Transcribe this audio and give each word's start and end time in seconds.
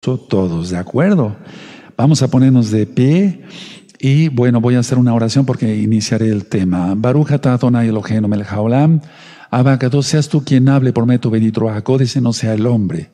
todos, 0.00 0.70
¿de 0.70 0.78
acuerdo? 0.78 1.36
Vamos 1.96 2.22
a 2.22 2.28
ponernos 2.28 2.70
de 2.70 2.86
pie 2.86 3.42
y 3.98 4.28
bueno, 4.28 4.60
voy 4.60 4.74
a 4.74 4.78
hacer 4.78 4.96
una 4.96 5.12
oración 5.12 5.44
porque 5.44 5.76
iniciaré 5.76 6.30
el 6.30 6.46
tema. 6.46 6.94
Baruch 6.96 7.32
Adonai 7.32 7.88
Eloheinu 7.88 8.26
melech 8.26 8.50
haolam. 8.50 9.02
Abacados, 9.50 10.06
seas 10.06 10.28
tú 10.28 10.42
quien 10.42 10.68
hable 10.70 10.94
por 10.94 11.04
medio 11.04 11.30
de 11.30 11.98
dice 11.98 12.20
no 12.20 12.32
sea 12.32 12.54
el 12.54 12.66
hombre. 12.66 13.10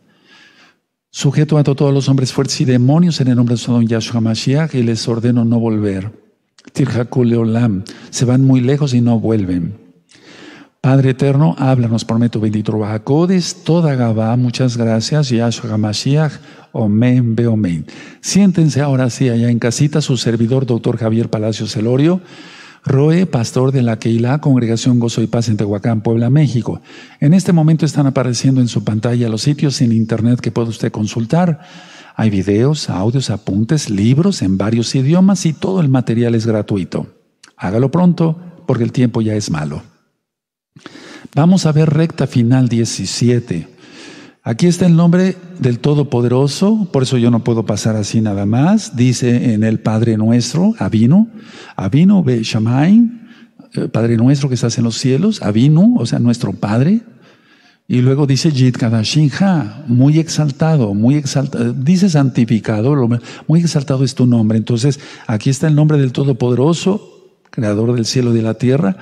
Sujeto 1.11 1.59
a 1.59 1.65
todos 1.65 1.93
los 1.93 2.09
hombres 2.09 2.33
fuertes 2.33 2.61
y 2.61 2.65
demonios 2.65 3.21
en 3.21 3.29
el 3.29 3.37
nombre 3.37 3.55
de 3.55 3.61
su 3.61 3.73
don 3.73 3.87
Yahshua 3.87 4.21
Mashiach 4.21 4.75
y 4.75 4.83
les 4.83 5.09
ordeno 5.09 5.45
no 5.45 5.59
volver. 5.59 6.13
Tirjakul 6.73 7.31
Leolam, 7.31 7.83
se 8.11 8.25
van 8.27 8.45
muy 8.45 8.61
lejos 8.61 8.95
y 8.95 9.01
no 9.01 9.19
vuelven. 9.19 9.86
Padre 10.87 11.11
eterno, 11.11 11.57
háblanos 11.59 12.05
por 12.05 12.21
medio 12.21 12.41
bendito 12.41 12.79
Bajacodes, 12.79 13.65
toda 13.65 13.97
Gabá, 13.97 14.37
muchas 14.37 14.77
gracias, 14.77 15.31
Yahshua 15.31 15.75
HaMashiach, 15.75 16.35
Omen, 16.71 17.35
Beomen. 17.35 17.87
Siéntense 18.21 18.81
ahora 18.83 19.11
sí 19.11 19.29
allá 19.29 19.51
en 19.51 19.59
casita, 19.59 20.01
su 20.01 20.17
servidor, 20.17 20.65
doctor 20.65 20.97
Javier 20.97 21.29
Palacio 21.29 21.67
Celorio, 21.67 22.21
Roe, 22.85 23.27
pastor 23.27 23.73
de 23.73 23.83
la 23.83 23.99
Keilah, 23.99 24.41
Congregación 24.41 25.01
Gozo 25.01 25.23
y 25.23 25.27
Paz 25.27 25.49
en 25.49 25.57
Tehuacán, 25.57 26.03
Puebla, 26.03 26.31
México. 26.31 26.81
En 27.19 27.35
este 27.35 27.53
momento 27.53 27.85
están 27.85 28.07
apareciendo 28.07 28.61
en 28.61 28.69
su 28.69 28.85
pantalla 28.85 29.29
los 29.29 29.43
sitios 29.43 29.81
en 29.81 29.91
internet 29.91 30.39
que 30.39 30.53
puede 30.53 30.69
usted 30.69 30.93
consultar. 30.93 31.63
Hay 32.15 32.31
videos, 32.31 32.91
audios, 32.91 33.31
apuntes, 33.31 33.91
libros 33.91 34.41
en 34.41 34.57
varios 34.57 34.95
idiomas 34.95 35.47
y 35.47 35.53
todo 35.53 35.81
el 35.81 35.89
material 35.89 36.37
es 36.37 36.47
gratuito. 36.47 37.09
Hágalo 37.57 37.91
pronto 37.91 38.39
porque 38.69 38.85
el 38.85 38.93
tiempo 38.93 39.21
ya 39.21 39.35
es 39.35 39.51
malo. 39.51 39.83
Vamos 41.35 41.67
a 41.67 41.73
ver 41.73 41.91
recta 41.91 42.27
final 42.27 42.69
17. 42.69 43.69
Aquí 44.43 44.69
está 44.69 44.87
el 44.87 44.95
nombre 44.95 45.37
del 45.59 45.81
Todopoderoso, 45.81 46.89
por 46.93 47.03
eso 47.03 47.19
yo 47.19 47.33
no 47.33 47.43
puedo 47.43 47.67
pasar 47.67 47.97
así 47.97 48.21
nada 48.21 48.47
más. 48.47 48.95
Dice 48.95 49.55
en 49.55 49.65
el 49.65 49.81
Padre 49.81 50.17
Nuestro, 50.17 50.75
Avino, 50.79 51.29
Avino 51.75 52.23
Be 52.23 52.43
eh, 52.43 53.89
Padre 53.89 54.17
Nuestro 54.17 54.49
que 54.49 54.55
estás 54.55 54.79
en 54.79 54.85
los 54.85 54.99
cielos, 54.99 55.43
Avinu, 55.43 55.97
o 55.99 56.07
sea, 56.07 56.21
nuestro 56.21 56.53
Padre. 56.53 57.01
Y 57.89 58.03
luego 58.03 58.27
dice 58.27 58.53
Yit 58.53 58.77
Kadashinha, 58.77 59.85
muy 59.89 60.19
exaltado, 60.19 60.95
muy 60.95 61.17
exaltado, 61.17 61.73
dice 61.73 62.09
santificado, 62.09 62.95
muy 63.49 63.61
exaltado 63.61 64.05
es 64.05 64.15
tu 64.15 64.27
nombre. 64.27 64.59
Entonces, 64.59 65.01
aquí 65.27 65.51
está 65.51 65.67
el 65.67 65.75
nombre 65.75 65.99
del 65.99 66.13
Todopoderoso, 66.13 67.33
creador 67.51 67.95
del 67.95 68.07
cielo 68.07 68.33
y 68.33 68.37
de 68.37 68.43
la 68.43 68.55
tierra. 68.55 68.97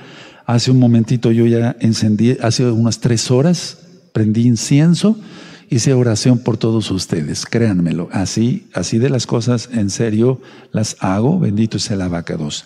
Hace 0.45 0.71
un 0.71 0.79
momentito 0.79 1.31
yo 1.31 1.45
ya 1.45 1.75
encendí, 1.79 2.37
hace 2.41 2.69
unas 2.69 2.99
tres 2.99 3.31
horas, 3.31 3.79
prendí 4.13 4.45
incienso, 4.45 5.17
hice 5.69 5.93
oración 5.93 6.39
por 6.39 6.57
todos 6.57 6.91
ustedes, 6.91 7.45
créanmelo, 7.45 8.09
así, 8.11 8.67
así 8.73 8.99
de 8.99 9.09
las 9.09 9.25
cosas 9.25 9.69
en 9.73 9.89
serio 9.89 10.39
las 10.71 10.97
hago, 10.99 11.39
bendito 11.39 11.79
sea 11.79 11.95
el 11.95 12.03
abacados. 12.03 12.65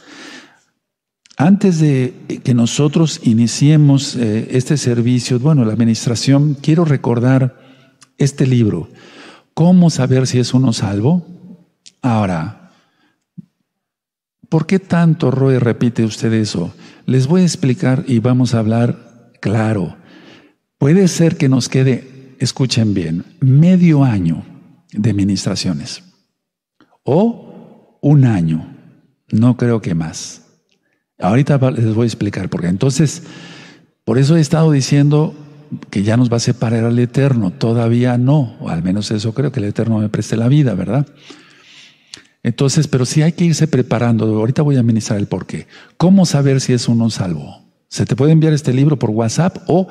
Antes 1.38 1.80
de 1.80 2.42
que 2.44 2.54
nosotros 2.54 3.22
iniciemos 3.24 4.18
eh, 4.18 4.50
este 4.52 4.76
servicio, 4.76 5.40
bueno, 5.40 5.64
la 5.64 5.72
administración, 5.72 6.58
quiero 6.62 6.84
recordar 6.84 7.58
este 8.18 8.46
libro, 8.46 8.90
¿Cómo 9.60 9.90
saber 9.90 10.26
si 10.26 10.40
es 10.40 10.54
uno 10.54 10.72
salvo? 10.72 11.28
Ahora, 12.02 12.72
¿por 14.48 14.66
qué 14.66 14.80
tanto, 14.80 15.32
Roy, 15.32 15.58
repite 15.58 16.06
usted 16.06 16.32
eso? 16.32 16.74
Les 17.10 17.26
voy 17.26 17.42
a 17.42 17.46
explicar 17.46 18.04
y 18.08 18.20
vamos 18.20 18.54
a 18.54 18.60
hablar 18.60 19.32
claro. 19.42 19.98
Puede 20.78 21.08
ser 21.08 21.38
que 21.38 21.50
nos 21.50 21.68
quede, 21.68 22.36
escuchen 22.38 22.94
bien, 22.94 23.26
medio 23.40 24.04
año 24.04 24.46
de 24.92 25.16
ministraciones 25.16 26.04
o 27.02 27.98
un 28.04 28.26
año, 28.26 28.78
no 29.32 29.58
creo 29.58 29.82
que 29.82 29.96
más. 29.96 30.44
Ahorita 31.18 31.58
les 31.72 31.96
voy 31.96 32.04
a 32.04 32.06
explicar 32.06 32.48
por 32.48 32.62
qué. 32.62 32.68
Entonces, 32.68 33.24
por 34.06 34.20
eso 34.20 34.38
he 34.38 34.40
estado 34.40 34.72
diciendo 34.72 35.34
que 35.90 36.04
ya 36.04 36.16
nos 36.16 36.32
va 36.32 36.38
a 36.38 36.42
separar 36.42 36.84
al 36.84 37.00
Eterno. 37.00 37.50
Todavía 37.50 38.20
no, 38.20 38.56
o 38.60 38.70
al 38.70 38.84
menos 38.84 39.10
eso 39.10 39.34
creo 39.34 39.52
que 39.52 39.62
el 39.62 39.66
Eterno 39.66 39.98
me 39.98 40.10
preste 40.10 40.38
la 40.38 40.48
vida, 40.48 40.76
¿verdad? 40.76 41.08
Entonces, 42.44 42.88
pero 42.88 43.06
sí 43.06 43.22
hay 43.22 43.34
que 43.34 43.46
irse 43.46 43.68
preparando. 43.68 44.26
Ahorita 44.26 44.62
voy 44.62 44.78
a 44.78 44.84
ministrar 44.84 45.20
el 45.20 45.28
por 45.28 45.46
qué. 45.46 45.68
¿Cómo 45.98 46.26
saber 46.26 46.62
si 46.62 46.74
es 46.74 46.88
uno 46.88 47.10
salvo? 47.10 47.64
Se 47.90 48.06
te 48.06 48.16
puede 48.16 48.32
enviar 48.32 48.54
este 48.54 48.72
libro 48.72 49.00
por 49.00 49.10
WhatsApp 49.10 49.58
o 49.68 49.88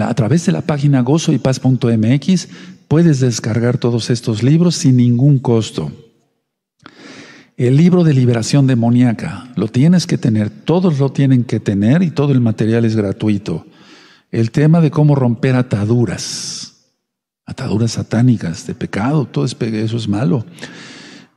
a 0.00 0.14
través 0.14 0.46
de 0.46 0.52
la 0.52 0.62
página 0.62 1.02
gozoypaz.mx 1.02 2.48
puedes 2.88 3.20
descargar 3.20 3.78
todos 3.78 4.10
estos 4.10 4.42
libros 4.42 4.74
sin 4.74 4.96
ningún 4.96 5.38
costo. 5.38 5.92
El 7.58 7.76
libro 7.76 8.04
de 8.04 8.14
liberación 8.14 8.66
demoníaca 8.66 9.52
lo 9.54 9.68
tienes 9.68 10.06
que 10.06 10.16
tener, 10.16 10.48
todos 10.48 10.98
lo 10.98 11.12
tienen 11.12 11.44
que 11.44 11.60
tener 11.60 12.02
y 12.02 12.10
todo 12.10 12.32
el 12.32 12.40
material 12.40 12.86
es 12.86 12.96
gratuito. 12.96 13.66
El 14.30 14.50
tema 14.50 14.80
de 14.80 14.90
cómo 14.90 15.14
romper 15.14 15.54
ataduras, 15.54 16.94
ataduras 17.44 17.92
satánicas 17.92 18.66
de 18.66 18.74
pecado, 18.74 19.26
todo 19.26 19.44
eso 19.44 19.96
es 19.96 20.08
malo. 20.08 20.46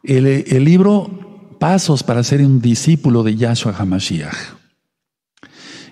El, 0.05 0.27
el 0.27 0.63
libro 0.63 1.55
Pasos 1.59 2.03
para 2.03 2.23
ser 2.23 2.41
un 2.41 2.61
discípulo 2.61 3.23
de 3.23 3.35
Yahshua 3.35 3.73
HaMashiach. 3.75 4.35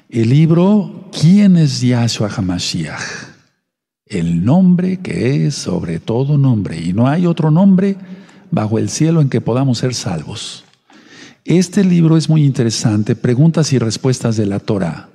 El 0.09 0.29
libro 0.29 1.09
¿Quién 1.11 1.57
es 1.57 1.81
Yahshua 1.81 2.29
HaMashiach? 2.29 3.01
El 4.05 4.45
nombre 4.45 4.97
que 4.97 5.47
es 5.47 5.55
sobre 5.55 5.99
todo 5.99 6.37
nombre 6.37 6.79
y 6.79 6.93
no 6.93 7.07
hay 7.07 7.25
otro 7.25 7.49
nombre 7.49 7.95
bajo 8.51 8.77
el 8.77 8.89
cielo 8.89 9.19
en 9.21 9.29
que 9.29 9.41
podamos 9.41 9.79
ser 9.79 9.95
salvos. 9.95 10.63
Este 11.43 11.83
libro 11.83 12.15
es 12.15 12.29
muy 12.29 12.43
interesante, 12.43 13.15
preguntas 13.15 13.73
y 13.73 13.79
respuestas 13.79 14.37
de 14.37 14.45
la 14.45 14.59
Torah. 14.59 15.09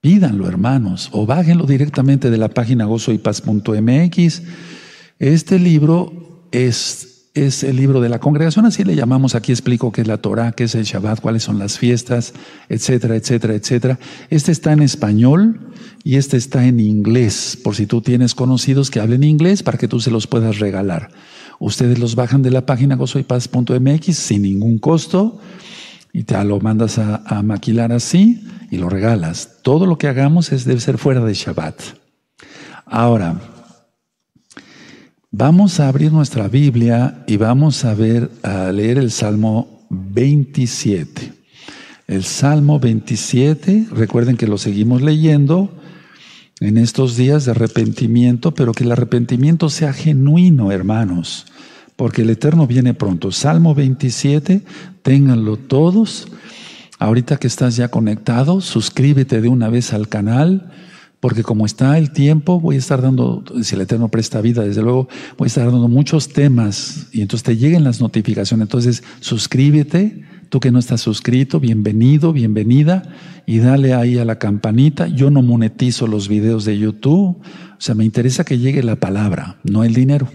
Pídanlo, 0.00 0.48
hermanos, 0.48 1.10
o 1.12 1.26
bájenlo 1.26 1.66
directamente 1.66 2.30
de 2.30 2.38
la 2.38 2.48
página 2.48 2.86
gozoypaz.mx. 2.86 4.42
Este 5.18 5.58
libro 5.58 6.46
es 6.50 7.17
es 7.46 7.62
el 7.62 7.76
libro 7.76 8.00
de 8.00 8.08
la 8.08 8.18
congregación, 8.18 8.66
así 8.66 8.84
le 8.84 8.94
llamamos, 8.94 9.34
aquí 9.34 9.52
explico 9.52 9.92
qué 9.92 10.02
es 10.02 10.06
la 10.06 10.18
Torah, 10.18 10.52
qué 10.52 10.64
es 10.64 10.74
el 10.74 10.84
Shabbat, 10.84 11.20
cuáles 11.20 11.42
son 11.42 11.58
las 11.58 11.78
fiestas, 11.78 12.34
etcétera, 12.68 13.16
etcétera, 13.16 13.54
etcétera. 13.54 13.98
Este 14.30 14.52
está 14.52 14.72
en 14.72 14.82
español 14.82 15.72
y 16.04 16.16
este 16.16 16.36
está 16.36 16.66
en 16.66 16.80
inglés, 16.80 17.58
por 17.62 17.74
si 17.74 17.86
tú 17.86 18.00
tienes 18.00 18.34
conocidos 18.34 18.90
que 18.90 19.00
hablen 19.00 19.24
inglés 19.24 19.62
para 19.62 19.78
que 19.78 19.88
tú 19.88 20.00
se 20.00 20.10
los 20.10 20.26
puedas 20.26 20.58
regalar. 20.58 21.10
Ustedes 21.58 21.98
los 21.98 22.14
bajan 22.14 22.42
de 22.42 22.50
la 22.50 22.66
página 22.66 22.96
gozoypaz.mx 22.96 24.16
sin 24.16 24.42
ningún 24.42 24.78
costo 24.78 25.40
y 26.12 26.24
te 26.24 26.42
lo 26.44 26.60
mandas 26.60 26.98
a, 26.98 27.42
maquilar 27.42 27.92
así 27.92 28.42
y 28.70 28.78
lo 28.78 28.88
regalas. 28.88 29.58
Todo 29.62 29.86
lo 29.86 29.98
que 29.98 30.08
hagamos 30.08 30.52
es, 30.52 30.64
debe 30.64 30.80
ser 30.80 30.98
fuera 30.98 31.24
de 31.24 31.34
Shabbat. 31.34 31.80
Ahora, 32.86 33.40
Vamos 35.30 35.78
a 35.78 35.88
abrir 35.88 36.10
nuestra 36.10 36.48
Biblia 36.48 37.22
y 37.26 37.36
vamos 37.36 37.84
a 37.84 37.92
ver, 37.92 38.30
a 38.42 38.72
leer 38.72 38.96
el 38.96 39.10
Salmo 39.10 39.86
27. 39.90 41.34
El 42.06 42.24
Salmo 42.24 42.80
27, 42.80 43.88
recuerden 43.92 44.38
que 44.38 44.46
lo 44.46 44.56
seguimos 44.56 45.02
leyendo 45.02 45.70
en 46.60 46.78
estos 46.78 47.18
días 47.18 47.44
de 47.44 47.50
arrepentimiento, 47.50 48.54
pero 48.54 48.72
que 48.72 48.84
el 48.84 48.92
arrepentimiento 48.92 49.68
sea 49.68 49.92
genuino, 49.92 50.72
hermanos, 50.72 51.44
porque 51.96 52.22
el 52.22 52.30
Eterno 52.30 52.66
viene 52.66 52.94
pronto. 52.94 53.30
Salmo 53.30 53.74
27, 53.74 54.62
ténganlo 55.02 55.58
todos. 55.58 56.28
Ahorita 56.98 57.36
que 57.36 57.48
estás 57.48 57.76
ya 57.76 57.88
conectado, 57.88 58.62
suscríbete 58.62 59.42
de 59.42 59.48
una 59.50 59.68
vez 59.68 59.92
al 59.92 60.08
canal 60.08 60.72
porque 61.20 61.42
como 61.42 61.66
está 61.66 61.98
el 61.98 62.12
tiempo, 62.12 62.60
voy 62.60 62.76
a 62.76 62.78
estar 62.78 63.02
dando, 63.02 63.42
si 63.62 63.74
el 63.74 63.80
Eterno 63.80 64.08
presta 64.08 64.40
vida, 64.40 64.62
desde 64.62 64.82
luego, 64.82 65.08
voy 65.36 65.46
a 65.46 65.48
estar 65.48 65.64
dando 65.70 65.88
muchos 65.88 66.28
temas 66.28 67.08
y 67.12 67.22
entonces 67.22 67.42
te 67.42 67.56
lleguen 67.56 67.82
las 67.82 68.00
notificaciones. 68.00 68.66
Entonces, 68.66 69.02
suscríbete, 69.20 70.24
tú 70.48 70.60
que 70.60 70.70
no 70.70 70.78
estás 70.78 71.00
suscrito, 71.00 71.58
bienvenido, 71.58 72.32
bienvenida, 72.32 73.02
y 73.46 73.58
dale 73.58 73.94
ahí 73.94 74.18
a 74.18 74.24
la 74.24 74.38
campanita. 74.38 75.08
Yo 75.08 75.30
no 75.30 75.42
monetizo 75.42 76.06
los 76.06 76.28
videos 76.28 76.64
de 76.64 76.78
YouTube, 76.78 77.38
o 77.38 77.80
sea, 77.80 77.96
me 77.96 78.04
interesa 78.04 78.44
que 78.44 78.58
llegue 78.58 78.82
la 78.84 78.96
palabra, 78.96 79.58
no 79.64 79.82
el 79.82 79.94
dinero. 79.94 80.28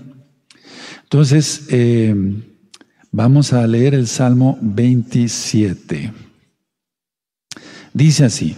Entonces, 1.03 1.67
eh, 1.69 2.13
vamos 3.11 3.53
a 3.53 3.65
leer 3.67 3.93
el 3.93 4.07
Salmo 4.07 4.57
27. 4.61 6.11
Dice 7.93 8.25
así. 8.25 8.57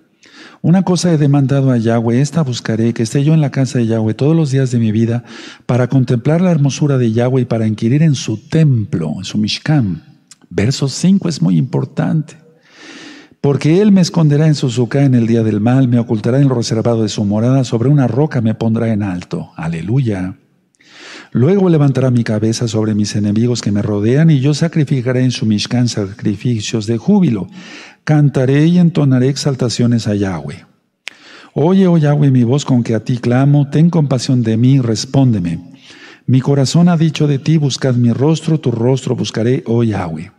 Una 0.63 0.83
cosa 0.83 1.11
he 1.11 1.17
demandado 1.17 1.71
a 1.71 1.77
Yahweh, 1.77 2.21
esta 2.21 2.43
buscaré, 2.43 2.93
que 2.93 3.01
esté 3.01 3.23
yo 3.23 3.33
en 3.33 3.41
la 3.41 3.49
casa 3.49 3.79
de 3.79 3.87
Yahweh 3.87 4.13
todos 4.13 4.35
los 4.35 4.51
días 4.51 4.69
de 4.69 4.77
mi 4.77 4.91
vida, 4.91 5.23
para 5.65 5.87
contemplar 5.87 6.39
la 6.39 6.51
hermosura 6.51 6.99
de 6.99 7.11
Yahweh 7.11 7.41
y 7.41 7.45
para 7.45 7.65
inquirir 7.65 8.03
en 8.03 8.13
su 8.13 8.37
templo, 8.37 9.15
en 9.17 9.23
su 9.23 9.39
Mishkan. 9.39 10.03
Verso 10.51 10.87
5 10.87 11.29
es 11.29 11.41
muy 11.41 11.57
importante. 11.57 12.35
Porque 13.41 13.81
Él 13.81 13.91
me 13.91 14.01
esconderá 14.01 14.45
en 14.45 14.53
su 14.53 14.69
suca 14.69 15.03
en 15.03 15.15
el 15.15 15.25
día 15.25 15.41
del 15.41 15.61
mal, 15.61 15.87
me 15.87 15.97
ocultará 15.97 16.39
en 16.39 16.47
lo 16.47 16.53
reservado 16.53 17.01
de 17.01 17.09
su 17.09 17.25
morada, 17.25 17.63
sobre 17.63 17.89
una 17.89 18.07
roca 18.07 18.39
me 18.41 18.53
pondrá 18.53 18.93
en 18.93 19.01
alto. 19.01 19.49
Aleluya. 19.55 20.35
Luego 21.33 21.69
levantará 21.69 22.11
mi 22.11 22.25
cabeza 22.25 22.67
sobre 22.67 22.93
mis 22.93 23.15
enemigos 23.15 23.61
que 23.61 23.71
me 23.71 23.81
rodean 23.81 24.29
y 24.29 24.41
yo 24.41 24.53
sacrificaré 24.53 25.23
en 25.23 25.31
su 25.31 25.45
Mishkan 25.45 25.87
sacrificios 25.87 26.85
de 26.85 26.97
júbilo. 26.97 27.47
Cantaré 28.03 28.65
y 28.65 28.79
entonaré 28.79 29.29
exaltaciones 29.29 30.07
a 30.07 30.15
Yahweh. 30.15 30.65
Oye, 31.53 31.87
oh 31.87 31.97
Yahweh, 31.97 32.31
mi 32.31 32.43
voz 32.43 32.65
con 32.65 32.83
que 32.83 32.95
a 32.95 33.03
ti 33.03 33.17
clamo, 33.17 33.69
ten 33.69 33.89
compasión 33.89 34.41
de 34.41 34.57
mí, 34.57 34.79
respóndeme. 34.79 35.59
Mi 36.25 36.41
corazón 36.41 36.89
ha 36.89 36.97
dicho 36.97 37.27
de 37.27 37.39
ti, 37.39 37.57
buscad 37.57 37.95
mi 37.95 38.11
rostro, 38.11 38.59
tu 38.59 38.71
rostro 38.71 39.15
buscaré, 39.15 39.63
oh 39.67 39.83
Yahweh. 39.83 40.31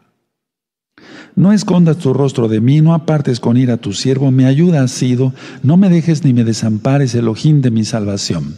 No 1.37 1.53
escondas 1.53 1.99
tu 1.99 2.13
rostro 2.13 2.49
de 2.49 2.61
mí, 2.61 2.81
no 2.81 2.95
apartes 2.95 3.41
con 3.41 3.57
ira 3.57 3.75
a 3.75 3.77
tu 3.79 3.93
siervo, 3.93 4.31
mi 4.31 4.45
ayuda 4.45 4.83
has 4.83 4.91
sido, 4.91 5.33
no 5.63 5.77
me 5.77 5.89
dejes 5.89 6.25
ni 6.25 6.33
me 6.33 6.45
desampares, 6.45 7.15
el 7.15 7.29
ojín 7.29 7.63
de 7.63 7.71
mi 7.71 7.85
salvación. 7.85 8.57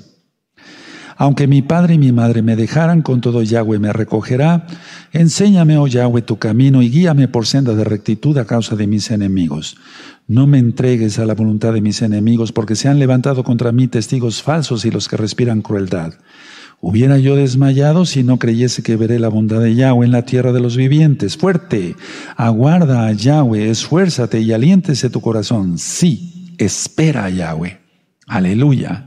Aunque 1.17 1.47
mi 1.47 1.63
padre 1.63 1.95
y 1.95 1.99
mi 1.99 2.13
madre 2.13 2.43
me 2.43 2.57
dejaran, 2.57 3.03
con 3.03 3.21
todo 3.21 3.43
Yahweh 3.43 3.79
me 3.79 3.93
recogerá. 3.93 4.67
Enséñame, 5.13 5.79
oh 5.79 5.87
Yahweh, 5.87 6.23
tu 6.23 6.39
camino 6.39 6.83
y 6.83 6.91
guíame 6.91 7.29
por 7.29 7.47
senda 7.47 7.75
de 7.75 7.85
rectitud 7.85 8.37
a 8.39 8.47
causa 8.47 8.77
de 8.77 8.87
mis 8.87 9.11
enemigos. 9.11 9.77
No 10.27 10.47
me 10.47 10.59
entregues 10.59 11.19
a 11.19 11.27
la 11.27 11.35
voluntad 11.35 11.73
de 11.73 11.81
mis 11.81 12.03
enemigos, 12.03 12.53
porque 12.53 12.77
se 12.77 12.89
han 12.89 12.99
levantado 12.99 13.45
contra 13.45 13.73
mí 13.73 13.89
testigos 13.89 14.43
falsos 14.43 14.85
y 14.85 14.91
los 14.91 15.09
que 15.09 15.17
respiran 15.17 15.63
crueldad. 15.63 16.15
Hubiera 16.81 17.19
yo 17.19 17.37
desmayado 17.37 18.05
si 18.05 18.25
no 18.25 18.39
creyese 18.39 18.83
que 18.83 18.97
veré 18.97 19.19
la 19.19 19.29
bondad 19.29 19.61
de 19.61 19.75
Yahweh 19.75 20.05
en 20.05 20.13
la 20.13 20.27
tierra 20.27 20.53
de 20.53 20.61
los 20.61 20.77
vivientes. 20.77 21.37
Fuerte, 21.37 21.97
aguarda 22.37 23.07
a 23.07 23.13
Yahweh, 23.13 23.71
esfuérzate 23.71 24.41
y 24.41 24.53
aliéntese 24.53 25.09
tu 25.09 25.21
corazón. 25.21 25.79
Sí, 25.79 26.55
espera 26.59 27.27
a 27.27 27.31
Yahweh. 27.31 27.81
Aleluya. 28.27 29.07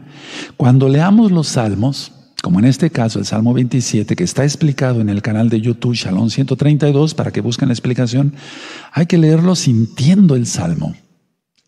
Cuando 0.57 0.89
leamos 0.89 1.31
los 1.31 1.48
salmos, 1.48 2.12
como 2.42 2.60
en 2.60 2.66
este 2.66 2.89
caso 2.89 3.19
el 3.19 3.25
Salmo 3.25 3.54
27, 3.54 4.16
que 4.16 4.24
está 4.24 4.44
explicado 4.44 5.01
en 5.01 5.10
el 5.10 5.22
canal 5.22 5.50
de 5.50 5.60
YouTube 5.60 5.95
Shalom 5.95 6.30
132, 6.30 7.13
para 7.13 7.31
que 7.31 7.42
busquen 7.42 7.69
la 7.69 7.74
explicación, 7.74 8.34
hay 8.92 9.06
que 9.06 9.18
leerlo 9.18 9.56
sintiendo 9.56 10.36
el 10.36 10.45
Salmo. 10.45 10.95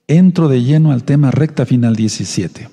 Entro 0.07 0.47
de 0.47 0.63
lleno 0.63 0.91
al 0.91 1.03
tema 1.03 1.31
recta 1.31 1.65
final 1.65 1.95
17. 1.95 2.69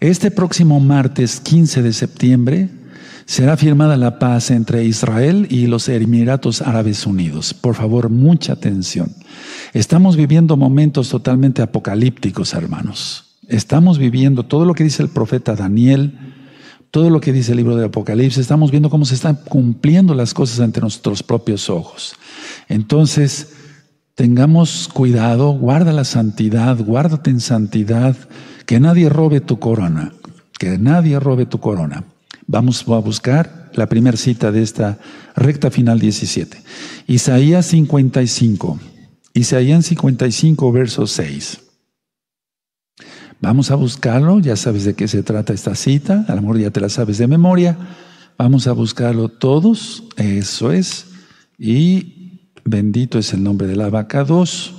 Este 0.00 0.30
próximo 0.30 0.80
martes 0.80 1.40
15 1.40 1.82
de 1.82 1.92
septiembre 1.92 2.68
será 3.26 3.56
firmada 3.56 3.96
la 3.96 4.18
paz 4.18 4.50
entre 4.50 4.84
Israel 4.84 5.46
y 5.50 5.66
los 5.66 5.88
Emiratos 5.88 6.62
Árabes 6.62 7.06
Unidos. 7.06 7.54
Por 7.54 7.74
favor, 7.74 8.08
mucha 8.08 8.54
atención. 8.54 9.14
Estamos 9.72 10.16
viviendo 10.16 10.56
momentos 10.56 11.10
totalmente 11.10 11.62
apocalípticos, 11.62 12.54
hermanos. 12.54 13.29
Estamos 13.50 13.98
viviendo 13.98 14.44
todo 14.44 14.64
lo 14.64 14.74
que 14.74 14.84
dice 14.84 15.02
el 15.02 15.08
profeta 15.08 15.56
Daniel, 15.56 16.16
todo 16.92 17.10
lo 17.10 17.20
que 17.20 17.32
dice 17.32 17.50
el 17.50 17.56
libro 17.58 17.74
del 17.74 17.86
Apocalipsis, 17.86 18.38
estamos 18.38 18.70
viendo 18.70 18.90
cómo 18.90 19.04
se 19.04 19.16
están 19.16 19.40
cumpliendo 19.44 20.14
las 20.14 20.34
cosas 20.34 20.60
ante 20.60 20.80
nuestros 20.80 21.24
propios 21.24 21.68
ojos. 21.68 22.14
Entonces, 22.68 23.54
tengamos 24.14 24.86
cuidado, 24.86 25.50
guarda 25.50 25.92
la 25.92 26.04
santidad, 26.04 26.78
guárdate 26.78 27.30
en 27.30 27.40
santidad, 27.40 28.16
que 28.66 28.78
nadie 28.78 29.08
robe 29.08 29.40
tu 29.40 29.58
corona, 29.58 30.12
que 30.56 30.78
nadie 30.78 31.18
robe 31.18 31.44
tu 31.44 31.58
corona. 31.58 32.04
Vamos 32.46 32.84
a 32.86 32.98
buscar 32.98 33.72
la 33.74 33.88
primera 33.88 34.16
cita 34.16 34.52
de 34.52 34.62
esta 34.62 34.98
recta 35.34 35.72
final 35.72 35.98
17. 35.98 36.56
Isaías 37.08 37.66
55. 37.66 38.78
Isaías 39.34 39.86
55, 39.86 40.70
verso 40.70 41.08
6. 41.08 41.69
Vamos 43.40 43.70
a 43.70 43.74
buscarlo, 43.74 44.38
ya 44.38 44.54
sabes 44.54 44.84
de 44.84 44.94
qué 44.94 45.08
se 45.08 45.22
trata 45.22 45.54
esta 45.54 45.74
cita, 45.74 46.26
a 46.28 46.34
lo 46.34 46.42
mejor 46.42 46.58
ya 46.58 46.70
te 46.70 46.80
la 46.80 46.90
sabes 46.90 47.16
de 47.16 47.26
memoria. 47.26 47.76
Vamos 48.36 48.66
a 48.66 48.72
buscarlo 48.72 49.30
todos, 49.30 50.04
eso 50.16 50.72
es. 50.72 51.06
Y 51.58 52.40
bendito 52.64 53.18
es 53.18 53.32
el 53.32 53.42
nombre 53.42 53.66
de 53.66 53.76
la 53.76 53.88
vaca 53.88 54.24
2, 54.24 54.74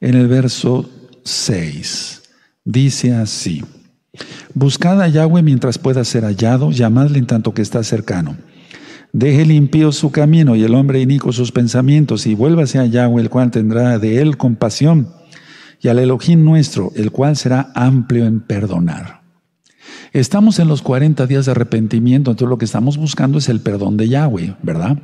en 0.00 0.14
el 0.14 0.26
verso 0.26 0.90
6. 1.22 2.22
Dice 2.64 3.14
así, 3.14 3.62
Buscad 4.54 5.00
a 5.00 5.06
Yahweh 5.06 5.42
mientras 5.42 5.78
pueda 5.78 6.04
ser 6.04 6.24
hallado, 6.24 6.72
llamadle 6.72 7.18
en 7.18 7.26
tanto 7.26 7.54
que 7.54 7.62
está 7.62 7.84
cercano. 7.84 8.36
Deje 9.12 9.44
limpio 9.44 9.92
su 9.92 10.10
camino 10.10 10.56
y 10.56 10.64
el 10.64 10.74
hombre 10.74 11.00
inico 11.00 11.32
sus 11.32 11.52
pensamientos 11.52 12.26
y 12.26 12.34
vuélvase 12.34 12.80
a 12.80 12.86
Yahweh, 12.86 13.22
el 13.22 13.30
cual 13.30 13.52
tendrá 13.52 14.00
de 14.00 14.20
él 14.20 14.36
compasión 14.36 15.19
y 15.80 15.88
al 15.88 15.98
Elohim 15.98 16.44
nuestro, 16.44 16.92
el 16.94 17.10
cual 17.10 17.36
será 17.36 17.72
amplio 17.74 18.26
en 18.26 18.40
perdonar. 18.40 19.20
Estamos 20.12 20.58
en 20.58 20.68
los 20.68 20.82
40 20.82 21.26
días 21.26 21.46
de 21.46 21.52
arrepentimiento, 21.52 22.30
entonces 22.30 22.50
lo 22.50 22.58
que 22.58 22.64
estamos 22.64 22.96
buscando 22.96 23.38
es 23.38 23.48
el 23.48 23.60
perdón 23.60 23.96
de 23.96 24.08
Yahweh, 24.08 24.56
¿verdad? 24.62 24.98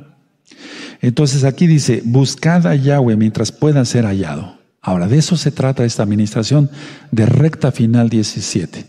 Entonces 1.01 1.43
aquí 1.43 1.67
dice, 1.67 2.01
buscad 2.05 2.67
a 2.67 2.75
Yahweh 2.75 3.15
mientras 3.15 3.51
pueda 3.51 3.83
ser 3.85 4.05
hallado. 4.05 4.57
Ahora, 4.81 5.07
de 5.07 5.17
eso 5.17 5.35
se 5.37 5.51
trata 5.51 5.85
esta 5.85 6.03
administración 6.03 6.69
de 7.11 7.25
recta 7.25 7.71
final 7.71 8.09
17. 8.09 8.85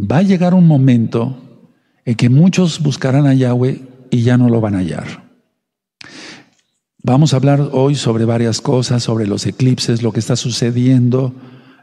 Va 0.00 0.18
a 0.18 0.22
llegar 0.22 0.54
un 0.54 0.66
momento 0.66 1.66
en 2.04 2.14
que 2.14 2.28
muchos 2.28 2.80
buscarán 2.80 3.26
a 3.26 3.34
Yahweh 3.34 3.82
y 4.10 4.22
ya 4.22 4.36
no 4.36 4.48
lo 4.48 4.60
van 4.60 4.74
a 4.74 4.78
hallar. 4.78 5.27
Vamos 7.08 7.32
a 7.32 7.38
hablar 7.38 7.70
hoy 7.72 7.94
sobre 7.94 8.26
varias 8.26 8.60
cosas, 8.60 9.02
sobre 9.02 9.26
los 9.26 9.46
eclipses, 9.46 10.02
lo 10.02 10.12
que 10.12 10.20
está 10.20 10.36
sucediendo, 10.36 11.32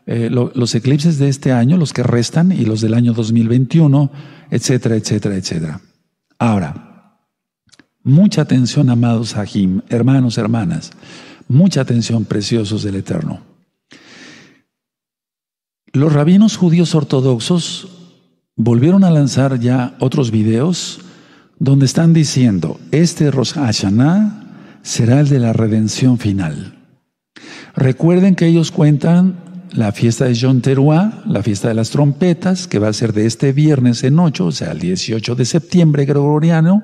eh, 0.06 0.30
los 0.30 0.76
eclipses 0.76 1.18
de 1.18 1.30
este 1.30 1.52
año, 1.52 1.78
los 1.78 1.94
que 1.94 2.04
restan, 2.04 2.52
y 2.52 2.64
los 2.64 2.80
del 2.80 2.94
año 2.94 3.12
2021, 3.12 4.12
etcétera, 4.52 4.96
etcétera, 4.98 5.36
etcétera. 5.36 5.82
Ahora, 6.38 7.18
mucha 8.04 8.44
atención, 8.44 8.92
amados 8.92 9.36
Ajim, 9.36 9.82
hermanos, 9.90 10.38
hermanas, 10.38 10.92
mucha 11.48 11.82
atención, 11.82 12.26
preciosos 12.26 12.84
del 12.84 12.94
Eterno. 12.94 13.40
Los 15.92 16.14
rabinos 16.14 16.56
judíos 16.56 16.94
ortodoxos 16.94 17.88
volvieron 18.56 19.04
a 19.04 19.10
lanzar 19.10 19.60
ya 19.60 19.96
otros 20.00 20.30
videos 20.30 21.00
donde 21.58 21.88
están 21.88 22.14
diciendo, 22.14 22.80
este 22.92 23.32
Rosh 23.32 23.54
Hashanah 23.54 24.44
será 24.86 25.20
el 25.20 25.30
de 25.30 25.40
la 25.40 25.52
redención 25.52 26.20
final. 26.20 26.78
Recuerden 27.76 28.36
que 28.36 28.46
ellos 28.46 28.72
cuentan 28.72 29.66
la 29.72 29.92
fiesta 29.92 30.26
de 30.26 30.38
John 30.40 30.62
Teruá, 30.62 31.24
la 31.26 31.42
fiesta 31.42 31.70
de 31.70 31.74
las 31.74 31.90
trompetas, 31.90 32.68
que 32.68 32.78
va 32.78 32.90
a 32.90 32.94
ser 32.94 33.12
de 33.12 33.26
este 33.26 33.52
viernes 33.52 34.04
en 34.04 34.20
8, 34.20 34.46
o 34.46 34.52
sea, 34.52 34.72
el 34.72 34.80
18 34.80 35.36
de 35.36 35.44
septiembre 35.46 36.06
gregoriano, 36.06 36.84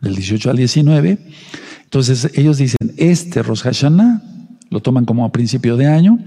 del 0.00 0.16
18 0.16 0.50
al 0.50 0.56
19. 0.56 1.18
Entonces 1.84 2.32
ellos 2.34 2.58
dicen, 2.58 2.92
este 2.96 3.44
Rosh 3.44 3.62
Hashanah, 3.62 4.22
lo 4.68 4.80
toman 4.80 5.04
como 5.04 5.24
a 5.24 5.30
principio 5.30 5.76
de 5.76 5.86
año, 5.86 6.18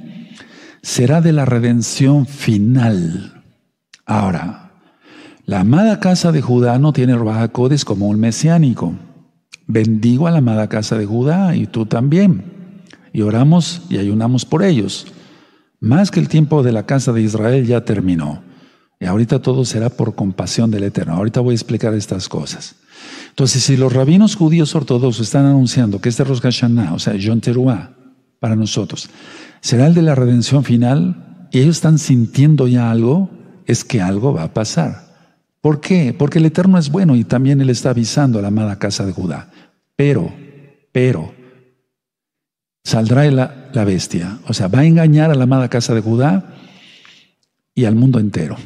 será 0.81 1.19
de 1.19 1.33
la 1.33 1.43
redención 1.43 2.27
final. 2.27 3.43
Ahora, 4.05 4.71
la 5.45 5.59
amada 5.59 5.99
casa 5.99 6.31
de 6.31 6.41
Judá 6.41 6.79
no 6.79 6.93
tiene 6.93 7.17
Codes 7.51 7.83
como 7.83 8.07
un 8.07 8.21
mesiánico. 8.21 8.95
Bendigo 9.71 10.25
a 10.25 10.31
la 10.31 10.39
amada 10.39 10.67
casa 10.67 10.97
de 10.97 11.05
Judá 11.05 11.55
y 11.55 11.67
tú 11.67 11.85
también. 11.85 12.43
Y 13.13 13.21
oramos 13.21 13.83
y 13.87 13.99
ayunamos 13.99 14.43
por 14.43 14.63
ellos. 14.63 15.05
Más 15.79 16.09
que 16.09 16.19
el 16.19 16.27
tiempo 16.27 16.63
de 16.63 16.71
la 16.71 16.87
casa 16.87 17.13
de 17.13 17.21
Israel 17.21 17.67
ya 17.67 17.85
terminó. 17.85 18.41
Y 18.99 19.05
ahorita 19.05 19.43
todo 19.43 19.65
será 19.65 19.91
por 19.91 20.15
compasión 20.15 20.71
del 20.71 20.85
Eterno. 20.85 21.13
Ahorita 21.13 21.41
voy 21.41 21.51
a 21.51 21.55
explicar 21.55 21.93
estas 21.93 22.27
cosas. 22.27 22.77
Entonces, 23.29 23.61
si 23.61 23.77
los 23.77 23.93
rabinos 23.93 24.35
judíos 24.35 24.73
ortodoxos 24.73 25.27
están 25.27 25.45
anunciando 25.45 26.01
que 26.01 26.09
este 26.09 26.23
Rosh 26.23 26.41
Hashanah, 26.41 26.95
o 26.95 26.99
sea, 26.99 27.13
Yom 27.13 27.39
Teruah, 27.39 27.91
para 28.39 28.55
nosotros, 28.55 29.07
será 29.61 29.85
el 29.85 29.93
de 29.93 30.01
la 30.01 30.15
redención 30.15 30.63
final, 30.63 31.47
y 31.51 31.59
ellos 31.59 31.75
están 31.75 31.99
sintiendo 31.99 32.67
ya 32.67 32.89
algo, 32.89 33.29
es 33.67 33.83
que 33.83 34.01
algo 34.01 34.33
va 34.33 34.45
a 34.45 34.53
pasar. 34.55 35.08
¿Por 35.61 35.81
qué? 35.81 36.15
Porque 36.17 36.39
el 36.39 36.45
Eterno 36.45 36.77
es 36.77 36.89
bueno 36.89 37.15
y 37.15 37.23
también 37.23 37.59
Él 37.61 37.69
está 37.69 37.89
avisando 37.89 38.39
a 38.39 38.41
la 38.41 38.47
amada 38.47 38.79
casa 38.79 39.05
de 39.05 39.11
Judá. 39.11 39.51
Pero, 39.95 40.33
pero, 40.91 41.33
saldrá 42.83 43.29
la, 43.29 43.69
la 43.73 43.83
bestia. 43.83 44.39
O 44.47 44.53
sea, 44.53 44.67
va 44.67 44.79
a 44.79 44.85
engañar 44.85 45.31
a 45.31 45.35
la 45.35 45.43
amada 45.43 45.67
casa 45.69 45.93
de 45.93 46.01
Judá 46.01 46.55
y 47.75 47.85
al 47.85 47.95
mundo 47.95 48.19
entero. 48.19 48.57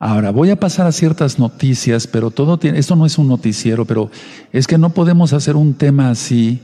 Ahora, 0.00 0.30
voy 0.30 0.50
a 0.50 0.60
pasar 0.60 0.86
a 0.86 0.92
ciertas 0.92 1.38
noticias, 1.38 2.06
pero 2.06 2.30
todo 2.30 2.58
tiene, 2.58 2.78
esto 2.78 2.94
no 2.94 3.04
es 3.04 3.18
un 3.18 3.26
noticiero, 3.26 3.84
pero 3.84 4.10
es 4.52 4.68
que 4.68 4.78
no 4.78 4.90
podemos 4.90 5.32
hacer 5.32 5.56
un 5.56 5.74
tema 5.74 6.10
así 6.10 6.60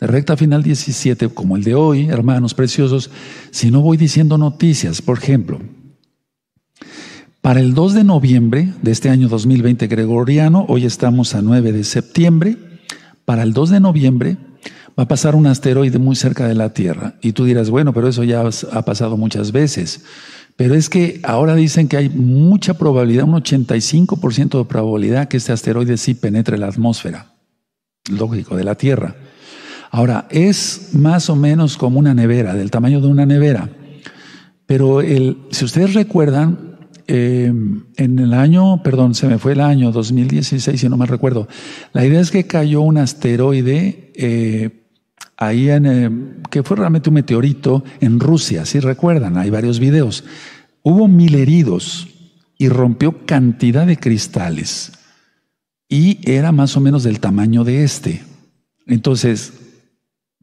de 0.00 0.06
recta 0.06 0.36
final 0.36 0.62
17, 0.62 1.28
como 1.28 1.56
el 1.56 1.64
de 1.64 1.74
hoy, 1.74 2.08
hermanos 2.08 2.54
preciosos, 2.54 3.10
si 3.50 3.70
no 3.70 3.82
voy 3.82 3.98
diciendo 3.98 4.38
noticias, 4.38 5.02
por 5.02 5.18
ejemplo, 5.18 5.60
para 7.40 7.60
el 7.60 7.74
2 7.74 7.94
de 7.94 8.04
noviembre 8.04 8.72
de 8.82 8.90
este 8.90 9.10
año 9.10 9.28
2020 9.28 9.86
gregoriano, 9.86 10.66
hoy 10.68 10.84
estamos 10.84 11.34
a 11.34 11.42
9 11.42 11.72
de 11.72 11.84
septiembre, 11.84 12.56
para 13.24 13.42
el 13.42 13.52
2 13.52 13.70
de 13.70 13.80
noviembre 13.80 14.36
va 14.98 15.04
a 15.04 15.08
pasar 15.08 15.36
un 15.36 15.46
asteroide 15.46 15.98
muy 15.98 16.16
cerca 16.16 16.48
de 16.48 16.54
la 16.54 16.74
Tierra. 16.74 17.14
Y 17.20 17.32
tú 17.32 17.44
dirás, 17.44 17.70
bueno, 17.70 17.92
pero 17.92 18.08
eso 18.08 18.24
ya 18.24 18.42
ha 18.72 18.84
pasado 18.84 19.16
muchas 19.16 19.52
veces. 19.52 20.02
Pero 20.56 20.74
es 20.74 20.88
que 20.88 21.20
ahora 21.22 21.54
dicen 21.54 21.86
que 21.86 21.96
hay 21.96 22.08
mucha 22.08 22.74
probabilidad, 22.74 23.24
un 23.24 23.34
85% 23.34 24.58
de 24.58 24.64
probabilidad 24.64 25.28
que 25.28 25.36
este 25.36 25.52
asteroide 25.52 25.96
sí 25.96 26.14
penetre 26.14 26.58
la 26.58 26.66
atmósfera, 26.66 27.34
lógico, 28.10 28.56
de 28.56 28.64
la 28.64 28.74
Tierra. 28.74 29.14
Ahora, 29.92 30.26
es 30.30 30.90
más 30.94 31.30
o 31.30 31.36
menos 31.36 31.76
como 31.76 32.00
una 32.00 32.12
nevera, 32.12 32.54
del 32.54 32.72
tamaño 32.72 33.00
de 33.00 33.06
una 33.06 33.24
nevera. 33.24 33.70
Pero 34.66 35.00
el, 35.00 35.38
si 35.50 35.64
ustedes 35.64 35.94
recuerdan, 35.94 36.67
eh, 37.10 37.46
en 37.96 38.18
el 38.18 38.34
año, 38.34 38.82
perdón, 38.82 39.14
se 39.14 39.26
me 39.26 39.38
fue 39.38 39.52
el 39.52 39.62
año 39.62 39.92
2016, 39.92 40.78
si 40.78 40.88
no 40.90 40.98
me 40.98 41.06
recuerdo, 41.06 41.48
la 41.94 42.04
idea 42.04 42.20
es 42.20 42.30
que 42.30 42.46
cayó 42.46 42.82
un 42.82 42.98
asteroide 42.98 44.12
eh, 44.14 44.84
ahí 45.38 45.70
en, 45.70 45.86
eh, 45.86 46.10
que 46.50 46.62
fue 46.62 46.76
realmente 46.76 47.08
un 47.08 47.14
meteorito 47.14 47.82
en 48.00 48.20
Rusia, 48.20 48.66
si 48.66 48.78
recuerdan, 48.78 49.38
hay 49.38 49.48
varios 49.48 49.80
videos. 49.80 50.24
Hubo 50.82 51.08
mil 51.08 51.34
heridos 51.34 52.08
y 52.58 52.68
rompió 52.68 53.24
cantidad 53.24 53.86
de 53.86 53.96
cristales 53.96 54.92
y 55.88 56.18
era 56.30 56.52
más 56.52 56.76
o 56.76 56.80
menos 56.80 57.04
del 57.04 57.20
tamaño 57.20 57.64
de 57.64 57.84
este. 57.84 58.22
Entonces, 58.86 59.54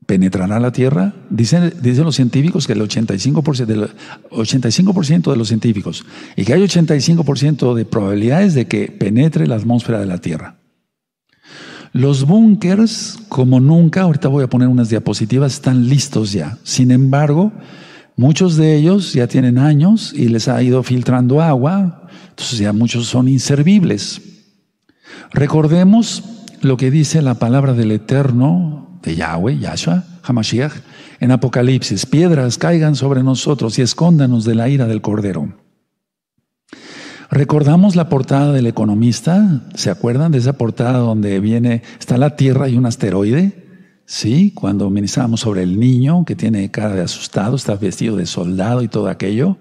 ¿penetrará 0.06 0.60
la 0.60 0.72
Tierra? 0.72 1.14
Dicen, 1.30 1.74
dicen 1.82 2.04
los 2.06 2.16
científicos 2.16 2.68
que 2.68 2.74
el 2.74 2.82
85%, 2.82 3.66
del, 3.66 3.90
85 4.30 5.32
de 5.32 5.38
los 5.38 5.48
científicos 5.48 6.06
y 6.36 6.46
que 6.46 6.54
hay 6.54 6.62
85% 6.62 7.74
de 7.74 7.86
probabilidades 7.86 8.54
de 8.54 8.68
que 8.68 8.88
penetre 8.88 9.48
la 9.48 9.56
atmósfera 9.56 10.00
de 10.00 10.06
la 10.06 10.20
Tierra. 10.20 10.58
Los 11.96 12.26
búnkers, 12.26 13.20
como 13.30 13.62
nunca, 13.62 14.02
ahorita 14.02 14.28
voy 14.28 14.44
a 14.44 14.50
poner 14.50 14.68
unas 14.68 14.90
diapositivas, 14.90 15.54
están 15.54 15.88
listos 15.88 16.34
ya. 16.34 16.58
Sin 16.64 16.92
embargo, 16.92 17.54
muchos 18.18 18.58
de 18.58 18.76
ellos 18.76 19.14
ya 19.14 19.28
tienen 19.28 19.58
años 19.58 20.14
y 20.14 20.28
les 20.28 20.50
ha 20.50 20.62
ido 20.62 20.84
filtrando 20.84 21.42
agua, 21.42 22.10
entonces 22.32 22.60
ya 22.60 22.74
muchos 22.74 23.08
son 23.08 23.30
inservibles. 23.30 24.22
Recordemos 25.32 26.24
lo 26.60 26.76
que 26.76 26.92
dice 26.92 27.22
la 27.22 27.36
palabra 27.36 27.74
del 27.74 27.92
Eterno, 27.92 28.95
de 29.06 29.16
Yahweh, 29.16 29.60
Yahshua, 29.60 30.04
Hamashiach, 30.24 30.74
en 31.20 31.32
Apocalipsis, 31.32 32.06
piedras 32.06 32.58
caigan 32.58 32.96
sobre 32.96 33.24
nosotros 33.24 33.80
y 33.80 33.82
escóndanos 33.82 34.44
de 34.44 34.56
la 34.56 34.68
ira 34.68 34.88
del 34.88 35.02
Cordero. 35.02 35.54
Recordamos 37.32 37.96
la 37.96 38.10
portada 38.10 38.52
del 38.52 38.68
economista, 38.68 39.64
¿se 39.76 39.90
acuerdan 39.90 40.32
de 40.32 40.40
esa 40.40 40.54
portada 40.54 41.00
donde 41.00 41.40
viene, 41.40 41.84
está 42.00 42.18
la 42.18 42.36
Tierra 42.36 42.70
y 42.70 42.78
un 42.78 42.86
asteroide? 42.86 43.66
Sí, 44.06 44.52
cuando 44.54 44.90
ministramos 44.90 45.40
sobre 45.40 45.64
el 45.64 45.80
niño 45.80 46.26
que 46.26 46.36
tiene 46.36 46.70
cara 46.70 46.94
de 46.94 47.02
asustado, 47.02 47.56
está 47.56 47.76
vestido 47.76 48.18
de 48.18 48.26
soldado 48.26 48.84
y 48.84 48.88
todo 48.88 49.08
aquello. 49.08 49.58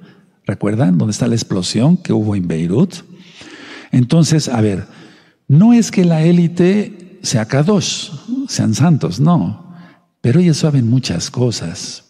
¿Recuerdan 0.47 0.99
dónde 0.99 1.13
está 1.13 1.27
la 1.27 1.35
explosión 1.35 1.97
que 1.97 2.13
hubo 2.13 2.37
en 2.37 2.47
Beirut? 2.47 2.97
Entonces, 3.91 4.49
a 4.49 4.61
ver, 4.61 4.87
no 5.49 5.73
es 5.73 5.91
que 5.91 6.05
la 6.05 6.23
élite 6.23 7.19
sea 7.23 7.47
Kadosh, 7.47 8.11
sean 8.49 8.75
santos, 8.75 9.21
no, 9.21 9.75
pero 10.21 10.41
ellos 10.41 10.59
saben 10.59 10.89
muchas 10.89 11.31
cosas. 11.31 12.05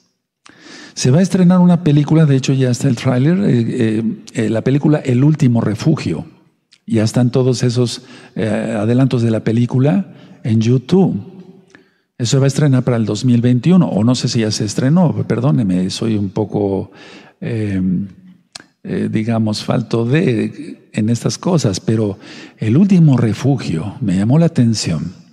Se 0.94 1.10
va 1.10 1.18
a 1.18 1.22
estrenar 1.22 1.58
una 1.58 1.82
película, 1.82 2.24
de 2.24 2.36
hecho 2.36 2.52
ya 2.52 2.70
está 2.70 2.88
el 2.88 2.94
tráiler, 2.96 3.38
eh, 3.40 3.64
eh, 3.68 4.02
eh, 4.34 4.48
la 4.48 4.62
película 4.62 4.98
El 4.98 5.24
último 5.24 5.60
refugio. 5.60 6.26
Ya 6.86 7.02
están 7.02 7.30
todos 7.30 7.62
esos 7.62 8.02
adelantos 8.36 9.22
de 9.22 9.30
la 9.30 9.42
película 9.42 10.12
en 10.44 10.60
YouTube. 10.60 11.18
Eso 12.18 12.38
va 12.38 12.44
a 12.44 12.48
estrenar 12.48 12.84
para 12.84 12.98
el 12.98 13.06
2021, 13.06 13.86
o 13.86 14.04
no 14.04 14.14
sé 14.14 14.28
si 14.28 14.40
ya 14.40 14.50
se 14.50 14.66
estrenó, 14.66 15.14
perdóneme, 15.26 15.88
soy 15.88 16.16
un 16.16 16.28
poco, 16.28 16.90
digamos, 18.82 19.64
falto 19.64 20.04
de 20.04 20.84
en 20.92 21.08
estas 21.08 21.38
cosas, 21.38 21.80
pero 21.80 22.18
el 22.58 22.76
último 22.76 23.16
refugio 23.16 23.94
me 24.02 24.16
llamó 24.16 24.38
la 24.38 24.46
atención. 24.46 25.23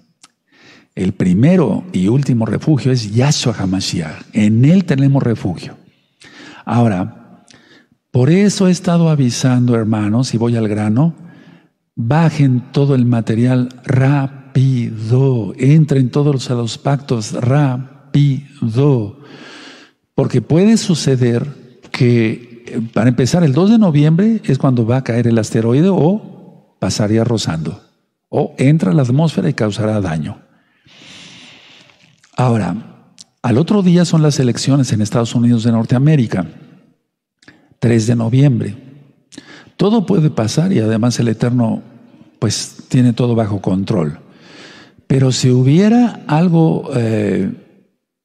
El 1.01 1.13
primero 1.13 1.83
y 1.93 2.09
último 2.09 2.45
refugio 2.45 2.91
es 2.91 3.11
Yahshua 3.11 3.55
HaMashiach. 3.57 4.21
En 4.33 4.63
Él 4.65 4.85
tenemos 4.85 5.23
refugio. 5.23 5.75
Ahora, 6.63 7.43
por 8.11 8.29
eso 8.29 8.67
he 8.67 8.71
estado 8.71 9.09
avisando, 9.09 9.73
hermanos, 9.73 10.35
y 10.35 10.37
voy 10.37 10.55
al 10.57 10.67
grano, 10.67 11.15
bajen 11.95 12.65
todo 12.71 12.93
el 12.93 13.05
material 13.05 13.69
rápido, 13.83 15.55
entren 15.57 16.11
todos 16.11 16.51
a 16.51 16.53
los 16.53 16.77
pactos 16.77 17.31
rápido, 17.31 19.17
porque 20.13 20.43
puede 20.43 20.77
suceder 20.77 21.81
que, 21.91 22.79
para 22.93 23.09
empezar, 23.09 23.43
el 23.43 23.53
2 23.53 23.71
de 23.71 23.79
noviembre 23.79 24.39
es 24.43 24.59
cuando 24.59 24.85
va 24.85 24.97
a 24.97 25.03
caer 25.03 25.25
el 25.25 25.39
asteroide 25.39 25.89
o 25.89 26.75
pasaría 26.79 27.23
rozando, 27.23 27.81
o 28.29 28.53
entra 28.59 28.91
a 28.91 28.93
la 28.93 29.01
atmósfera 29.01 29.49
y 29.49 29.55
causará 29.55 29.99
daño. 29.99 30.50
Ahora, 32.35 33.07
al 33.41 33.57
otro 33.57 33.81
día 33.81 34.05
son 34.05 34.21
las 34.21 34.39
elecciones 34.39 34.91
en 34.93 35.01
Estados 35.01 35.35
Unidos 35.35 35.63
de 35.63 35.71
Norteamérica, 35.71 36.45
3 37.79 38.07
de 38.07 38.15
noviembre. 38.15 38.75
Todo 39.77 40.05
puede 40.05 40.29
pasar 40.29 40.71
y 40.71 40.79
además 40.79 41.19
el 41.19 41.27
Eterno 41.27 41.81
pues 42.39 42.77
tiene 42.87 43.13
todo 43.13 43.35
bajo 43.35 43.61
control. 43.61 44.19
Pero 45.07 45.31
si 45.31 45.49
hubiera 45.49 46.21
algo, 46.27 46.89
eh, 46.95 47.51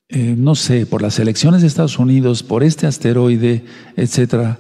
eh, 0.09 0.35
no 0.39 0.55
sé, 0.55 0.87
por 0.87 1.03
las 1.03 1.19
elecciones 1.19 1.63
de 1.63 1.67
Estados 1.67 1.99
Unidos, 1.99 2.43
por 2.43 2.63
este 2.63 2.87
asteroide, 2.87 3.65
etcétera, 3.97 4.59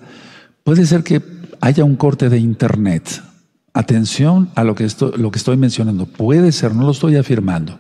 puede 0.65 0.87
ser 0.87 1.05
que 1.05 1.23
haya 1.61 1.85
un 1.85 1.97
corte 1.97 2.29
de 2.29 2.39
Internet. 2.39 3.23
Atención 3.75 4.51
a 4.55 4.65
lo 4.65 4.75
que, 4.75 4.89
lo 5.19 5.31
que 5.31 5.39
estoy 5.39 5.57
mencionando. 5.57 6.07
Puede 6.07 6.51
ser, 6.53 6.75
no 6.75 6.85
lo 6.85 6.93
estoy 6.93 7.17
afirmando. 7.17 7.79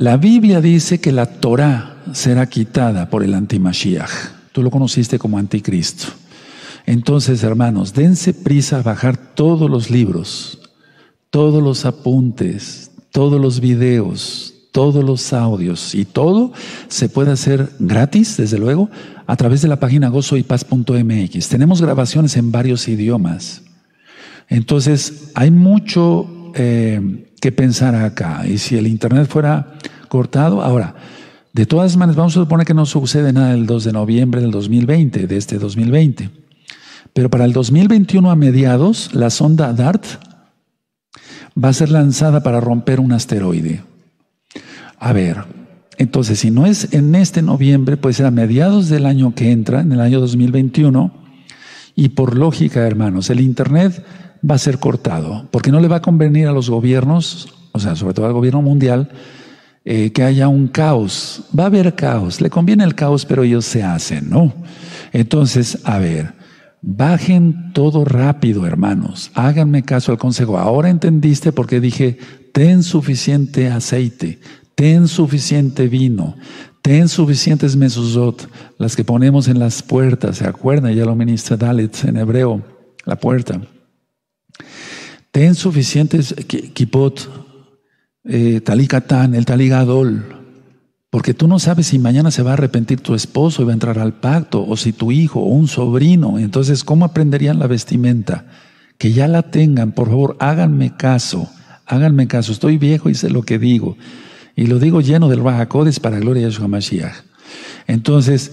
La 0.00 0.16
Biblia 0.16 0.60
dice 0.60 1.00
que 1.00 1.10
la 1.10 1.26
Torah 1.26 2.04
será 2.12 2.46
quitada 2.46 3.10
por 3.10 3.24
el 3.24 3.34
antimashiach. 3.34 4.52
Tú 4.52 4.62
lo 4.62 4.70
conociste 4.70 5.18
como 5.18 5.38
anticristo. 5.38 6.06
Entonces, 6.86 7.42
hermanos, 7.42 7.94
dense 7.94 8.32
prisa 8.32 8.78
a 8.78 8.82
bajar 8.82 9.16
todos 9.16 9.68
los 9.68 9.90
libros, 9.90 10.60
todos 11.30 11.60
los 11.60 11.84
apuntes, 11.84 12.92
todos 13.10 13.40
los 13.40 13.58
videos, 13.58 14.54
todos 14.70 15.02
los 15.02 15.32
audios 15.32 15.96
y 15.96 16.04
todo 16.04 16.52
se 16.86 17.08
puede 17.08 17.32
hacer 17.32 17.68
gratis, 17.80 18.36
desde 18.36 18.58
luego, 18.58 18.88
a 19.26 19.34
través 19.34 19.62
de 19.62 19.68
la 19.68 19.80
página 19.80 20.10
gozoypaz.mx. 20.10 21.48
Tenemos 21.48 21.82
grabaciones 21.82 22.36
en 22.36 22.52
varios 22.52 22.86
idiomas. 22.86 23.62
Entonces, 24.48 25.32
hay 25.34 25.50
mucho 25.50 26.52
eh, 26.54 27.27
que 27.40 27.52
pensar 27.52 27.94
acá. 27.94 28.42
Y 28.46 28.58
si 28.58 28.76
el 28.76 28.86
Internet 28.86 29.28
fuera 29.28 29.74
cortado, 30.08 30.62
ahora, 30.62 30.94
de 31.52 31.66
todas 31.66 31.96
maneras, 31.96 32.16
vamos 32.16 32.36
a 32.36 32.40
suponer 32.40 32.66
que 32.66 32.74
no 32.74 32.86
sucede 32.86 33.32
nada 33.32 33.54
el 33.54 33.66
2 33.66 33.84
de 33.84 33.92
noviembre 33.92 34.40
del 34.40 34.50
2020, 34.50 35.26
de 35.26 35.36
este 35.36 35.58
2020. 35.58 36.30
Pero 37.12 37.30
para 37.30 37.44
el 37.44 37.52
2021 37.52 38.30
a 38.30 38.36
mediados, 38.36 39.14
la 39.14 39.30
sonda 39.30 39.72
DART 39.72 40.04
va 41.62 41.70
a 41.70 41.72
ser 41.72 41.90
lanzada 41.90 42.42
para 42.42 42.60
romper 42.60 43.00
un 43.00 43.12
asteroide. 43.12 43.82
A 44.98 45.12
ver, 45.12 45.44
entonces 45.96 46.38
si 46.38 46.50
no 46.50 46.66
es 46.66 46.92
en 46.92 47.14
este 47.14 47.42
noviembre, 47.42 47.96
puede 47.96 48.14
ser 48.14 48.26
a 48.26 48.30
mediados 48.30 48.88
del 48.88 49.06
año 49.06 49.34
que 49.34 49.50
entra, 49.50 49.80
en 49.80 49.92
el 49.92 50.00
año 50.00 50.20
2021. 50.20 51.12
Y 51.96 52.10
por 52.10 52.36
lógica, 52.36 52.86
hermanos, 52.86 53.30
el 53.30 53.40
Internet 53.40 54.04
va 54.48 54.54
a 54.54 54.58
ser 54.58 54.78
cortado, 54.78 55.48
porque 55.50 55.70
no 55.70 55.80
le 55.80 55.88
va 55.88 55.96
a 55.96 56.02
convenir 56.02 56.46
a 56.46 56.52
los 56.52 56.70
gobiernos, 56.70 57.48
o 57.72 57.80
sea, 57.80 57.96
sobre 57.96 58.14
todo 58.14 58.26
al 58.26 58.32
gobierno 58.32 58.62
mundial, 58.62 59.10
eh, 59.84 60.12
que 60.12 60.22
haya 60.22 60.48
un 60.48 60.68
caos. 60.68 61.44
Va 61.58 61.64
a 61.64 61.66
haber 61.68 61.94
caos, 61.94 62.40
le 62.40 62.50
conviene 62.50 62.84
el 62.84 62.94
caos, 62.94 63.24
pero 63.24 63.42
ellos 63.42 63.64
se 63.64 63.82
hacen, 63.82 64.28
¿no? 64.28 64.52
Entonces, 65.12 65.78
a 65.84 65.98
ver, 65.98 66.34
bajen 66.82 67.72
todo 67.72 68.04
rápido, 68.04 68.66
hermanos, 68.66 69.30
háganme 69.34 69.82
caso 69.82 70.12
al 70.12 70.18
consejo. 70.18 70.58
Ahora 70.58 70.90
entendiste 70.90 71.52
por 71.52 71.66
qué 71.66 71.80
dije, 71.80 72.18
ten 72.52 72.82
suficiente 72.82 73.68
aceite, 73.68 74.40
ten 74.74 75.08
suficiente 75.08 75.88
vino, 75.88 76.36
ten 76.82 77.08
suficientes 77.08 77.76
mesuzot, 77.76 78.48
las 78.78 78.94
que 78.94 79.04
ponemos 79.04 79.48
en 79.48 79.58
las 79.58 79.82
puertas, 79.82 80.36
¿se 80.38 80.46
acuerdan? 80.46 80.94
Ya 80.94 81.04
lo 81.04 81.14
ministra 81.14 81.56
Dalit 81.56 82.04
en 82.04 82.16
hebreo, 82.16 82.62
la 83.04 83.16
puerta. 83.16 83.60
Ten 85.38 85.54
suficientes 85.54 86.34
kipot, 86.74 87.30
eh, 88.24 88.60
talicatán, 88.60 89.36
el 89.36 89.44
taligadol, 89.44 90.24
porque 91.10 91.32
tú 91.32 91.46
no 91.46 91.60
sabes 91.60 91.86
si 91.86 92.00
mañana 92.00 92.32
se 92.32 92.42
va 92.42 92.50
a 92.50 92.52
arrepentir 92.54 93.02
tu 93.02 93.14
esposo 93.14 93.62
y 93.62 93.64
va 93.64 93.70
a 93.70 93.74
entrar 93.74 94.00
al 94.00 94.14
pacto, 94.14 94.66
o 94.66 94.76
si 94.76 94.92
tu 94.92 95.12
hijo 95.12 95.38
o 95.38 95.44
un 95.44 95.68
sobrino. 95.68 96.40
Entonces, 96.40 96.82
¿cómo 96.82 97.04
aprenderían 97.04 97.60
la 97.60 97.68
vestimenta? 97.68 98.46
Que 98.98 99.12
ya 99.12 99.28
la 99.28 99.44
tengan, 99.44 99.92
por 99.92 100.08
favor, 100.08 100.36
háganme 100.40 100.96
caso, 100.96 101.48
háganme 101.86 102.26
caso. 102.26 102.50
Estoy 102.50 102.76
viejo 102.76 103.08
y 103.08 103.14
sé 103.14 103.30
lo 103.30 103.42
que 103.42 103.60
digo. 103.60 103.96
Y 104.56 104.66
lo 104.66 104.80
digo 104.80 105.00
lleno 105.02 105.28
del 105.28 105.42
Bajacodes 105.42 106.00
para 106.00 106.18
gloria 106.18 106.46
de 106.46 106.50
Yahshua 106.50 106.66
Mashiach. 106.66 107.14
Entonces, 107.86 108.50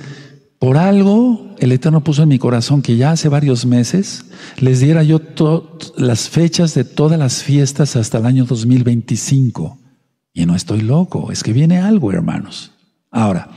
por 0.65 0.79
algo 0.79 1.53
el 1.59 1.71
Eterno 1.73 2.03
puso 2.03 2.23
en 2.23 2.29
mi 2.29 2.39
corazón 2.39 2.81
que 2.81 2.97
ya 2.97 3.11
hace 3.11 3.29
varios 3.29 3.67
meses 3.67 4.25
les 4.57 4.79
diera 4.79 5.03
yo 5.03 5.21
las 5.95 6.27
fechas 6.27 6.73
de 6.73 6.83
todas 6.83 7.19
las 7.19 7.43
fiestas 7.43 7.95
hasta 7.95 8.17
el 8.17 8.25
año 8.25 8.45
2025. 8.45 9.77
Y 10.33 10.47
no 10.47 10.55
estoy 10.55 10.81
loco, 10.81 11.31
es 11.31 11.43
que 11.43 11.53
viene 11.53 11.77
algo, 11.77 12.11
hermanos. 12.11 12.71
Ahora, 13.11 13.49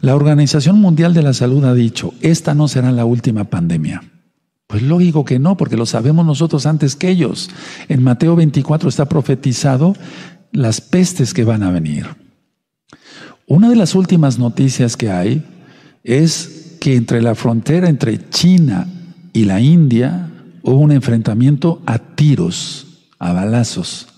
la 0.00 0.16
Organización 0.16 0.80
Mundial 0.80 1.14
de 1.14 1.22
la 1.22 1.32
Salud 1.32 1.64
ha 1.64 1.74
dicho, 1.74 2.12
esta 2.22 2.54
no 2.54 2.66
será 2.66 2.90
la 2.90 3.04
última 3.04 3.44
pandemia. 3.44 4.02
Pues 4.66 4.82
lógico 4.82 5.24
que 5.24 5.38
no, 5.38 5.56
porque 5.56 5.76
lo 5.76 5.86
sabemos 5.86 6.26
nosotros 6.26 6.66
antes 6.66 6.96
que 6.96 7.08
ellos. 7.08 7.50
En 7.88 8.02
Mateo 8.02 8.34
24 8.34 8.88
está 8.88 9.04
profetizado 9.04 9.94
las 10.50 10.80
pestes 10.80 11.34
que 11.34 11.44
van 11.44 11.62
a 11.62 11.70
venir. 11.70 12.08
Una 13.46 13.70
de 13.70 13.76
las 13.76 13.94
últimas 13.94 14.40
noticias 14.40 14.96
que 14.96 15.08
hay 15.08 15.46
es 16.04 16.76
que 16.80 16.96
entre 16.96 17.22
la 17.22 17.34
frontera 17.34 17.88
entre 17.88 18.28
China 18.28 18.88
y 19.32 19.44
la 19.44 19.60
India 19.60 20.30
hubo 20.62 20.78
un 20.78 20.92
enfrentamiento 20.92 21.82
a 21.86 21.98
tiros, 21.98 23.08
a 23.18 23.32
balazos. 23.32 24.08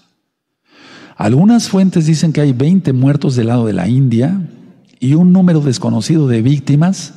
Algunas 1.16 1.68
fuentes 1.68 2.06
dicen 2.06 2.32
que 2.32 2.40
hay 2.40 2.52
20 2.52 2.92
muertos 2.92 3.36
del 3.36 3.48
lado 3.48 3.66
de 3.66 3.72
la 3.72 3.88
India 3.88 4.40
y 4.98 5.14
un 5.14 5.32
número 5.32 5.60
desconocido 5.60 6.26
de 6.26 6.42
víctimas 6.42 7.14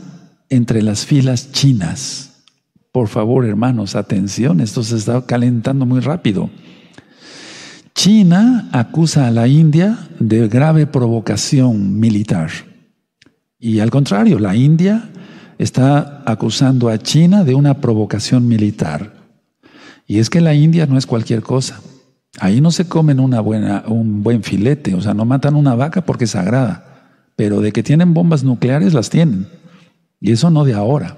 entre 0.50 0.82
las 0.82 1.06
filas 1.06 1.52
chinas. 1.52 2.44
Por 2.92 3.08
favor, 3.08 3.46
hermanos, 3.46 3.96
atención, 3.96 4.60
esto 4.60 4.84
se 4.84 4.98
está 4.98 5.26
calentando 5.26 5.86
muy 5.86 6.00
rápido. 6.00 6.50
China 7.96 8.70
acusa 8.72 9.28
a 9.28 9.32
la 9.32 9.48
India 9.48 9.98
de 10.20 10.48
grave 10.48 10.86
provocación 10.86 12.00
militar. 12.00 12.50
Y 13.60 13.80
al 13.80 13.90
contrario, 13.90 14.40
la 14.40 14.56
India 14.56 15.10
está 15.58 16.24
acusando 16.26 16.90
a 16.90 17.00
China 17.00 17.44
de 17.44 17.56
una 17.56 17.76
provocación 17.82 18.48
militar. 18.48 19.14
Y 20.06 20.20
es 20.20 20.30
que 20.30 20.42
la 20.42 20.54
India 20.54 20.86
no 20.86 20.98
es 20.98 21.06
cualquier 21.06 21.42
cosa. 21.42 21.82
Ahí 22.40 22.62
no 22.62 22.72
se 22.72 22.88
comen 22.88 23.20
una 23.20 23.42
buena, 23.42 23.84
un 23.88 24.22
buen 24.22 24.44
filete, 24.44 24.94
o 24.94 25.02
sea, 25.02 25.14
no 25.14 25.26
matan 25.26 25.56
una 25.56 25.76
vaca 25.76 26.06
porque 26.06 26.26
es 26.26 26.32
sagrada, 26.32 27.32
pero 27.36 27.62
de 27.62 27.72
que 27.72 27.84
tienen 27.84 28.14
bombas 28.14 28.44
nucleares 28.44 28.94
las 28.94 29.10
tienen. 29.10 29.48
Y 30.20 30.32
eso 30.32 30.50
no 30.50 30.64
de 30.64 30.74
ahora. 30.74 31.18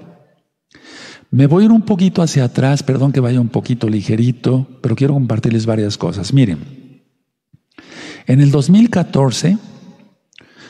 Me 1.30 1.46
voy 1.46 1.62
a 1.62 1.66
ir 1.66 1.72
un 1.72 1.82
poquito 1.82 2.22
hacia 2.22 2.44
atrás, 2.44 2.82
perdón 2.82 3.12
que 3.12 3.20
vaya 3.20 3.40
un 3.40 3.50
poquito 3.50 3.88
ligerito, 3.88 4.66
pero 4.80 4.96
quiero 4.96 5.14
compartirles 5.14 5.66
varias 5.66 5.96
cosas. 5.96 6.32
Miren, 6.32 6.58
en 8.26 8.40
el 8.40 8.50
2014, 8.50 9.58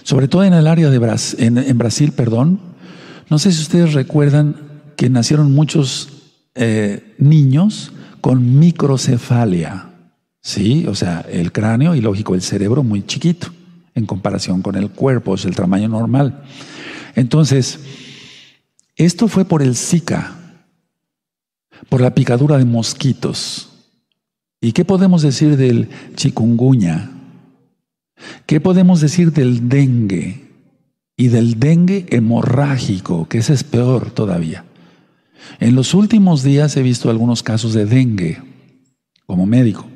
sobre 0.02 0.28
todo 0.28 0.44
en 0.44 0.54
el 0.54 0.66
área 0.66 0.90
de 0.90 1.18
en, 1.38 1.78
Brasil, 1.78 2.12
perdón, 2.12 2.60
no 3.28 3.38
sé 3.38 3.52
si 3.52 3.62
ustedes 3.62 3.92
recuerdan 3.92 4.56
que 4.96 5.08
nacieron 5.08 5.52
muchos 5.52 6.08
eh, 6.54 7.14
niños 7.18 7.92
con 8.20 8.58
microcefalia. 8.58 9.86
Sí, 10.42 10.86
o 10.88 10.94
sea, 10.94 11.24
el 11.30 11.52
cráneo 11.52 11.94
y 11.94 12.00
lógico, 12.00 12.34
el 12.34 12.42
cerebro 12.42 12.82
muy 12.82 13.06
chiquito 13.06 13.48
en 13.94 14.06
comparación 14.06 14.62
con 14.62 14.76
el 14.76 14.90
cuerpo, 14.90 15.34
es 15.34 15.44
el 15.44 15.54
tamaño 15.54 15.88
normal. 15.88 16.42
Entonces, 17.14 17.80
esto 18.96 19.28
fue 19.28 19.44
por 19.44 19.62
el 19.62 19.76
Zika, 19.76 20.36
por 21.88 22.00
la 22.00 22.14
picadura 22.14 22.58
de 22.58 22.64
mosquitos. 22.64 23.68
¿Y 24.60 24.72
qué 24.72 24.84
podemos 24.84 25.22
decir 25.22 25.56
del 25.56 25.88
chikungunya? 26.16 27.10
¿Qué 28.46 28.60
podemos 28.60 29.00
decir 29.00 29.32
del 29.32 29.68
dengue? 29.68 30.48
Y 31.16 31.28
del 31.28 31.60
dengue 31.60 32.06
hemorrágico, 32.10 33.28
que 33.28 33.38
ese 33.38 33.52
es 33.52 33.64
peor 33.64 34.10
todavía. 34.10 34.64
En 35.58 35.74
los 35.74 35.94
últimos 35.94 36.42
días 36.42 36.76
he 36.76 36.82
visto 36.82 37.10
algunos 37.10 37.42
casos 37.42 37.74
de 37.74 37.86
dengue 37.86 38.42
como 39.26 39.46
médico. 39.46 39.86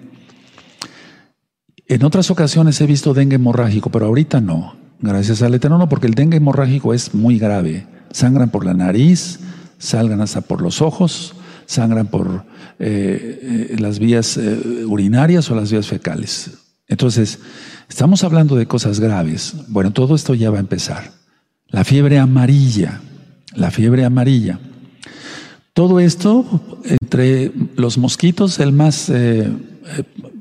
En 1.87 2.05
otras 2.05 2.31
ocasiones 2.31 2.81
he 2.81 2.87
visto 2.87 3.15
dengue 3.15 3.37
hemorrágico, 3.37 3.91
pero 3.91 4.07
ahorita 4.07 4.41
no. 4.41 4.77
Gracias 5.01 5.43
al 5.43 5.55
Eterno, 5.55 5.89
porque 5.89 6.07
el 6.07 6.15
dengue 6.15 6.39
hemorrágico 6.39 6.95
es 6.95 7.15
muy 7.15 7.39
grave. 7.39 7.87
Sangran 8.11 8.51
por 8.51 8.65
la 8.65 8.75
nariz, 8.75 9.41
salgan 9.79 10.21
hasta 10.21 10.41
por 10.41 10.63
los 10.63 10.81
ojos, 10.81 11.35
sangran 11.67 12.07
por 12.07 12.47
eh, 12.79 13.69
eh, 13.71 13.77
las 13.79 13.99
vías 13.99 14.37
eh, 14.37 14.85
urinarias 14.87 15.51
o 15.51 15.55
las 15.55 15.71
vías 15.71 15.89
fecales. 15.89 16.64
Entonces, 16.89 17.39
estamos 17.89 18.25
hablando 18.25 18.57
de 18.57 18.67
cosas 18.67 19.01
graves. 19.01 19.55
Bueno, 19.69 19.93
todo 19.93 20.15
esto 20.15 20.35
ya 20.35 20.51
va 20.51 20.59
a 20.59 20.61
empezar. 20.61 21.13
La 21.69 21.85
fiebre 21.85 22.19
amarilla, 22.19 23.01
la 23.55 23.71
fiebre 23.71 24.05
amarilla. 24.05 24.59
Todo 25.73 25.99
esto 25.99 26.45
entre 26.85 27.51
los 27.77 27.99
mosquitos, 27.99 28.61
el 28.61 28.73
más 28.73 29.11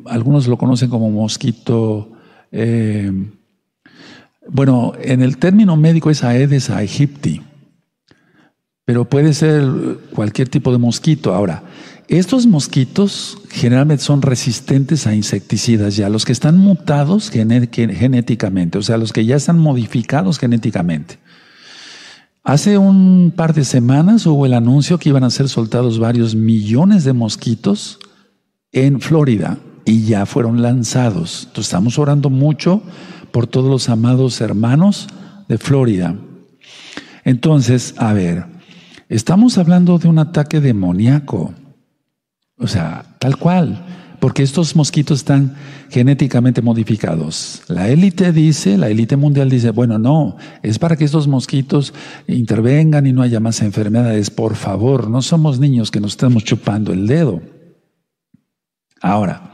algunos 0.06 0.48
lo 0.48 0.58
conocen 0.58 0.90
como 0.90 1.10
mosquito. 1.10 2.12
Eh, 2.52 3.12
bueno, 4.50 4.94
en 5.02 5.22
el 5.22 5.38
término 5.38 5.76
médico 5.76 6.10
es 6.10 6.24
Aedes 6.24 6.70
aegypti, 6.70 7.42
pero 8.86 9.06
puede 9.06 9.34
ser 9.34 9.66
cualquier 10.14 10.50
tipo 10.50 10.72
de 10.72 10.78
mosquito. 10.78 11.34
Ahora, 11.34 11.64
estos 12.08 12.46
mosquitos 12.46 13.38
generalmente 13.50 14.04
son 14.04 14.22
resistentes 14.22 15.08
a 15.08 15.16
insecticidas 15.16 15.96
ya, 15.96 16.10
los 16.10 16.26
que 16.26 16.32
están 16.32 16.58
mutados 16.58 17.30
genéticamente, 17.30 18.78
o 18.78 18.82
sea, 18.82 18.98
los 18.98 19.13
que 19.13 19.26
ya 19.26 19.36
están 19.36 19.60
modificados 19.60 20.39
genéticamente. 20.39 21.20
Hace 22.44 22.78
un 22.78 23.32
par 23.36 23.54
de 23.54 23.63
semanas 23.63 24.26
hubo 24.26 24.46
el 24.46 24.54
anuncio 24.54 24.98
que 24.98 25.10
iban 25.10 25.24
a 25.24 25.30
ser 25.30 25.48
soltados 25.48 25.98
varios 25.98 26.36
millones 26.36 27.06
de 27.06 27.13
mosquitos 27.13 28.00
en 28.74 29.00
Florida 29.00 29.60
y 29.86 30.04
ya 30.04 30.26
fueron 30.26 30.62
lanzados. 30.62 31.44
Entonces 31.46 31.68
estamos 31.68 31.98
orando 31.98 32.30
mucho 32.30 32.84
por 33.32 33.48
todos 33.48 33.70
los 33.70 33.88
amados 33.88 34.42
hermanos 34.42 35.08
de 35.48 35.58
Florida. 35.58 36.16
Entonces, 37.24 37.96
a 37.98 38.12
ver, 38.12 38.46
estamos 39.08 39.58
hablando 39.58 39.98
de 39.98 40.10
un 40.10 40.20
ataque 40.20 40.60
demoníaco. 40.60 41.54
O 42.63 42.67
sea, 42.67 43.04
tal 43.19 43.38
cual, 43.38 43.86
porque 44.21 44.41
estos 44.41 44.73
mosquitos 44.73 45.19
están 45.19 45.54
genéticamente 45.89 46.62
modificados. 46.62 47.62
La 47.67 47.89
élite 47.89 48.32
dice, 48.32 48.78
la 48.78 48.88
élite 48.88 49.17
mundial 49.17 49.49
dice, 49.49 49.71
bueno, 49.71 49.99
no, 49.99 50.38
es 50.62 50.80
para 50.80 50.95
que 50.95 51.04
estos 51.04 51.28
mosquitos 51.28 51.93
intervengan 52.26 53.06
y 53.06 53.12
no 53.12 53.21
haya 53.21 53.41
más 53.41 53.62
enfermedades. 53.62 54.30
Por 54.30 54.56
favor, 54.56 55.10
no 55.10 55.21
somos 55.21 55.60
niños 55.60 55.91
que 55.91 55.99
nos 55.99 56.13
estamos 56.13 56.45
chupando 56.45 56.93
el 56.93 57.06
dedo. 57.06 57.41
Ahora, 59.02 59.52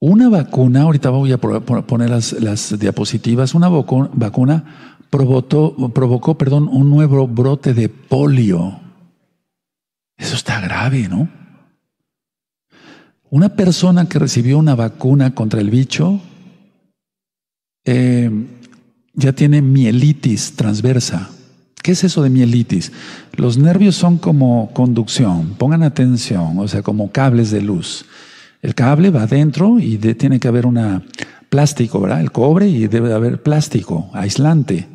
una 0.00 0.30
vacuna, 0.30 0.82
ahorita 0.82 1.10
voy 1.10 1.32
a 1.32 1.38
poner 1.38 2.08
las, 2.08 2.78
diapositivas, 2.78 3.54
una 3.54 3.68
vacuna 3.68 4.64
provocó, 5.10 5.92
provocó 5.92 6.38
perdón, 6.38 6.66
un 6.66 6.88
nuevo 6.88 7.28
brote 7.28 7.74
de 7.74 7.90
polio. 7.90 8.85
Eso 10.16 10.34
está 10.34 10.60
grave, 10.60 11.08
¿no? 11.08 11.28
Una 13.28 13.50
persona 13.50 14.08
que 14.08 14.18
recibió 14.18 14.58
una 14.58 14.74
vacuna 14.74 15.34
contra 15.34 15.60
el 15.60 15.70
bicho 15.70 16.20
eh, 17.84 18.30
ya 19.14 19.32
tiene 19.32 19.62
mielitis 19.62 20.54
transversa. 20.56 21.30
¿Qué 21.82 21.92
es 21.92 22.04
eso 22.04 22.22
de 22.22 22.30
mielitis? 22.30 22.92
Los 23.34 23.58
nervios 23.58 23.94
son 23.94 24.18
como 24.18 24.70
conducción, 24.72 25.54
pongan 25.58 25.82
atención, 25.82 26.58
o 26.58 26.68
sea, 26.68 26.82
como 26.82 27.12
cables 27.12 27.50
de 27.50 27.62
luz. 27.62 28.06
El 28.62 28.74
cable 28.74 29.10
va 29.10 29.22
adentro 29.22 29.78
y 29.78 29.98
tiene 29.98 30.40
que 30.40 30.48
haber 30.48 30.66
una 30.66 31.02
plástico, 31.48 32.00
¿verdad? 32.00 32.20
El 32.20 32.32
cobre 32.32 32.68
y 32.68 32.88
debe 32.88 33.12
haber 33.12 33.42
plástico, 33.42 34.10
aislante. 34.12 34.88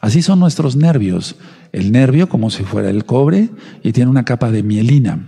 Así 0.00 0.20
son 0.20 0.40
nuestros 0.40 0.74
nervios. 0.74 1.36
El 1.72 1.90
nervio 1.90 2.28
como 2.28 2.50
si 2.50 2.64
fuera 2.64 2.90
el 2.90 3.04
cobre 3.04 3.48
y 3.82 3.92
tiene 3.92 4.10
una 4.10 4.24
capa 4.24 4.50
de 4.50 4.62
mielina. 4.62 5.26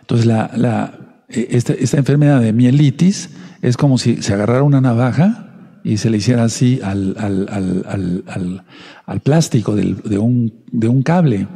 Entonces 0.00 0.26
la, 0.26 0.98
e, 1.28 1.48
esta, 1.50 1.96
enfermedad 1.96 2.40
de 2.40 2.52
mielitis 2.52 3.30
es 3.62 3.76
como 3.76 3.98
si 3.98 4.22
se 4.22 4.34
agarrara 4.34 4.62
una 4.62 4.80
navaja 4.80 5.80
y 5.82 5.96
se 5.96 6.10
le 6.10 6.18
hiciera 6.18 6.44
así 6.44 6.80
al, 6.82 7.16
al, 7.18 9.20
plástico 9.20 9.74
de, 9.74 10.18
un, 10.18 10.52
de 10.70 10.88
un 10.88 11.02
cable. 11.02 11.48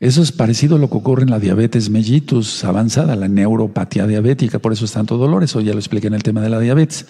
Eso 0.00 0.22
es 0.22 0.32
parecido 0.32 0.76
a 0.76 0.78
lo 0.78 0.90
que 0.90 0.96
ocurre 0.96 1.22
en 1.22 1.30
la 1.30 1.38
diabetes 1.38 1.90
mellitus 1.90 2.64
avanzada, 2.64 3.16
la 3.16 3.28
neuropatía 3.28 4.06
diabética, 4.06 4.58
por 4.58 4.72
eso 4.72 4.84
es 4.84 4.92
tanto 4.92 5.16
dolor, 5.16 5.44
eso 5.44 5.60
ya 5.60 5.72
lo 5.72 5.78
expliqué 5.78 6.08
en 6.08 6.14
el 6.14 6.22
tema 6.22 6.40
de 6.40 6.50
la 6.50 6.60
diabetes. 6.60 7.06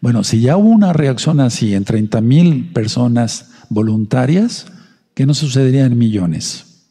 Bueno, 0.00 0.24
si 0.24 0.40
ya 0.40 0.56
hubo 0.56 0.68
una 0.68 0.92
reacción 0.92 1.40
así 1.40 1.74
en 1.74 1.84
30 1.84 2.20
mil 2.20 2.72
personas 2.72 3.50
voluntarias, 3.68 4.66
¿qué 5.18 5.26
no 5.26 5.34
sucedería 5.34 5.84
en 5.84 5.98
millones? 5.98 6.84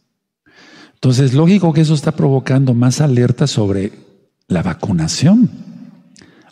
Entonces, 0.95 1.33
lógico 1.33 1.71
que 1.71 1.79
eso 1.79 1.93
está 1.93 2.11
provocando 2.11 2.73
más 2.73 2.99
alerta 2.99 3.47
sobre 3.47 3.93
la 4.49 4.61
vacunación. 4.61 5.49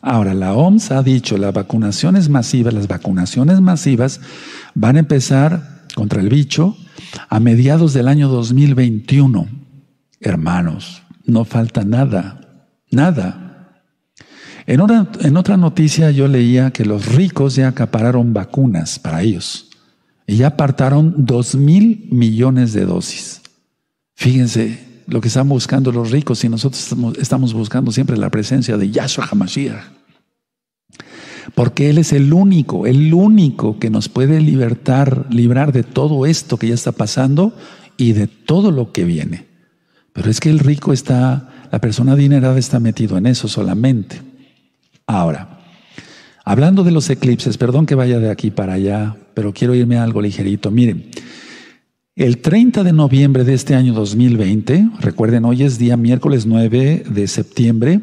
Ahora, 0.02 0.34
la 0.34 0.54
OMS 0.54 0.92
ha 0.92 1.04
dicho, 1.04 1.38
las 1.38 1.54
vacunaciones 1.54 2.30
masivas, 2.30 2.74
las 2.74 2.88
vacunaciones 2.88 3.60
masivas 3.60 4.22
van 4.74 4.96
a 4.96 5.00
empezar 5.00 5.84
contra 5.96 6.22
el 6.22 6.30
bicho 6.30 6.78
a 7.28 7.42
mediados 7.42 7.94
del 7.94 8.08
año 8.08 8.30
2021. 8.30 9.46
Hermanos, 10.22 11.02
no 11.26 11.44
falta 11.44 11.84
nada, 11.84 12.70
nada. 12.90 13.82
En, 14.66 14.80
en 14.80 15.36
otra 15.36 15.58
noticia 15.58 16.10
yo 16.12 16.30
leía 16.30 16.72
que 16.72 16.86
los 16.86 17.06
ricos 17.14 17.58
ya 17.58 17.68
acapararon 17.68 18.32
vacunas 18.32 18.98
para 18.98 19.24
ellos 19.24 19.72
y 20.28 20.38
ya 20.38 20.48
apartaron 20.48 21.14
dos 21.26 21.56
mil 21.56 22.08
millones 22.12 22.74
de 22.74 22.86
dosis. 22.86 23.42
Fíjense 24.16 24.80
lo 25.08 25.22
que 25.22 25.28
están 25.28 25.48
buscando 25.48 25.92
los 25.92 26.12
ricos 26.12 26.44
y 26.44 26.50
nosotros 26.50 26.92
estamos, 27.20 27.54
buscando 27.54 27.92
siempre 27.92 28.18
la 28.18 28.30
presencia 28.30 28.78
de 28.78 28.90
Yahshua 28.90 29.28
HaMashiach. 29.30 29.84
Porque 31.54 31.90
Él 31.90 32.00
es 32.00 32.12
el 32.12 32.34
único, 32.34 32.88
el 32.88 33.14
único 33.14 33.78
que 33.78 33.92
nos 33.92 34.10
puede 34.10 34.42
libertar, 34.42 35.28
librar 35.30 35.72
de 35.72 35.84
todo 35.84 36.26
esto 36.26 36.58
que 36.58 36.70
ya 36.70 36.74
está 36.74 36.92
pasando 36.92 37.56
y 37.98 38.14
de 38.14 38.28
todo 38.28 38.72
lo 38.72 38.92
que 38.92 39.04
viene. 39.04 39.46
Pero 40.12 40.32
es 40.32 40.40
que 40.40 40.50
el 40.50 40.60
rico 40.60 40.92
está, 40.92 41.68
la 41.72 41.80
persona 41.80 42.14
adinerada 42.14 42.58
está 42.58 42.80
metido 42.80 43.18
en 43.18 43.28
eso 43.28 43.48
solamente. 43.48 44.22
Ahora, 45.06 45.55
hablando 46.46 46.84
de 46.84 46.92
los 46.92 47.10
eclipses, 47.10 47.58
perdón 47.58 47.86
que 47.86 47.96
vaya 47.96 48.20
de 48.20 48.30
aquí 48.30 48.52
para 48.52 48.74
allá, 48.74 49.18
pero 49.34 49.52
quiero 49.52 49.76
irme 49.76 49.98
a 49.98 50.04
algo 50.04 50.22
ligerito. 50.22 50.72
Miren, 50.72 51.10
el 52.16 52.38
30 52.38 52.84
de 52.86 52.94
noviembre 52.94 53.44
de 53.44 53.54
este 53.54 53.76
año 53.76 53.94
2020, 53.94 54.92
recuerden, 55.02 55.44
hoy 55.44 55.64
es 55.64 55.78
día 55.78 55.98
miércoles 55.98 56.46
9 56.46 57.04
de 57.10 57.28
septiembre 57.28 58.00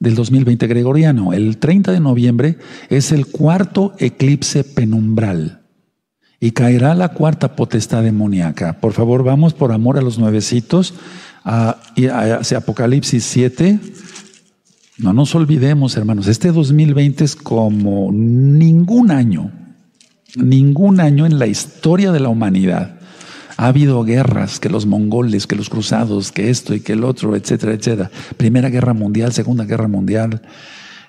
del 0.00 0.14
2020 0.14 0.66
gregoriano. 0.66 1.32
El 1.32 1.56
30 1.56 1.92
de 1.92 2.00
noviembre 2.00 2.58
es 2.90 3.12
el 3.12 3.26
cuarto 3.26 3.94
eclipse 3.98 4.64
penumbral 4.64 5.62
y 6.40 6.50
caerá 6.50 6.94
la 6.94 7.08
cuarta 7.10 7.56
potestad 7.56 8.02
demoníaca. 8.02 8.80
Por 8.80 8.92
favor, 8.92 9.24
vamos 9.24 9.54
por 9.54 9.72
amor 9.72 9.98
a 9.98 10.02
los 10.02 10.18
nuevecitos 10.18 10.94
a, 11.44 11.78
hacia 12.38 12.58
Apocalipsis 12.58 13.24
7, 13.24 13.78
no 14.98 15.12
nos 15.12 15.34
olvidemos, 15.34 15.96
hermanos, 15.96 16.26
este 16.26 16.50
2020 16.50 17.24
es 17.24 17.36
como 17.36 18.10
ningún 18.12 19.12
año, 19.12 19.52
ningún 20.34 20.98
año 21.00 21.24
en 21.24 21.38
la 21.38 21.46
historia 21.46 22.10
de 22.10 22.18
la 22.20 22.28
humanidad. 22.28 22.98
Ha 23.56 23.68
habido 23.68 24.02
guerras, 24.04 24.58
que 24.58 24.68
los 24.68 24.86
mongoles, 24.86 25.46
que 25.46 25.56
los 25.56 25.68
cruzados, 25.68 26.32
que 26.32 26.50
esto 26.50 26.74
y 26.74 26.80
que 26.80 26.92
el 26.92 27.04
otro, 27.04 27.36
etcétera, 27.36 27.72
etcétera. 27.72 28.10
Primera 28.36 28.70
guerra 28.70 28.92
mundial, 28.92 29.32
segunda 29.32 29.64
guerra 29.64 29.88
mundial, 29.88 30.42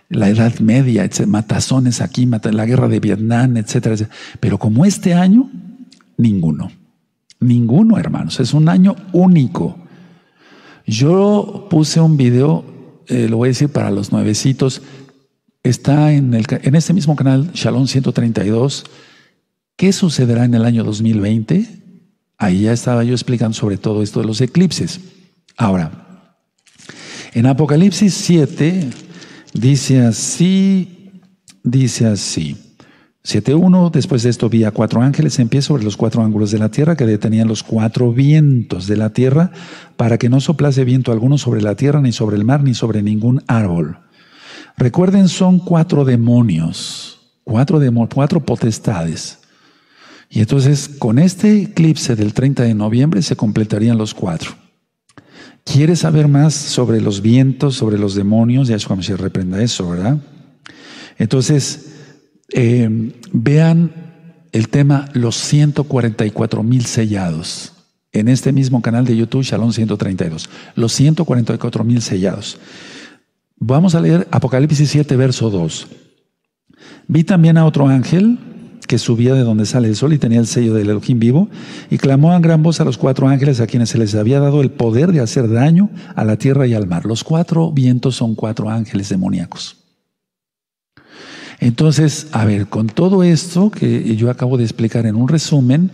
la 0.10 0.30
Edad 0.30 0.60
Media, 0.60 1.04
etcétera, 1.04 1.28
matazones 1.28 2.02
aquí, 2.02 2.28
la 2.28 2.65
guerra 2.65 2.88
de 2.88 2.99
Vietnam, 2.99 3.58
etcétera, 3.58 3.95
etcétera. 3.95 4.17
Pero 4.39 4.58
como 4.60 4.86
este 4.86 5.15
año, 5.15 5.49
ninguno. 6.17 6.71
Ninguno, 7.39 7.97
hermanos. 7.97 8.39
Es 8.39 8.54
un 8.54 8.69
año 8.69 8.95
único. 9.13 9.78
Yo 10.86 11.67
puse 11.69 11.99
un 11.99 12.17
video 12.17 12.79
eh, 13.10 13.28
lo 13.30 13.38
voy 13.38 13.48
a 13.48 13.52
decir 13.52 13.69
para 13.69 13.91
los 13.91 14.12
nuevecitos, 14.12 14.82
está 15.63 16.13
en, 16.13 16.34
el, 16.34 16.45
en 16.50 16.76
este 16.76 16.93
mismo 16.93 17.15
canal, 17.15 17.52
Shalom 17.54 17.88
132. 17.88 18.86
¿Qué 19.76 19.91
sucederá 19.91 20.45
en 20.45 20.54
el 20.54 20.65
año 20.65 20.84
2020? 20.84 21.67
Ahí 22.38 22.62
ya 22.62 22.74
estaba 22.74 23.04
yo 23.04 23.13
explicando 23.13 23.54
sobre 23.54 23.78
todo 23.78 24.04
esto 24.04 24.22
de 24.22 24.28
los 24.28 24.41
eclipses. 24.41 25.00
Ahora, 25.58 26.36
en 27.34 27.45
Apocalipsis 27.45 28.13
7 28.13 28.89
dice 29.54 30.02
así, 30.02 31.22
dice 31.63 32.06
así. 32.06 32.69
7.1, 33.30 33.92
después 33.92 34.24
de 34.24 34.32
esto 34.32 34.50
vi 34.50 34.63
a 34.63 34.72
cuatro 34.72 35.04
ángeles 35.04 35.38
en 35.38 35.50
pie 35.50 35.62
sobre 35.62 35.84
los 35.84 35.98
cuatro 35.98 36.24
ángulos 36.24 36.50
de 36.50 36.58
la 36.58 36.70
tierra 36.70 36.98
que 36.98 37.06
detenían 37.06 37.48
los 37.48 37.62
cuatro 37.62 38.12
vientos 38.12 38.88
de 38.88 38.98
la 38.98 39.12
tierra 39.12 39.52
para 39.98 40.18
que 40.18 40.30
no 40.30 40.42
soplase 40.42 40.84
viento 40.84 41.12
alguno 41.12 41.38
sobre 41.38 41.62
la 41.62 41.76
tierra, 41.76 42.02
ni 42.02 42.12
sobre 42.12 42.38
el 42.38 42.44
mar, 42.44 42.63
ni 42.63 42.74
sobre 42.74 43.04
ningún 43.04 43.44
árbol. 43.46 44.00
Recuerden, 44.78 45.28
son 45.28 45.60
cuatro 45.60 46.06
demonios, 46.06 47.20
cuatro, 47.44 47.80
demonios, 47.80 48.15
cuatro 48.15 48.39
potestades. 48.39 49.38
Y 50.28 50.39
entonces, 50.39 50.89
con 50.89 51.20
este 51.20 51.62
eclipse 51.62 52.15
del 52.15 52.34
30 52.34 52.63
de 52.63 52.74
noviembre 52.74 53.22
se 53.22 53.36
completarían 53.36 54.00
los 54.00 54.15
cuatro. 54.15 54.52
¿Quieres 55.63 56.00
saber 56.00 56.28
más 56.28 56.56
sobre 56.56 57.00
los 57.00 57.22
vientos, 57.22 57.76
sobre 57.76 58.00
los 58.00 58.15
demonios? 58.15 58.70
Ya 58.70 58.76
es 58.76 58.88
cuando 58.88 59.04
se 59.04 59.15
reprenda 59.15 59.62
eso, 59.62 59.88
¿verdad? 59.88 60.18
Entonces, 61.20 61.99
eh, 62.52 63.12
vean 63.32 63.92
el 64.52 64.70
tema 64.70 65.10
Los 65.14 65.36
144 65.36 66.64
mil 66.64 66.86
sellados. 66.86 67.74
En 68.12 68.28
este 68.28 68.52
mismo 68.52 68.82
canal 68.82 69.06
de 69.06 69.16
YouTube, 69.16 69.44
Shalom 69.44 69.72
132. 69.72 70.50
Los 70.76 70.94
144 70.94 71.84
mil 71.84 72.02
sellados. 72.02 72.60
Vamos 73.58 73.94
a 73.94 74.02
leer 74.02 74.28
Apocalipsis 74.32 74.90
7, 74.90 75.16
verso 75.16 75.50
2. 75.50 75.88
Vi 77.08 77.24
también 77.24 77.58
a 77.58 77.66
otro 77.66 77.88
ángel 77.88 78.40
que 78.90 78.98
subía 78.98 79.36
de 79.36 79.44
donde 79.44 79.68
sale 79.68 79.88
el 79.88 79.96
sol 79.96 80.14
y 80.14 80.18
tenía 80.18 80.40
el 80.40 80.48
sello 80.48 80.74
del 80.74 80.90
Elohim 80.90 81.20
vivo, 81.20 81.48
y 81.92 82.00
clamó 82.00 82.34
a 82.34 82.40
gran 82.40 82.64
voz 82.64 82.82
a 82.82 82.86
los 82.86 82.98
cuatro 82.98 83.28
ángeles 83.28 83.62
a 83.62 83.68
quienes 83.68 83.90
se 83.90 84.00
les 84.00 84.16
había 84.16 84.40
dado 84.40 84.62
el 84.62 84.72
poder 84.72 85.12
de 85.12 85.20
hacer 85.20 85.48
daño 85.48 85.92
a 86.16 86.26
la 86.26 86.38
tierra 86.38 86.66
y 86.66 86.74
al 86.74 86.88
mar. 86.88 87.06
Los 87.06 87.24
cuatro 87.24 87.72
vientos 87.72 88.16
son 88.16 88.34
cuatro 88.34 88.68
ángeles 88.68 89.10
demoníacos. 89.10 89.79
Entonces, 91.60 92.28
a 92.32 92.45
ver, 92.45 92.67
con 92.67 92.88
todo 92.88 93.24
esto 93.24 93.69
que 93.69 94.15
yo 94.15 94.30
acabo 94.30 94.58
de 94.58 94.63
explicar 94.63 95.06
en 95.06 95.15
un 95.15 95.28
resumen, 95.28 95.91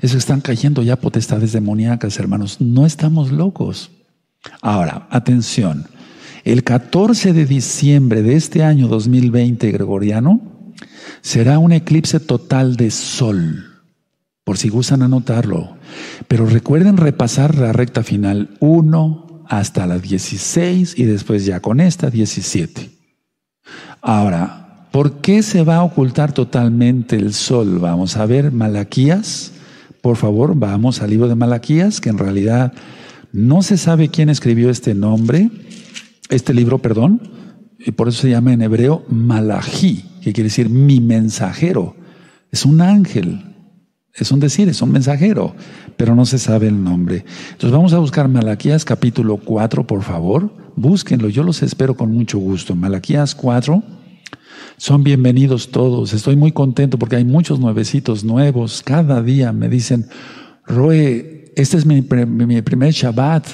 es 0.00 0.12
que 0.12 0.18
están 0.18 0.40
cayendo 0.40 0.82
ya 0.82 0.96
potestades 0.96 1.52
demoníacas, 1.52 2.18
hermanos. 2.18 2.60
No 2.60 2.86
estamos 2.86 3.32
locos. 3.32 3.90
Ahora, 4.60 5.08
atención. 5.10 5.86
El 6.44 6.62
14 6.62 7.32
de 7.32 7.46
diciembre 7.46 8.22
de 8.22 8.36
este 8.36 8.62
año 8.62 8.88
2020 8.88 9.70
gregoriano 9.72 10.40
será 11.20 11.58
un 11.58 11.72
eclipse 11.72 12.20
total 12.20 12.76
de 12.76 12.90
sol, 12.90 13.64
por 14.44 14.56
si 14.56 14.68
gustan 14.68 15.02
anotarlo. 15.02 15.76
Pero 16.28 16.46
recuerden 16.46 16.96
repasar 16.96 17.56
la 17.56 17.72
recta 17.72 18.02
final 18.02 18.56
1 18.60 19.44
hasta 19.48 19.86
la 19.86 19.98
16 19.98 20.98
y 20.98 21.04
después 21.04 21.44
ya 21.44 21.60
con 21.60 21.80
esta 21.80 22.10
17. 22.10 22.90
Ahora, 24.00 24.67
¿Por 24.98 25.20
qué 25.20 25.44
se 25.44 25.62
va 25.62 25.76
a 25.76 25.84
ocultar 25.84 26.32
totalmente 26.32 27.14
el 27.14 27.32
sol? 27.32 27.78
Vamos 27.78 28.16
a 28.16 28.26
ver 28.26 28.50
Malaquías. 28.50 29.52
Por 30.00 30.16
favor, 30.16 30.56
vamos 30.56 31.00
al 31.00 31.10
libro 31.10 31.28
de 31.28 31.36
Malaquías, 31.36 32.00
que 32.00 32.08
en 32.08 32.18
realidad 32.18 32.72
no 33.30 33.62
se 33.62 33.76
sabe 33.76 34.08
quién 34.08 34.28
escribió 34.28 34.70
este 34.70 34.96
nombre, 34.96 35.50
este 36.30 36.52
libro, 36.52 36.78
perdón, 36.78 37.22
y 37.78 37.92
por 37.92 38.08
eso 38.08 38.22
se 38.22 38.30
llama 38.30 38.52
en 38.52 38.60
hebreo 38.60 39.04
Malají, 39.08 40.02
que 40.20 40.32
quiere 40.32 40.48
decir 40.48 40.68
mi 40.68 40.98
mensajero. 40.98 41.94
Es 42.50 42.64
un 42.64 42.80
ángel, 42.80 43.54
es 44.16 44.32
un 44.32 44.40
decir, 44.40 44.68
es 44.68 44.82
un 44.82 44.90
mensajero, 44.90 45.54
pero 45.96 46.16
no 46.16 46.26
se 46.26 46.40
sabe 46.40 46.66
el 46.66 46.82
nombre. 46.82 47.24
Entonces 47.52 47.70
vamos 47.70 47.92
a 47.92 48.00
buscar 48.00 48.26
Malaquías 48.26 48.84
capítulo 48.84 49.36
4, 49.36 49.86
por 49.86 50.02
favor. 50.02 50.52
Búsquenlo, 50.74 51.28
yo 51.28 51.44
los 51.44 51.62
espero 51.62 51.94
con 51.94 52.12
mucho 52.12 52.38
gusto. 52.38 52.74
Malaquías 52.74 53.36
4. 53.36 53.97
Son 54.76 55.02
bienvenidos 55.02 55.70
todos. 55.70 56.12
Estoy 56.12 56.36
muy 56.36 56.52
contento 56.52 56.98
porque 56.98 57.16
hay 57.16 57.24
muchos 57.24 57.58
nuevecitos 57.58 58.24
nuevos. 58.24 58.82
Cada 58.84 59.22
día 59.22 59.52
me 59.52 59.68
dicen, 59.68 60.06
Roe, 60.64 61.52
este 61.56 61.76
es 61.76 61.84
mi, 61.84 62.02
primer 62.02 62.92
Shabbat. 62.92 63.46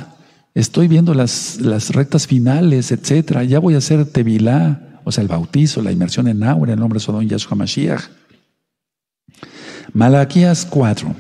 Estoy 0.55 0.87
viendo 0.87 1.15
las, 1.15 1.61
las 1.61 1.91
rectas 1.91 2.27
finales, 2.27 2.93
etcétera. 2.93 3.43
Ya 3.45 3.59
voy 3.59 3.75
a 3.75 3.79
hacer 3.79 4.05
Tevilá, 4.05 5.01
o 5.05 5.11
sea, 5.11 5.23
el 5.23 5.29
bautizo, 5.29 5.83
la 5.83 5.93
inmersión 5.93 6.29
en 6.29 6.43
agua 6.43 6.67
en 6.67 6.75
el 6.75 6.79
nombre 6.79 6.99
de 6.99 7.05
Sodom 7.05 7.27
Yahshua 7.27 7.57
Mashiach. 7.57 8.03
Malaquías 9.93 10.67
4. 10.67 11.15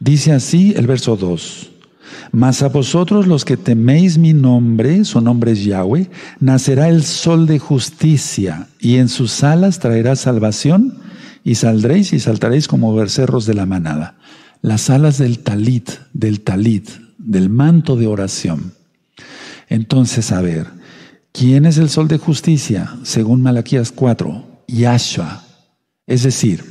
Dice 0.00 0.32
así 0.32 0.74
el 0.76 0.86
verso 0.86 1.16
2. 1.16 1.70
Mas 2.32 2.62
a 2.62 2.68
vosotros 2.68 3.26
los 3.26 3.44
que 3.44 3.56
teméis 3.56 4.18
mi 4.18 4.32
nombre, 4.32 5.04
su 5.04 5.20
nombre 5.20 5.52
es 5.52 5.64
Yahweh, 5.64 6.10
nacerá 6.40 6.88
el 6.88 7.04
sol 7.04 7.46
de 7.46 7.58
justicia, 7.58 8.68
y 8.80 8.96
en 8.96 9.08
sus 9.08 9.42
alas 9.42 9.78
traerá 9.78 10.16
salvación, 10.16 10.98
y 11.44 11.54
saldréis 11.54 12.12
y 12.12 12.20
saltaréis 12.20 12.68
como 12.68 12.94
becerros 12.94 13.46
de 13.46 13.54
la 13.54 13.66
manada. 13.66 14.16
las 14.60 14.90
alas 14.90 15.18
del 15.18 15.38
talit, 15.38 15.90
del 16.12 16.40
talit, 16.40 16.90
del 17.16 17.48
manto 17.48 17.94
de 17.96 18.08
oración. 18.08 18.72
Entonces, 19.68 20.32
a 20.32 20.40
ver, 20.40 20.66
¿quién 21.32 21.64
es 21.64 21.78
el 21.78 21.88
sol 21.88 22.08
de 22.08 22.18
justicia? 22.18 22.96
Según 23.04 23.40
Malaquías 23.42 23.92
4, 23.92 24.64
Yahshua. 24.66 25.44
Es 26.06 26.24
decir, 26.24 26.64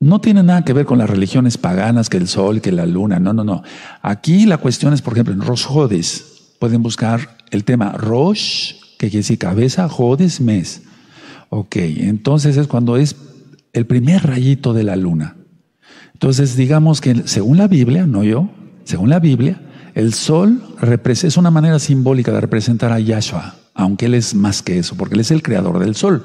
no 0.00 0.20
tiene 0.20 0.42
nada 0.42 0.64
que 0.64 0.72
ver 0.72 0.86
con 0.86 0.98
las 0.98 1.08
religiones 1.08 1.56
paganas, 1.58 2.10
que 2.10 2.18
el 2.18 2.28
sol, 2.28 2.60
que 2.60 2.72
la 2.72 2.86
luna, 2.86 3.18
no, 3.18 3.32
no, 3.32 3.44
no. 3.44 3.62
Aquí 4.02 4.46
la 4.46 4.58
cuestión 4.58 4.92
es, 4.92 5.02
por 5.02 5.14
ejemplo, 5.14 5.32
en 5.32 5.40
Rosh 5.40 5.66
Hodes, 5.68 6.54
pueden 6.58 6.82
buscar 6.82 7.38
el 7.50 7.64
tema 7.64 7.92
Rosh, 7.92 8.74
que 8.98 9.08
quiere 9.08 9.18
decir 9.18 9.38
cabeza, 9.38 9.86
Hodes, 9.86 10.40
mes. 10.40 10.82
Ok, 11.48 11.76
entonces 11.76 12.56
es 12.56 12.66
cuando 12.66 12.96
es 12.96 13.16
el 13.72 13.86
primer 13.86 14.26
rayito 14.26 14.74
de 14.74 14.84
la 14.84 14.96
luna. 14.96 15.36
Entonces, 16.12 16.56
digamos 16.56 17.00
que 17.00 17.22
según 17.26 17.58
la 17.58 17.68
Biblia, 17.68 18.06
no 18.06 18.24
yo, 18.24 18.50
según 18.84 19.10
la 19.10 19.20
Biblia, 19.20 19.60
el 19.94 20.12
sol 20.12 20.62
es 21.04 21.36
una 21.36 21.50
manera 21.50 21.78
simbólica 21.78 22.32
de 22.32 22.40
representar 22.40 22.92
a 22.92 23.00
Yahshua, 23.00 23.56
aunque 23.74 24.06
él 24.06 24.14
es 24.14 24.34
más 24.34 24.62
que 24.62 24.78
eso, 24.78 24.96
porque 24.96 25.14
él 25.14 25.20
es 25.20 25.30
el 25.30 25.42
creador 25.42 25.78
del 25.78 25.94
sol. 25.94 26.24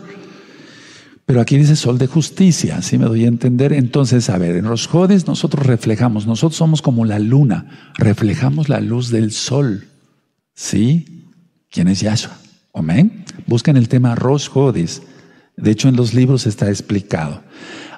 Pero 1.32 1.40
aquí 1.40 1.58
dice 1.58 1.78
sol 1.78 1.98
de 1.98 2.08
justicia, 2.08 2.82
¿sí 2.82 2.98
me 2.98 3.06
doy 3.06 3.24
a 3.24 3.30
entender? 3.30 3.72
Entonces, 3.72 4.30
a 4.30 4.38
ver, 4.38 4.58
en 4.58 4.66
los 4.66 4.88
jodes 4.88 5.28
nosotros 5.28 5.66
reflejamos, 5.66 6.28
nosotros 6.28 6.58
somos 6.58 6.82
como 6.82 7.06
la 7.06 7.20
luna, 7.20 7.94
reflejamos 7.98 8.68
la 8.68 8.82
luz 8.82 9.12
del 9.12 9.32
sol. 9.32 9.88
¿Sí? 10.54 11.30
¿Quién 11.70 11.88
es 11.88 12.02
Yahshua? 12.02 12.38
Amén. 12.74 13.24
Buscan 13.48 13.78
el 13.78 13.88
tema 13.88 14.14
Rosh 14.14 14.50
Jodes. 14.50 15.04
De 15.56 15.72
hecho, 15.72 15.88
en 15.88 15.96
los 15.96 16.14
libros 16.14 16.48
está 16.48 16.68
explicado. 16.68 17.42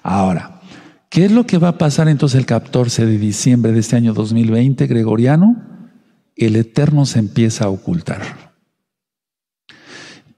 Ahora, 0.04 0.62
¿qué 1.10 1.26
es 1.26 1.32
lo 1.32 1.48
que 1.48 1.58
va 1.58 1.70
a 1.70 1.78
pasar 1.80 2.10
entonces 2.10 2.38
el 2.38 2.46
14 2.46 3.08
de 3.08 3.18
diciembre 3.18 3.72
de 3.72 3.80
este 3.80 3.96
año 3.96 4.14
2020 4.14 4.86
gregoriano? 4.86 5.90
El 6.36 6.56
Eterno 6.56 7.08
se 7.08 7.18
empieza 7.18 7.66
a 7.66 7.70
ocultar. 7.70 8.54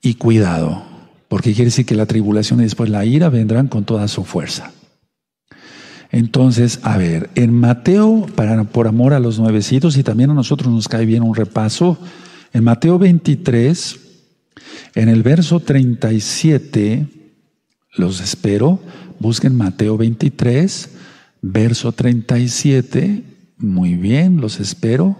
Y 0.01 0.13
cuidado, 0.13 0.94
porque 1.27 1.53
quiere 1.53 1.65
decir 1.65 1.85
que 1.85 1.95
la 1.95 2.05
tribulación 2.05 2.59
y 2.59 2.63
después 2.63 2.89
la 2.89 3.05
ira 3.05 3.29
vendrán 3.29 3.67
con 3.67 3.85
toda 3.85 4.07
su 4.07 4.23
fuerza. 4.23 4.71
Entonces, 6.11 6.79
a 6.83 6.97
ver, 6.97 7.29
en 7.35 7.53
Mateo, 7.53 8.27
para, 8.35 8.63
por 8.63 8.87
amor 8.87 9.13
a 9.13 9.19
los 9.19 9.39
nuevecitos, 9.39 9.97
y 9.97 10.03
también 10.03 10.29
a 10.29 10.33
nosotros 10.33 10.71
nos 10.71 10.87
cae 10.87 11.05
bien 11.05 11.23
un 11.23 11.35
repaso, 11.35 11.97
en 12.53 12.63
Mateo 12.63 12.97
23, 12.97 13.99
en 14.95 15.09
el 15.09 15.23
verso 15.23 15.59
37, 15.59 17.07
los 17.97 18.21
espero, 18.21 18.79
busquen 19.19 19.55
Mateo 19.55 19.97
23, 19.97 20.89
verso 21.41 21.91
37, 21.91 23.23
muy 23.57 23.95
bien, 23.95 24.39
los 24.39 24.59
espero. 24.59 25.17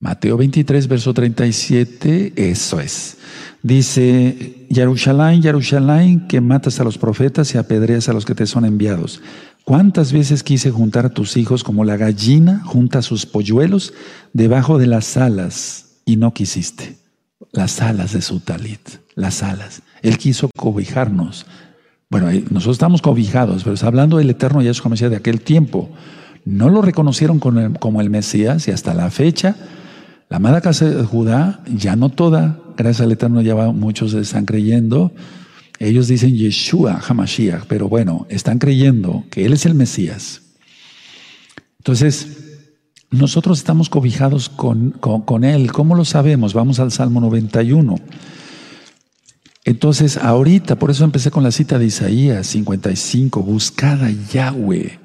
Mateo 0.00 0.36
23, 0.36 0.88
verso 0.88 1.14
37, 1.14 2.32
eso 2.36 2.80
es. 2.80 3.16
Dice, 3.62 4.66
Yarushalayim, 4.70 5.42
Yarushalayim, 5.42 6.26
que 6.26 6.40
matas 6.40 6.80
a 6.80 6.84
los 6.84 6.98
profetas 6.98 7.54
y 7.54 7.58
apedreas 7.58 8.08
a 8.08 8.12
los 8.12 8.24
que 8.24 8.34
te 8.34 8.46
son 8.46 8.64
enviados. 8.64 9.22
¿Cuántas 9.64 10.12
veces 10.12 10.42
quise 10.42 10.70
juntar 10.70 11.06
a 11.06 11.10
tus 11.10 11.36
hijos 11.36 11.62
como 11.62 11.84
la 11.84 11.96
gallina 11.96 12.62
junta 12.64 13.02
sus 13.02 13.26
polluelos 13.26 13.94
debajo 14.32 14.78
de 14.78 14.88
las 14.88 15.16
alas 15.16 16.00
y 16.04 16.16
no 16.16 16.34
quisiste? 16.34 17.02
las 17.52 17.82
alas 17.82 18.12
de 18.12 18.22
su 18.22 18.40
talit, 18.40 18.80
las 19.14 19.42
alas. 19.42 19.82
Él 20.02 20.18
quiso 20.18 20.50
cobijarnos. 20.56 21.46
Bueno, 22.10 22.28
nosotros 22.50 22.76
estamos 22.76 23.02
cobijados, 23.02 23.62
pero 23.62 23.74
está 23.74 23.86
hablando 23.86 24.18
del 24.18 24.30
eterno 24.30 24.62
Yahshua 24.62 24.90
Mesías 24.90 25.10
de 25.10 25.16
aquel 25.16 25.40
tiempo. 25.40 25.90
No 26.44 26.68
lo 26.68 26.82
reconocieron 26.82 27.38
como 27.38 28.00
el 28.00 28.10
Mesías 28.10 28.66
y 28.68 28.70
hasta 28.70 28.94
la 28.94 29.10
fecha, 29.10 29.54
la 30.32 30.36
amada 30.36 30.62
casa 30.62 30.88
de 30.88 31.04
Judá, 31.04 31.60
ya 31.66 31.94
no 31.94 32.08
toda, 32.08 32.58
gracias 32.78 33.02
al 33.02 33.12
eterno 33.12 33.42
ya 33.42 33.54
muchos 33.70 34.14
están 34.14 34.46
creyendo. 34.46 35.12
Ellos 35.78 36.08
dicen 36.08 36.34
Yeshua 36.34 37.02
Hamashiach, 37.06 37.66
pero 37.68 37.86
bueno, 37.86 38.26
están 38.30 38.58
creyendo 38.58 39.24
que 39.30 39.44
Él 39.44 39.52
es 39.52 39.66
el 39.66 39.74
Mesías. 39.74 40.40
Entonces, 41.80 42.28
nosotros 43.10 43.58
estamos 43.58 43.90
cobijados 43.90 44.48
con, 44.48 45.44
Él. 45.44 45.70
¿Cómo 45.70 45.94
lo 45.96 46.06
sabemos? 46.06 46.54
Vamos 46.54 46.80
al 46.80 46.92
Salmo 46.92 47.20
91. 47.20 47.96
Entonces, 49.66 50.16
ahorita, 50.16 50.76
por 50.76 50.90
eso 50.90 51.04
empecé 51.04 51.30
con 51.30 51.42
la 51.42 51.52
cita 51.52 51.78
de 51.78 51.84
Isaías 51.84 52.46
55, 52.46 53.42
buscad 53.42 54.02
a 54.02 54.10
Yahweh 54.32 54.98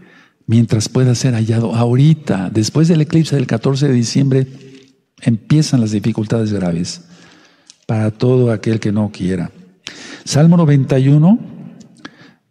mientras 0.45 0.87
pueda 0.87 1.13
ser 1.15 1.33
hallado. 1.33 1.75
Ahorita, 1.75 2.49
después 2.49 2.87
del 2.87 3.01
eclipse 3.01 3.35
del 3.35 3.45
14 3.45 3.89
de 3.89 3.93
diciembre, 3.93 4.66
empiezan 5.21 5.81
las 5.81 5.91
dificultades 5.91 6.51
graves 6.53 7.01
para 7.85 8.11
todo 8.11 8.51
aquel 8.51 8.79
que 8.79 8.91
no 8.91 9.11
quiera. 9.11 9.51
Salmo 10.23 10.57
91 10.57 11.39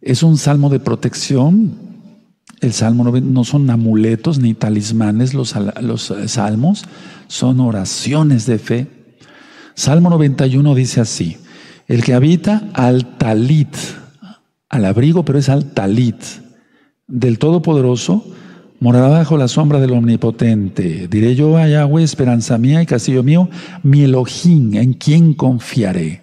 es 0.01 0.23
un 0.23 0.37
salmo 0.37 0.69
de 0.69 0.79
protección 0.79 1.87
el 2.59 2.73
salmo 2.73 3.03
no 3.03 3.43
son 3.43 3.69
amuletos 3.69 4.39
ni 4.39 4.53
talismanes 4.53 5.33
los, 5.33 5.55
los 5.81 6.13
salmos, 6.25 6.85
son 7.27 7.59
oraciones 7.59 8.47
de 8.47 8.57
fe. 8.57 8.87
Salmo 9.75 10.09
91 10.09 10.73
dice 10.73 11.01
así, 11.01 11.37
el 11.87 12.03
que 12.03 12.15
habita 12.15 12.69
al 12.73 13.17
talit, 13.17 13.75
al 14.69 14.85
abrigo, 14.85 15.23
pero 15.23 15.37
es 15.37 15.49
al 15.49 15.71
talit 15.73 16.15
del 17.05 17.37
Todopoderoso, 17.37 18.25
morará 18.79 19.07
bajo 19.07 19.37
la 19.37 19.47
sombra 19.47 19.79
del 19.79 19.93
Omnipotente. 19.93 21.07
Diré 21.07 21.35
yo 21.35 21.57
a 21.57 21.67
Yahweh, 21.67 22.03
esperanza 22.03 22.57
mía 22.57 22.81
y 22.81 22.85
castillo 22.85 23.23
mío, 23.23 23.49
mi 23.83 24.03
Elohim, 24.03 24.75
en 24.75 24.93
quien 24.93 25.33
confiaré. 25.33 26.21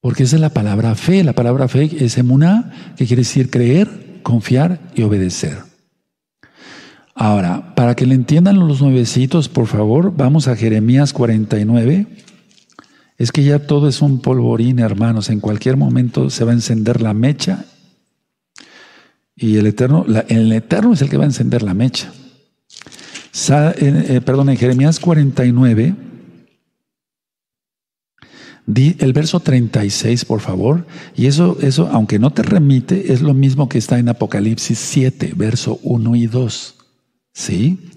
Porque 0.00 0.24
esa 0.24 0.36
es 0.36 0.42
la 0.42 0.50
palabra 0.50 0.94
fe. 0.94 1.24
La 1.24 1.32
palabra 1.32 1.68
fe 1.68 1.90
es 2.04 2.18
emuná, 2.18 2.72
que 2.96 3.06
quiere 3.06 3.22
decir 3.22 3.50
creer, 3.50 4.20
confiar 4.22 4.80
y 4.94 5.02
obedecer. 5.02 5.58
Ahora, 7.14 7.74
para 7.74 7.94
que 7.94 8.06
le 8.06 8.14
entiendan 8.14 8.58
los 8.58 8.82
nuevecitos, 8.82 9.48
por 9.48 9.66
favor, 9.66 10.12
vamos 10.16 10.48
a 10.48 10.56
Jeremías 10.56 11.12
49. 11.12 12.06
Es 13.16 13.30
que 13.30 13.44
ya 13.44 13.60
todo 13.60 13.88
es 13.88 14.02
un 14.02 14.20
polvorín, 14.20 14.80
hermanos. 14.80 15.30
En 15.30 15.40
cualquier 15.40 15.76
momento 15.76 16.28
se 16.28 16.44
va 16.44 16.50
a 16.50 16.54
encender 16.54 17.00
la 17.00 17.14
mecha 17.14 17.64
y 19.36 19.56
el 19.56 19.66
Eterno, 19.66 20.04
el 20.28 20.52
Eterno 20.52 20.92
es 20.92 21.02
el 21.02 21.10
que 21.10 21.16
va 21.16 21.24
a 21.24 21.28
encender 21.28 21.62
la 21.62 21.74
mecha. 21.74 22.12
Eh, 23.50 24.20
perdón, 24.24 24.50
en 24.50 24.56
Jeremías 24.56 25.00
49, 25.00 25.94
Di 28.66 28.96
el 29.00 29.12
verso 29.12 29.40
36, 29.40 30.24
por 30.24 30.40
favor. 30.40 30.86
Y 31.14 31.26
eso, 31.26 31.58
eso, 31.60 31.88
aunque 31.92 32.18
no 32.18 32.32
te 32.32 32.42
remite, 32.42 33.12
es 33.12 33.20
lo 33.20 33.34
mismo 33.34 33.68
que 33.68 33.78
está 33.78 33.98
en 33.98 34.08
Apocalipsis 34.08 34.78
7, 34.78 35.34
verso 35.36 35.78
1 35.82 36.16
y 36.16 36.26
2. 36.26 36.74
¿Sí? 37.32 37.90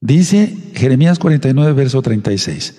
Dice 0.00 0.56
Jeremías 0.74 1.18
49, 1.18 1.72
verso 1.72 2.02
36. 2.02 2.76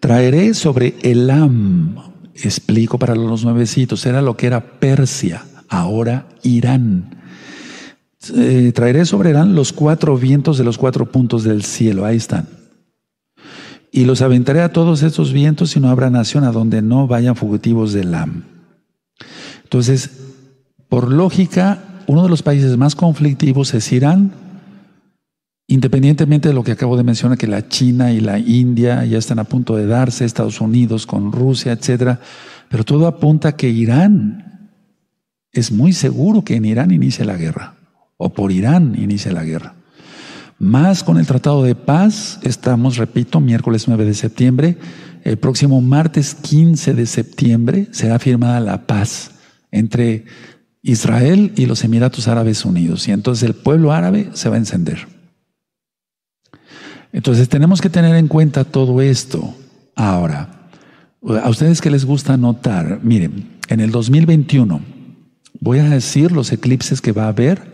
Traeré 0.00 0.52
sobre 0.52 0.96
Elam, 1.02 1.96
explico 2.34 2.98
para 2.98 3.14
los 3.14 3.44
nuevecitos, 3.44 4.04
era 4.04 4.20
lo 4.20 4.36
que 4.36 4.48
era 4.48 4.80
Persia, 4.80 5.44
ahora 5.72 6.26
Irán. 6.42 7.16
Eh, 8.34 8.72
traeré 8.74 9.04
sobre 9.04 9.30
Elam 9.30 9.54
los 9.54 9.72
cuatro 9.72 10.16
vientos 10.16 10.58
de 10.58 10.64
los 10.64 10.78
cuatro 10.78 11.10
puntos 11.10 11.42
del 11.42 11.62
cielo. 11.64 12.04
Ahí 12.04 12.16
están. 12.16 12.46
Y 13.90 14.04
los 14.04 14.22
aventaré 14.22 14.62
a 14.62 14.72
todos 14.72 15.02
estos 15.02 15.32
vientos 15.32 15.76
y 15.76 15.80
no 15.80 15.90
habrá 15.90 16.08
nación 16.08 16.44
a 16.44 16.52
donde 16.52 16.82
no 16.82 17.06
vayan 17.06 17.36
fugitivos 17.36 17.92
de 17.92 18.04
Lam. 18.04 18.44
Entonces, 19.64 20.10
por 20.88 21.10
lógica, 21.10 21.82
uno 22.06 22.22
de 22.22 22.28
los 22.28 22.42
países 22.42 22.76
más 22.76 22.94
conflictivos 22.94 23.74
es 23.74 23.92
Irán, 23.92 24.32
independientemente 25.66 26.48
de 26.48 26.54
lo 26.54 26.64
que 26.64 26.72
acabo 26.72 26.96
de 26.96 27.04
mencionar, 27.04 27.38
que 27.38 27.46
la 27.46 27.68
China 27.68 28.12
y 28.12 28.20
la 28.20 28.38
India 28.38 29.04
ya 29.04 29.18
están 29.18 29.38
a 29.38 29.44
punto 29.44 29.76
de 29.76 29.86
darse, 29.86 30.24
Estados 30.24 30.60
Unidos 30.60 31.06
con 31.06 31.32
Rusia, 31.32 31.72
etcétera, 31.72 32.20
pero 32.68 32.84
todo 32.84 33.06
apunta 33.06 33.48
a 33.48 33.56
que 33.56 33.68
Irán 33.68 34.51
es 35.52 35.70
muy 35.70 35.92
seguro 35.92 36.44
que 36.44 36.56
en 36.56 36.64
Irán 36.64 36.90
inicie 36.90 37.24
la 37.24 37.36
guerra, 37.36 37.74
o 38.16 38.32
por 38.32 38.52
Irán 38.52 38.94
inicie 38.98 39.32
la 39.32 39.44
guerra. 39.44 39.74
Más 40.58 41.02
con 41.02 41.18
el 41.18 41.26
Tratado 41.26 41.62
de 41.64 41.74
Paz, 41.74 42.38
estamos, 42.42 42.96
repito, 42.96 43.40
miércoles 43.40 43.88
9 43.88 44.04
de 44.04 44.14
septiembre. 44.14 44.78
El 45.24 45.36
próximo 45.36 45.80
martes 45.80 46.34
15 46.36 46.94
de 46.94 47.06
septiembre 47.06 47.88
será 47.90 48.18
firmada 48.18 48.60
la 48.60 48.86
paz 48.86 49.32
entre 49.72 50.24
Israel 50.82 51.52
y 51.56 51.66
los 51.66 51.82
Emiratos 51.82 52.28
Árabes 52.28 52.64
Unidos. 52.64 53.08
Y 53.08 53.12
entonces 53.12 53.42
el 53.42 53.54
pueblo 53.54 53.92
árabe 53.92 54.30
se 54.34 54.48
va 54.48 54.54
a 54.54 54.58
encender. 54.58 55.08
Entonces 57.12 57.48
tenemos 57.48 57.80
que 57.80 57.90
tener 57.90 58.14
en 58.14 58.28
cuenta 58.28 58.64
todo 58.64 59.00
esto. 59.00 59.54
Ahora, 59.96 60.68
a 61.42 61.48
ustedes 61.50 61.80
que 61.80 61.90
les 61.90 62.04
gusta 62.04 62.36
notar, 62.36 63.00
miren, 63.02 63.58
en 63.68 63.80
el 63.80 63.90
2021, 63.90 64.80
Voy 65.60 65.78
a 65.78 65.88
decir 65.88 66.32
los 66.32 66.52
eclipses 66.52 67.00
que 67.00 67.12
va 67.12 67.24
a 67.24 67.28
haber, 67.28 67.72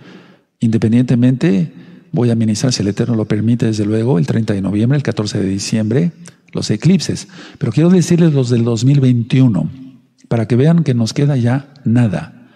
independientemente, 0.61 1.73
voy 2.13 2.31
a 2.31 2.35
ministrar, 2.35 2.73
si 2.73 2.83
el 2.83 2.89
Eterno 2.89 3.15
lo 3.15 3.27
permite, 3.27 3.67
desde 3.67 3.87
luego, 3.87 4.19
el 4.19 4.27
30 4.27 4.55
de 4.55 4.63
noviembre, 4.63 4.97
el 4.97 5.03
14 5.03 5.39
de 5.39 5.49
diciembre, 5.49 6.13
los 6.53 6.71
eclipses. 6.71 7.29
Pero 7.59 7.73
quiero 7.73 7.91
decirles 7.91 8.33
los 8.33 8.51
del 8.51 8.65
2021, 8.65 9.71
para 10.29 10.47
que 10.47 10.57
vean 10.57 10.85
que 10.85 10.95
nos 10.95 11.13
queda 11.13 11.37
ya 11.37 11.73
nada. 11.85 12.51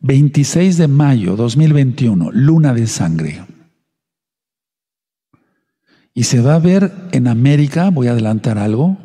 26 0.00 0.76
de 0.76 0.88
mayo 0.88 1.36
2021, 1.36 2.30
luna 2.32 2.74
de 2.74 2.86
sangre. 2.86 3.44
Y 6.14 6.24
se 6.24 6.40
va 6.40 6.54
a 6.54 6.60
ver 6.60 6.92
en 7.12 7.28
América, 7.28 7.90
voy 7.90 8.06
a 8.06 8.12
adelantar 8.12 8.58
algo, 8.58 8.96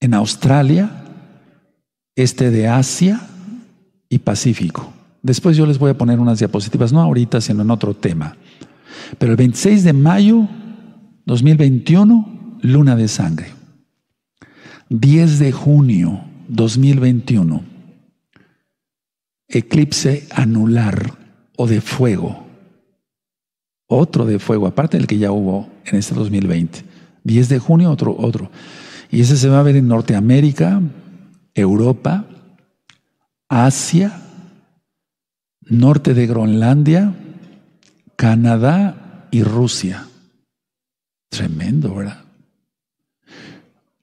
en 0.00 0.14
Australia, 0.14 1.04
este 2.16 2.50
de 2.50 2.68
Asia 2.68 3.28
y 4.12 4.18
Pacífico. 4.18 4.92
Después 5.22 5.56
yo 5.56 5.64
les 5.64 5.78
voy 5.78 5.90
a 5.90 5.96
poner 5.96 6.20
unas 6.20 6.38
diapositivas, 6.38 6.92
no 6.92 7.00
ahorita, 7.00 7.40
sino 7.40 7.62
en 7.62 7.70
otro 7.70 7.94
tema. 7.94 8.36
Pero 9.18 9.32
el 9.32 9.38
26 9.38 9.84
de 9.84 9.92
mayo 9.94 10.46
2021, 11.24 12.58
luna 12.60 12.94
de 12.94 13.08
sangre. 13.08 13.46
10 14.90 15.38
de 15.38 15.52
junio 15.52 16.24
2021, 16.48 17.62
eclipse 19.48 20.26
anular 20.30 21.14
o 21.56 21.66
de 21.66 21.80
fuego. 21.80 22.46
Otro 23.86 24.26
de 24.26 24.38
fuego, 24.38 24.66
aparte 24.66 24.98
del 24.98 25.06
que 25.06 25.16
ya 25.16 25.32
hubo 25.32 25.70
en 25.86 25.98
este 25.98 26.14
2020. 26.14 26.80
10 27.24 27.48
de 27.48 27.58
junio, 27.58 27.90
otro, 27.90 28.14
otro. 28.18 28.50
Y 29.10 29.22
ese 29.22 29.38
se 29.38 29.48
va 29.48 29.60
a 29.60 29.62
ver 29.62 29.76
en 29.76 29.88
Norteamérica, 29.88 30.82
Europa, 31.54 32.26
Asia, 33.54 34.22
norte 35.60 36.14
de 36.14 36.26
Groenlandia, 36.26 37.14
Canadá 38.16 39.28
y 39.30 39.42
Rusia. 39.42 40.06
Tremendo, 41.28 41.94
¿verdad? 41.94 42.24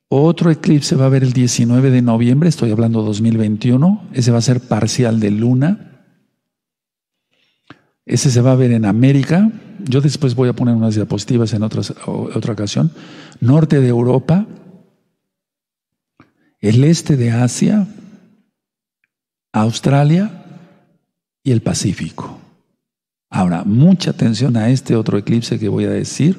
Otro 0.08 0.52
eclipse 0.52 0.96
va 0.96 1.06
a 1.06 1.08
haber 1.08 1.24
el 1.24 1.34
19 1.34 1.90
de 1.90 2.04
noviembre, 2.04 2.48
estoy 2.48 2.70
hablando 2.70 3.02
2021, 3.02 4.10
ese 4.14 4.30
va 4.30 4.38
a 4.38 4.42
ser 4.42 4.62
parcial 4.62 5.20
de 5.20 5.32
luna. 5.32 6.04
Ese 8.06 8.30
se 8.30 8.42
va 8.42 8.52
a 8.52 8.56
ver 8.56 8.72
en 8.72 8.86
América, 8.86 9.52
yo 9.80 10.00
después 10.00 10.36
voy 10.36 10.50
a 10.50 10.54
poner 10.54 10.76
unas 10.76 10.94
diapositivas 10.94 11.54
en 11.54 11.64
otra 11.64 12.54
ocasión. 12.54 12.92
Norte 13.40 13.82
de 13.82 13.88
Europa, 13.88 14.46
el 16.60 16.84
este 16.84 17.18
de 17.18 17.32
Asia, 17.32 17.88
Australia 19.52 20.46
y 21.44 21.52
el 21.52 21.62
Pacífico. 21.62 22.40
Ahora, 23.30 23.64
mucha 23.64 24.12
atención 24.12 24.58
a 24.58 24.70
este 24.70 24.96
otro 24.96 25.18
eclipse 25.18 25.60
que 25.60 25.70
voy 25.70 25.86
a 25.86 25.90
decir. 25.90 26.38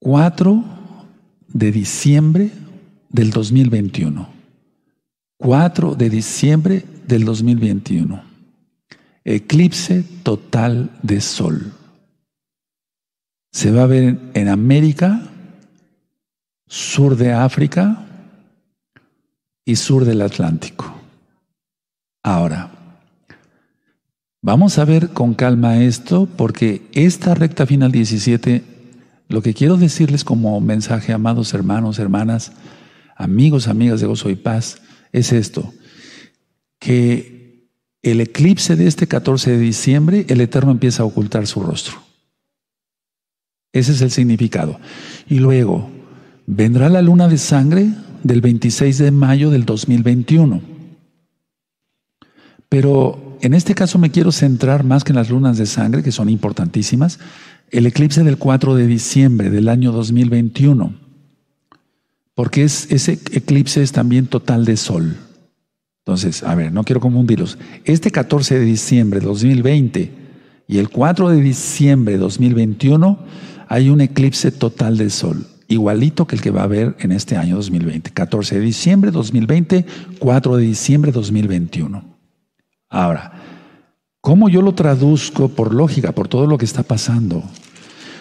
4 0.00 0.64
de 1.48 1.72
diciembre 1.72 2.50
del 3.08 3.30
2021. 3.30 4.28
4 5.38 5.94
de 5.94 6.10
diciembre 6.10 6.84
del 7.06 7.24
2021. 7.24 8.22
Eclipse 9.24 10.04
total 10.22 10.90
de 11.02 11.20
sol. 11.20 11.72
Se 13.52 13.70
va 13.70 13.82
a 13.82 13.86
ver 13.86 14.18
en 14.34 14.48
América, 14.48 15.22
sur 16.66 17.16
de 17.16 17.32
África 17.32 18.06
y 19.70 19.76
sur 19.76 20.04
del 20.04 20.20
Atlántico. 20.22 20.92
Ahora, 22.24 22.72
vamos 24.42 24.78
a 24.78 24.84
ver 24.84 25.10
con 25.10 25.34
calma 25.34 25.82
esto 25.84 26.26
porque 26.26 26.82
esta 26.92 27.34
recta 27.36 27.66
final 27.66 27.92
17 27.92 28.64
lo 29.28 29.42
que 29.42 29.54
quiero 29.54 29.76
decirles 29.76 30.24
como 30.24 30.60
mensaje, 30.60 31.12
amados 31.12 31.54
hermanos, 31.54 32.00
hermanas, 32.00 32.50
amigos, 33.16 33.68
amigas 33.68 34.00
de 34.00 34.08
Gozo 34.08 34.28
y 34.28 34.34
Paz, 34.34 34.82
es 35.12 35.32
esto, 35.32 35.72
que 36.80 37.68
el 38.02 38.20
eclipse 38.20 38.74
de 38.74 38.88
este 38.88 39.06
14 39.06 39.52
de 39.52 39.58
diciembre, 39.58 40.26
el 40.30 40.40
Eterno 40.40 40.72
empieza 40.72 41.04
a 41.04 41.06
ocultar 41.06 41.46
su 41.46 41.62
rostro. 41.62 42.02
Ese 43.72 43.92
es 43.92 44.00
el 44.00 44.10
significado. 44.10 44.80
Y 45.28 45.38
luego, 45.38 45.92
vendrá 46.46 46.88
la 46.88 47.02
luna 47.02 47.28
de 47.28 47.38
sangre 47.38 47.92
del 48.22 48.40
26 48.40 48.98
de 48.98 49.10
mayo 49.10 49.50
del 49.50 49.64
2021. 49.64 50.60
Pero 52.68 53.36
en 53.40 53.54
este 53.54 53.74
caso 53.74 53.98
me 53.98 54.10
quiero 54.10 54.32
centrar 54.32 54.84
más 54.84 55.04
que 55.04 55.12
en 55.12 55.16
las 55.16 55.30
lunas 55.30 55.58
de 55.58 55.66
sangre, 55.66 56.02
que 56.02 56.12
son 56.12 56.28
importantísimas, 56.28 57.18
el 57.70 57.86
eclipse 57.86 58.22
del 58.22 58.36
4 58.36 58.74
de 58.74 58.86
diciembre 58.86 59.50
del 59.50 59.68
año 59.68 59.92
2021, 59.92 60.94
porque 62.34 62.64
es, 62.64 62.90
ese 62.90 63.12
eclipse 63.32 63.82
es 63.82 63.92
también 63.92 64.26
total 64.26 64.64
de 64.64 64.76
sol. 64.76 65.16
Entonces, 66.04 66.42
a 66.42 66.54
ver, 66.54 66.72
no 66.72 66.84
quiero 66.84 67.00
confundirlos. 67.00 67.58
Este 67.84 68.10
14 68.10 68.58
de 68.58 68.64
diciembre 68.64 69.20
de 69.20 69.26
2020 69.26 70.12
y 70.66 70.78
el 70.78 70.88
4 70.88 71.30
de 71.30 71.40
diciembre 71.40 72.14
de 72.14 72.18
2021 72.20 73.18
hay 73.68 73.88
un 73.90 74.00
eclipse 74.00 74.50
total 74.50 74.96
de 74.96 75.10
sol, 75.10 75.46
igualito 75.70 76.26
que 76.26 76.36
el 76.36 76.42
que 76.42 76.50
va 76.50 76.60
a 76.60 76.64
haber 76.64 76.96
en 76.98 77.12
este 77.12 77.36
año 77.36 77.56
2020. 77.56 78.10
14 78.10 78.56
de 78.56 78.60
diciembre 78.60 79.10
de 79.10 79.16
2020, 79.16 79.86
4 80.18 80.56
de 80.56 80.62
diciembre 80.62 81.12
de 81.12 81.14
2021. 81.14 82.04
Ahora, 82.90 83.32
¿cómo 84.20 84.48
yo 84.48 84.60
lo 84.60 84.74
traduzco 84.74 85.48
por 85.48 85.72
lógica, 85.72 86.12
por 86.12 86.28
todo 86.28 86.46
lo 86.46 86.58
que 86.58 86.64
está 86.64 86.82
pasando? 86.82 87.44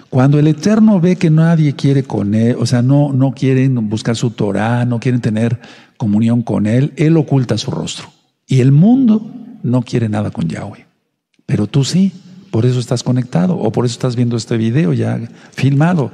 Cuando 0.09 0.39
el 0.39 0.47
Eterno 0.47 0.99
ve 0.99 1.17
que 1.17 1.29
nadie 1.29 1.73
quiere 1.73 2.03
con 2.03 2.33
Él, 2.33 2.55
o 2.59 2.65
sea, 2.65 2.81
no, 2.81 3.11
no 3.13 3.31
quieren 3.31 3.89
buscar 3.89 4.15
su 4.15 4.31
Torah, 4.31 4.85
no 4.85 4.99
quieren 4.99 5.21
tener 5.21 5.59
comunión 5.97 6.43
con 6.43 6.67
Él, 6.67 6.93
Él 6.97 7.17
oculta 7.17 7.57
su 7.57 7.71
rostro. 7.71 8.07
Y 8.47 8.61
el 8.61 8.71
mundo 8.71 9.29
no 9.63 9.81
quiere 9.81 10.07
nada 10.07 10.31
con 10.31 10.47
Yahweh. 10.47 10.85
Pero 11.45 11.67
tú 11.67 11.83
sí, 11.83 12.11
por 12.51 12.65
eso 12.65 12.79
estás 12.79 13.03
conectado 13.03 13.57
o 13.57 13.71
por 13.71 13.85
eso 13.85 13.93
estás 13.93 14.15
viendo 14.15 14.37
este 14.37 14.57
video 14.57 14.93
ya 14.93 15.19
filmado. 15.53 16.11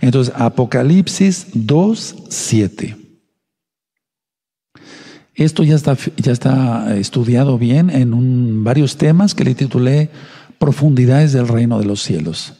Entonces, 0.00 0.34
Apocalipsis 0.36 1.48
2, 1.54 2.16
7. 2.28 2.96
Esto 5.34 5.64
ya 5.64 5.74
está, 5.74 5.96
ya 6.16 6.32
está 6.32 6.96
estudiado 6.96 7.58
bien 7.58 7.90
en 7.90 8.62
varios 8.62 8.96
temas 8.96 9.34
que 9.34 9.44
le 9.44 9.54
titulé 9.54 10.10
Profundidades 10.58 11.32
del 11.32 11.48
Reino 11.48 11.78
de 11.80 11.86
los 11.86 12.02
Cielos. 12.02 12.54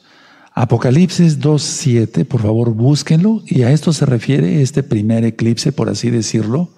Apocalipsis 0.56 1.40
2.7, 1.40 2.24
por 2.24 2.42
favor 2.42 2.74
búsquenlo, 2.74 3.42
y 3.46 3.62
a 3.62 3.72
esto 3.72 3.92
se 3.92 4.06
refiere 4.06 4.62
este 4.62 4.82
primer 4.82 5.24
eclipse, 5.24 5.72
por 5.72 5.88
así 5.88 6.10
decirlo, 6.10 6.70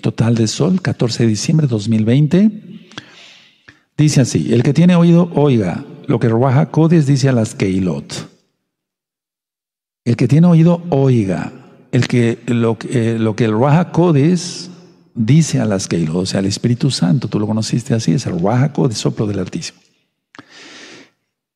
total 0.00 0.34
de 0.34 0.46
sol, 0.46 0.80
14 0.80 1.24
de 1.24 1.28
diciembre 1.28 1.66
de 1.66 1.70
2020. 1.70 2.50
Dice 4.02 4.20
así, 4.20 4.52
el 4.52 4.64
que 4.64 4.74
tiene 4.74 4.96
oído, 4.96 5.30
oiga 5.32 5.84
lo 6.08 6.18
que 6.18 6.28
Ruaja 6.28 6.72
Codes 6.72 7.06
dice 7.06 7.28
a 7.28 7.32
las 7.32 7.54
Keilot. 7.54 8.28
El 10.04 10.16
que 10.16 10.26
tiene 10.26 10.48
oído, 10.48 10.82
oiga 10.90 11.52
el 11.92 12.08
que, 12.08 12.40
lo, 12.46 12.76
eh, 12.88 13.16
lo 13.20 13.36
que 13.36 13.44
el 13.44 13.52
Ruaja 13.52 13.92
Codes 13.92 14.70
dice 15.14 15.60
a 15.60 15.66
las 15.66 15.86
Keilot, 15.86 16.16
o 16.16 16.26
sea, 16.26 16.40
el 16.40 16.46
Espíritu 16.46 16.90
Santo, 16.90 17.28
tú 17.28 17.38
lo 17.38 17.46
conociste 17.46 17.94
así, 17.94 18.10
es 18.10 18.26
el 18.26 18.40
Ruaja 18.40 18.72
Codes, 18.72 18.98
soplo 18.98 19.24
del 19.24 19.38
Altísimo. 19.38 19.78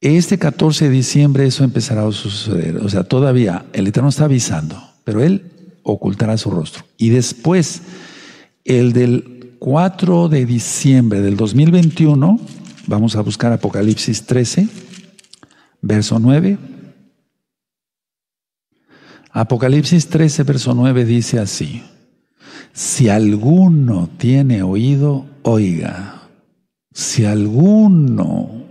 Este 0.00 0.38
14 0.38 0.85
de 0.85 0.90
diciembre 0.92 1.46
eso 1.46 1.64
empezará 1.64 2.06
a 2.06 2.12
suceder. 2.12 2.76
O 2.76 2.88
sea, 2.88 3.02
todavía 3.02 3.66
el 3.72 3.88
Eterno 3.88 4.11
está 4.11 4.26
avisando, 4.26 4.80
pero 5.02 5.20
Él 5.20 5.50
ocultará 5.82 6.38
su 6.38 6.52
rostro. 6.52 6.85
Y 6.96 7.09
después, 7.09 7.82
el 8.64 8.92
del 8.92 9.36
4 9.59 10.29
de 10.29 10.47
diciembre 10.47 11.21
del 11.21 11.37
2021, 11.37 12.40
vamos 12.87 13.16
a 13.16 13.23
buscar 13.23 13.53
Apocalipsis 13.53 14.25
13, 14.27 14.69
verso 15.83 16.19
9. 16.19 16.59
Apocalipsis 19.33 20.09
13, 20.09 20.42
verso 20.45 20.75
9 20.75 21.04
dice 21.04 21.38
así, 21.38 21.83
si 22.73 23.09
alguno 23.09 24.09
tiene 24.19 24.63
oído, 24.63 25.27
oiga. 25.42 26.29
Si 26.92 27.25
alguno 27.25 28.67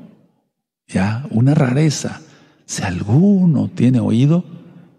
ya, 0.87 1.25
una 1.29 1.53
rareza. 1.53 2.21
Si 2.65 2.83
alguno 2.83 3.69
tiene 3.69 3.99
oído, 3.99 4.43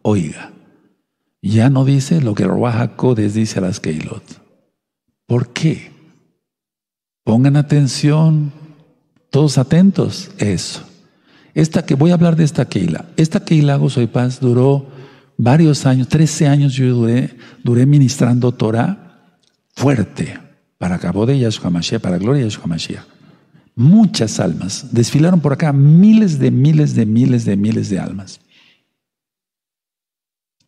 oiga. 0.02 0.52
Ya 1.42 1.70
no 1.70 1.84
dice 1.84 2.20
lo 2.20 2.34
que 2.34 2.44
Ruach 2.44 2.96
Codes 2.96 3.34
dice 3.34 3.58
a 3.58 3.62
las 3.62 3.80
Keilot. 3.80 4.45
¿Por 5.26 5.52
qué? 5.52 5.90
Pongan 7.24 7.56
atención, 7.56 8.52
todos 9.30 9.58
atentos, 9.58 10.30
eso. 10.38 10.84
Esta 11.54 11.84
que 11.84 11.94
voy 11.94 12.10
a 12.10 12.14
hablar 12.14 12.36
de 12.36 12.44
esta 12.44 12.68
Keila. 12.68 13.06
Esta 13.16 13.44
Keila 13.44 13.80
Soy 13.88 14.06
Paz 14.06 14.40
duró 14.40 14.86
varios 15.36 15.86
años, 15.86 16.08
13 16.08 16.46
años 16.46 16.74
yo 16.74 16.94
duré, 16.94 17.36
duré 17.62 17.86
ministrando 17.86 18.52
Torah 18.52 19.06
fuerte. 19.74 20.38
para 20.78 20.98
cabo 20.98 21.24
de 21.24 21.38
Yahshua 21.38 21.70
Mashiach, 21.70 22.02
para 22.02 22.18
gloria 22.18 22.44
de 22.44 22.50
Yahshua 22.50 22.66
Mashiach. 22.66 23.04
Muchas 23.74 24.38
almas. 24.40 24.88
Desfilaron 24.92 25.40
por 25.40 25.54
acá 25.54 25.72
miles 25.72 26.38
de 26.38 26.50
miles 26.50 26.94
de 26.94 27.06
miles 27.06 27.44
de 27.44 27.56
miles 27.56 27.88
de 27.88 27.98
almas. 27.98 28.40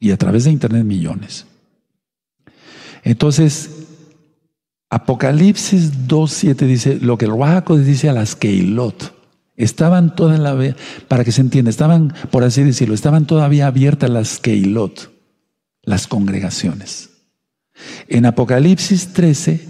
Y 0.00 0.10
a 0.10 0.16
través 0.16 0.44
de 0.44 0.50
Internet 0.50 0.84
millones. 0.84 1.46
Entonces, 3.02 3.77
Apocalipsis 4.90 6.08
2.7 6.08 6.56
dice 6.66 6.98
lo 7.00 7.18
que 7.18 7.26
el 7.26 7.32
Ruajaco 7.32 7.76
dice 7.76 8.08
a 8.08 8.14
las 8.14 8.34
Keilot. 8.34 9.14
Estaban 9.56 10.14
todas 10.14 10.38
la 10.38 10.56
para 11.08 11.24
que 11.24 11.32
se 11.32 11.40
entienda, 11.40 11.70
estaban, 11.70 12.14
por 12.30 12.44
así 12.44 12.62
decirlo, 12.62 12.94
estaban 12.94 13.26
todavía 13.26 13.66
abiertas 13.66 14.08
las 14.08 14.38
Keilot, 14.38 15.12
las 15.82 16.06
congregaciones. 16.06 17.10
En 18.06 18.24
Apocalipsis 18.24 19.12
13 19.12 19.68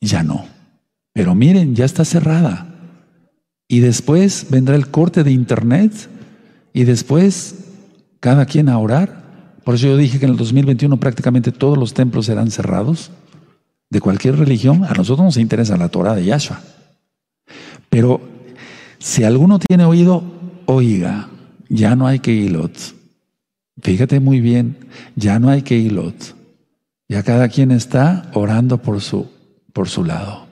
ya 0.00 0.22
no. 0.22 0.46
Pero 1.12 1.34
miren, 1.34 1.74
ya 1.74 1.84
está 1.84 2.04
cerrada. 2.04 2.68
Y 3.66 3.80
después 3.80 4.46
vendrá 4.50 4.76
el 4.76 4.88
corte 4.88 5.24
de 5.24 5.32
internet 5.32 5.92
y 6.72 6.84
después 6.84 7.56
cada 8.20 8.44
quien 8.46 8.68
a 8.68 8.78
orar. 8.78 9.24
Por 9.64 9.76
eso 9.76 9.86
yo 9.86 9.96
dije 9.96 10.18
que 10.18 10.26
en 10.26 10.32
el 10.32 10.36
2021 10.36 11.00
prácticamente 11.00 11.52
todos 11.52 11.78
los 11.78 11.94
templos 11.94 12.26
serán 12.26 12.50
cerrados 12.50 13.10
de 13.94 14.00
cualquier 14.00 14.36
religión. 14.36 14.82
A 14.84 14.92
nosotros 14.92 15.24
nos 15.24 15.36
interesa 15.36 15.76
la 15.76 15.88
Torah 15.88 16.16
de 16.16 16.24
Yahshua. 16.24 16.60
Pero 17.88 18.20
si 18.98 19.22
alguno 19.22 19.60
tiene 19.60 19.84
oído, 19.84 20.24
oiga, 20.66 21.28
ya 21.68 21.94
no 21.94 22.08
hay 22.08 22.18
que. 22.18 22.52
Fíjate 23.80 24.18
muy 24.18 24.40
bien, 24.40 24.76
ya 25.14 25.38
no 25.38 25.48
hay 25.48 25.62
que. 25.62 25.88
Ya 27.08 27.22
cada 27.22 27.48
quien 27.48 27.70
está 27.70 28.30
orando 28.34 28.78
por 28.78 29.00
su, 29.00 29.28
por 29.72 29.88
su 29.88 30.04
lado, 30.04 30.48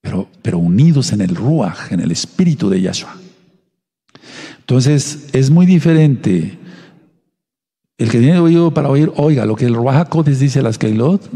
pero, 0.00 0.28
pero 0.40 0.58
unidos 0.58 1.12
en 1.12 1.20
el 1.20 1.36
Ruach, 1.36 1.92
en 1.92 2.00
el 2.00 2.10
espíritu 2.10 2.70
de 2.70 2.80
Yahshua. 2.80 3.14
Entonces, 4.60 5.28
es 5.34 5.50
muy 5.50 5.66
diferente. 5.66 6.58
El 7.98 8.10
que 8.10 8.20
tiene 8.20 8.38
oído 8.38 8.72
para 8.72 8.88
oír, 8.88 9.12
oiga 9.16 9.44
lo 9.44 9.54
que 9.54 9.66
el 9.66 9.74
Ruach 9.74 10.08
dice 10.24 10.60
a 10.60 10.62
las 10.62 10.78
Keilot, 10.78 11.28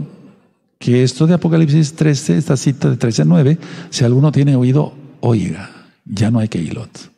que 0.79 1.03
esto 1.03 1.27
de 1.27 1.35
Apocalipsis 1.35 1.95
13, 1.95 2.37
esta 2.37 2.57
cita 2.57 2.91
de 2.91 2.97
13 2.97 3.23
a 3.23 3.25
9, 3.25 3.59
si 3.91 4.05
alguno 4.05 4.33
tiene 4.33 4.57
oído, 4.57 4.93
oiga, 5.21 5.71
ya 6.05 6.31
no 6.31 6.39
hay 6.39 6.49
Keilot. 6.49 7.15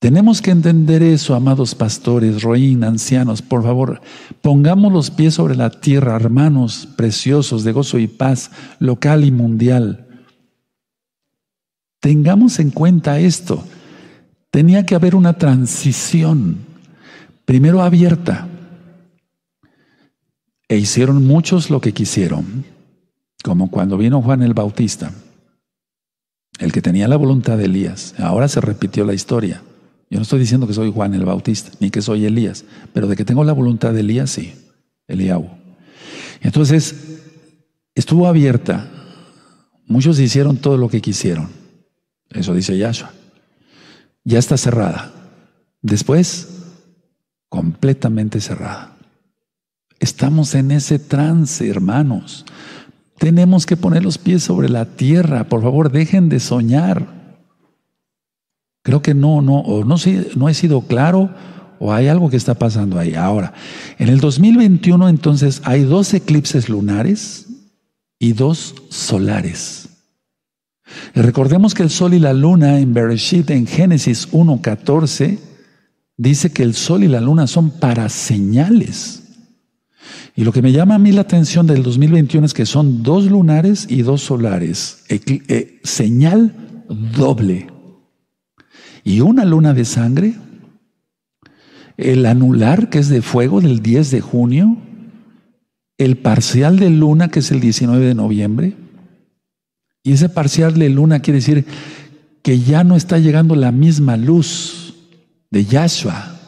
Tenemos 0.00 0.40
que 0.40 0.52
entender 0.52 1.02
eso, 1.02 1.34
amados 1.34 1.74
pastores, 1.74 2.42
roín, 2.42 2.84
ancianos, 2.84 3.42
por 3.42 3.64
favor, 3.64 4.00
pongamos 4.42 4.92
los 4.92 5.10
pies 5.10 5.34
sobre 5.34 5.56
la 5.56 5.70
tierra, 5.70 6.14
hermanos 6.14 6.88
preciosos 6.96 7.64
de 7.64 7.72
gozo 7.72 7.98
y 7.98 8.06
paz, 8.06 8.52
local 8.78 9.24
y 9.24 9.32
mundial. 9.32 10.06
Tengamos 12.00 12.60
en 12.60 12.70
cuenta 12.70 13.18
esto. 13.18 13.64
Tenía 14.50 14.86
que 14.86 14.94
haber 14.94 15.16
una 15.16 15.32
transición, 15.32 16.58
primero 17.44 17.82
abierta, 17.82 18.46
e 20.68 20.76
hicieron 20.76 21.26
muchos 21.26 21.70
lo 21.70 21.80
que 21.80 21.92
quisieron, 21.92 22.64
como 23.42 23.70
cuando 23.70 23.96
vino 23.96 24.20
Juan 24.22 24.42
el 24.42 24.54
Bautista, 24.54 25.12
el 26.58 26.72
que 26.72 26.82
tenía 26.82 27.08
la 27.08 27.16
voluntad 27.16 27.56
de 27.56 27.64
Elías. 27.64 28.14
Ahora 28.18 28.48
se 28.48 28.60
repitió 28.60 29.04
la 29.04 29.14
historia. 29.14 29.62
Yo 30.10 30.18
no 30.18 30.22
estoy 30.22 30.40
diciendo 30.40 30.66
que 30.66 30.74
soy 30.74 30.92
Juan 30.92 31.14
el 31.14 31.24
Bautista, 31.24 31.70
ni 31.80 31.90
que 31.90 32.02
soy 32.02 32.24
Elías, 32.26 32.64
pero 32.92 33.06
de 33.06 33.16
que 33.16 33.24
tengo 33.24 33.44
la 33.44 33.52
voluntad 33.52 33.92
de 33.92 34.00
Elías, 34.00 34.30
sí, 34.30 34.54
Eliahu. 35.06 35.48
Entonces, 36.40 36.94
estuvo 37.94 38.26
abierta. 38.26 38.90
Muchos 39.86 40.18
hicieron 40.18 40.58
todo 40.58 40.76
lo 40.76 40.88
que 40.88 41.00
quisieron. 41.00 41.48
Eso 42.30 42.54
dice 42.54 42.76
Yahshua. 42.76 43.12
Ya 44.24 44.38
está 44.38 44.56
cerrada. 44.58 45.12
Después, 45.80 46.48
completamente 47.48 48.40
cerrada. 48.40 48.97
Estamos 50.00 50.54
en 50.54 50.70
ese 50.70 50.98
trance, 50.98 51.68
hermanos. 51.68 52.44
Tenemos 53.18 53.66
que 53.66 53.76
poner 53.76 54.04
los 54.04 54.18
pies 54.18 54.44
sobre 54.44 54.68
la 54.68 54.84
tierra. 54.84 55.44
Por 55.44 55.62
favor, 55.62 55.90
dejen 55.90 56.28
de 56.28 56.38
soñar. 56.38 57.18
Creo 58.82 59.02
que 59.02 59.14
no, 59.14 59.42
no, 59.42 59.58
o 59.58 59.84
no, 59.84 60.48
he 60.48 60.54
sido 60.54 60.82
claro 60.82 61.30
o 61.80 61.92
hay 61.92 62.08
algo 62.08 62.30
que 62.30 62.36
está 62.36 62.54
pasando 62.54 62.98
ahí. 62.98 63.14
Ahora, 63.14 63.52
en 63.98 64.08
el 64.08 64.20
2021 64.20 65.08
entonces 65.08 65.60
hay 65.64 65.82
dos 65.82 66.14
eclipses 66.14 66.68
lunares 66.68 67.46
y 68.18 68.32
dos 68.32 68.74
solares. 68.88 69.88
Recordemos 71.14 71.74
que 71.74 71.82
el 71.82 71.90
sol 71.90 72.14
y 72.14 72.18
la 72.18 72.32
luna 72.32 72.78
en 72.78 72.94
Bereshit, 72.94 73.50
en 73.50 73.66
Génesis 73.66 74.30
1.14, 74.32 75.38
dice 76.16 76.50
que 76.50 76.62
el 76.62 76.74
sol 76.74 77.04
y 77.04 77.08
la 77.08 77.20
luna 77.20 77.46
son 77.46 77.70
para 77.70 78.08
señales. 78.08 79.27
Y 80.36 80.44
lo 80.44 80.52
que 80.52 80.62
me 80.62 80.72
llama 80.72 80.94
a 80.94 80.98
mí 80.98 81.12
la 81.12 81.22
atención 81.22 81.66
del 81.66 81.82
2021 81.82 82.46
es 82.46 82.54
que 82.54 82.66
son 82.66 83.02
dos 83.02 83.24
lunares 83.24 83.86
y 83.88 84.02
dos 84.02 84.22
solares. 84.22 85.04
Eh, 85.08 85.80
señal 85.82 86.54
doble 86.88 87.66
y 89.08 89.20
una 89.20 89.44
luna 89.44 89.72
de 89.72 89.86
sangre, 89.86 90.34
el 91.96 92.26
anular 92.26 92.90
que 92.90 92.98
es 92.98 93.08
de 93.08 93.22
fuego 93.22 93.60
del 93.60 93.80
10 93.80 94.10
de 94.10 94.20
junio, 94.20 94.76
el 95.96 96.18
parcial 96.18 96.78
de 96.78 96.90
luna 96.90 97.28
que 97.28 97.38
es 97.40 97.50
el 97.50 97.60
19 97.60 98.04
de 98.04 98.14
noviembre, 98.14 98.76
y 100.02 100.12
ese 100.12 100.28
parcial 100.28 100.74
de 100.74 100.90
luna 100.90 101.20
quiere 101.20 101.38
decir 101.38 101.64
que 102.42 102.60
ya 102.60 102.84
no 102.84 102.96
está 102.96 103.18
llegando 103.18 103.56
la 103.56 103.72
misma 103.72 104.16
luz 104.16 104.94
de 105.50 105.64
Yahshua 105.64 106.38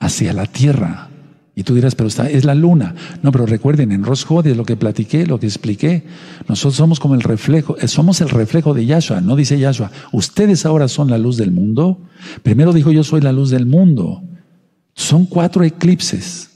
hacia 0.00 0.32
la 0.32 0.46
tierra. 0.46 1.10
Y 1.56 1.62
tú 1.62 1.74
dirás, 1.74 1.94
pero 1.94 2.08
está, 2.08 2.28
es 2.28 2.44
la 2.44 2.54
luna. 2.54 2.94
No, 3.22 3.30
pero 3.30 3.46
recuerden, 3.46 3.92
en 3.92 4.02
Roshod 4.02 4.46
lo 4.46 4.64
que 4.64 4.76
platiqué, 4.76 5.24
lo 5.24 5.38
que 5.38 5.46
expliqué. 5.46 6.04
Nosotros 6.48 6.74
somos 6.74 6.98
como 6.98 7.14
el 7.14 7.20
reflejo, 7.20 7.76
eh, 7.78 7.86
somos 7.86 8.20
el 8.20 8.28
reflejo 8.28 8.74
de 8.74 8.86
Yahshua. 8.86 9.20
No 9.20 9.36
dice 9.36 9.58
Yahshua, 9.58 9.92
ustedes 10.12 10.66
ahora 10.66 10.88
son 10.88 11.10
la 11.10 11.18
luz 11.18 11.36
del 11.36 11.52
mundo. 11.52 12.00
Primero 12.42 12.72
dijo, 12.72 12.90
yo 12.90 13.04
soy 13.04 13.20
la 13.20 13.32
luz 13.32 13.50
del 13.50 13.66
mundo. 13.66 14.22
Son 14.94 15.26
cuatro 15.26 15.62
eclipses. 15.62 16.50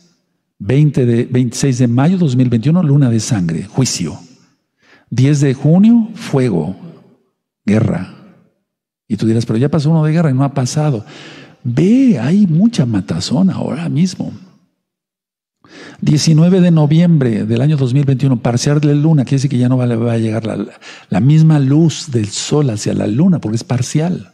20 0.60 1.06
de, 1.06 1.24
26 1.26 1.78
de 1.78 1.86
mayo 1.86 2.18
2021, 2.18 2.82
luna 2.82 3.10
de 3.10 3.20
sangre, 3.20 3.64
juicio. 3.64 4.18
10 5.10 5.40
de 5.40 5.54
junio, 5.54 6.08
fuego, 6.14 6.74
guerra. 7.64 8.14
Y 9.06 9.16
tú 9.16 9.26
dirás, 9.26 9.46
pero 9.46 9.58
ya 9.58 9.68
pasó 9.68 9.90
uno 9.90 10.04
de 10.04 10.12
guerra 10.12 10.30
y 10.30 10.34
no 10.34 10.42
ha 10.42 10.52
pasado. 10.52 11.04
Ve, 11.62 12.18
hay 12.18 12.48
mucha 12.48 12.84
matazón 12.84 13.50
ahora 13.50 13.88
mismo. 13.88 14.32
19 16.00 16.60
de 16.60 16.70
noviembre 16.70 17.44
del 17.44 17.60
año 17.60 17.76
2021, 17.76 18.40
parcial 18.40 18.80
de 18.80 18.94
luna, 18.94 19.24
quiere 19.24 19.36
decir 19.36 19.50
que 19.50 19.58
ya 19.58 19.68
no 19.68 19.76
va, 19.76 19.84
a 19.84 20.18
llegar 20.18 20.46
la, 20.46 20.66
la, 21.08 21.20
misma 21.20 21.58
luz 21.58 22.10
del 22.10 22.28
sol 22.28 22.70
hacia 22.70 22.94
la 22.94 23.06
luna, 23.06 23.40
porque 23.40 23.56
es 23.56 23.64
parcial. 23.64 24.32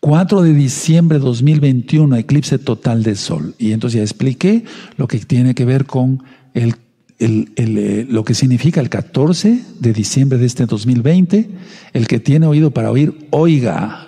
4 0.00 0.42
de 0.42 0.54
diciembre 0.54 1.18
de 1.18 1.24
2021, 1.24 2.16
eclipse 2.16 2.58
total 2.58 3.02
del 3.02 3.16
sol. 3.16 3.54
Y 3.58 3.72
entonces 3.72 3.98
ya 3.98 4.02
expliqué 4.02 4.64
lo 4.96 5.08
que 5.08 5.18
tiene 5.18 5.54
que 5.54 5.64
ver 5.64 5.86
con 5.86 6.22
el, 6.54 6.76
el, 7.18 7.48
eh, 7.56 8.06
lo 8.08 8.24
que 8.24 8.34
significa 8.34 8.80
el 8.80 8.88
14 8.88 9.60
de 9.80 9.92
diciembre 9.92 10.38
de 10.38 10.46
este 10.46 10.66
2020. 10.66 11.50
El 11.92 12.06
que 12.06 12.20
tiene 12.20 12.46
oído 12.46 12.70
para 12.70 12.90
oír, 12.90 13.26
oiga 13.30 14.07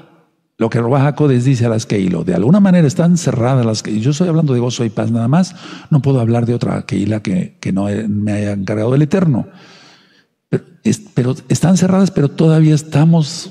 lo 0.61 0.69
que 0.69 0.79
Ruach 0.79 1.19
dice 1.19 1.65
a 1.65 1.71
las 1.71 1.87
Keilo, 1.87 2.23
de 2.23 2.35
alguna 2.35 2.61
manera 2.61 2.87
están 2.87 3.17
cerradas 3.17 3.65
las 3.65 3.83
que 3.83 3.99
Yo 3.99 4.11
estoy 4.11 4.29
hablando 4.29 4.53
de 4.53 4.61
gozo 4.61 4.85
y 4.85 4.91
paz 4.91 5.11
nada 5.11 5.27
más, 5.27 5.57
no 5.89 6.03
puedo 6.03 6.21
hablar 6.21 6.45
de 6.45 6.53
otra 6.53 6.83
Keila 6.83 7.23
que, 7.23 7.57
que 7.61 7.73
no 7.73 7.87
me 8.09 8.33
haya 8.33 8.53
encargado 8.53 8.93
del 8.93 9.01
Eterno. 9.01 9.49
Pero, 11.15 11.35
están 11.49 11.79
cerradas, 11.79 12.11
pero 12.11 12.29
todavía 12.29 12.75
estamos, 12.75 13.51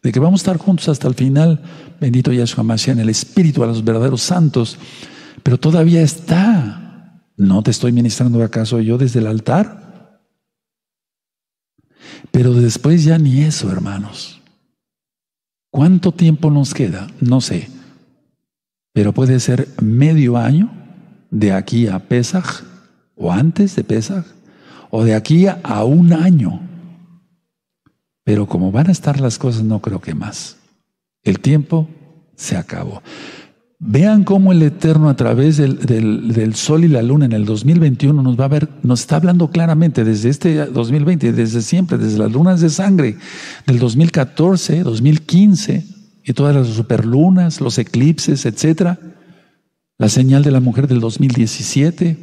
de 0.00 0.12
que 0.12 0.20
vamos 0.20 0.40
a 0.40 0.42
estar 0.42 0.56
juntos 0.58 0.88
hasta 0.88 1.08
el 1.08 1.14
final, 1.14 1.64
bendito 2.00 2.32
Yahshua 2.32 2.62
Mashiach, 2.62 2.94
en 2.94 3.00
el 3.00 3.08
espíritu 3.08 3.64
a 3.64 3.66
los 3.66 3.82
verdaderos 3.82 4.22
santos, 4.22 4.78
pero 5.42 5.58
todavía 5.58 6.00
está. 6.02 7.24
¿No 7.36 7.64
te 7.64 7.72
estoy 7.72 7.90
ministrando 7.90 8.40
acaso 8.44 8.78
yo 8.78 8.98
desde 8.98 9.18
el 9.18 9.26
altar? 9.26 10.20
Pero 12.30 12.52
después 12.52 13.02
ya 13.02 13.18
ni 13.18 13.40
eso, 13.40 13.68
hermanos. 13.72 14.37
¿Cuánto 15.78 16.10
tiempo 16.10 16.50
nos 16.50 16.74
queda? 16.74 17.06
No 17.20 17.40
sé. 17.40 17.68
Pero 18.92 19.12
puede 19.12 19.38
ser 19.38 19.68
medio 19.80 20.36
año 20.36 20.72
de 21.30 21.52
aquí 21.52 21.86
a 21.86 22.00
Pesach 22.00 22.64
o 23.14 23.30
antes 23.30 23.76
de 23.76 23.84
Pesach 23.84 24.26
o 24.90 25.04
de 25.04 25.14
aquí 25.14 25.46
a 25.46 25.84
un 25.84 26.12
año. 26.12 26.62
Pero 28.24 28.48
como 28.48 28.72
van 28.72 28.88
a 28.88 28.90
estar 28.90 29.20
las 29.20 29.38
cosas, 29.38 29.62
no 29.62 29.80
creo 29.80 30.00
que 30.00 30.16
más. 30.16 30.56
El 31.22 31.38
tiempo 31.38 31.88
se 32.34 32.56
acabó. 32.56 33.00
Vean 33.80 34.24
cómo 34.24 34.50
el 34.50 34.60
Eterno 34.62 35.08
a 35.08 35.14
través 35.14 35.56
del, 35.56 36.54
Sol 36.56 36.84
y 36.84 36.88
la 36.88 37.00
Luna 37.00 37.26
en 37.26 37.32
el 37.32 37.44
2021 37.44 38.22
nos 38.22 38.38
va 38.38 38.46
a 38.46 38.48
ver, 38.48 38.68
nos 38.82 39.00
está 39.00 39.16
hablando 39.16 39.50
claramente 39.52 40.02
desde 40.02 40.30
este 40.30 40.66
2020, 40.66 41.32
desde 41.32 41.62
siempre, 41.62 41.96
desde 41.96 42.18
las 42.18 42.32
lunas 42.32 42.60
de 42.60 42.70
sangre 42.70 43.16
del 43.66 43.78
2014, 43.78 44.82
2015 44.82 45.86
y 46.24 46.32
todas 46.32 46.56
las 46.56 46.66
superlunas, 46.66 47.60
los 47.60 47.78
eclipses, 47.78 48.46
etcétera. 48.46 48.98
La 49.96 50.08
señal 50.08 50.42
de 50.42 50.50
la 50.50 50.60
mujer 50.60 50.88
del 50.88 50.98
2017. 50.98 52.16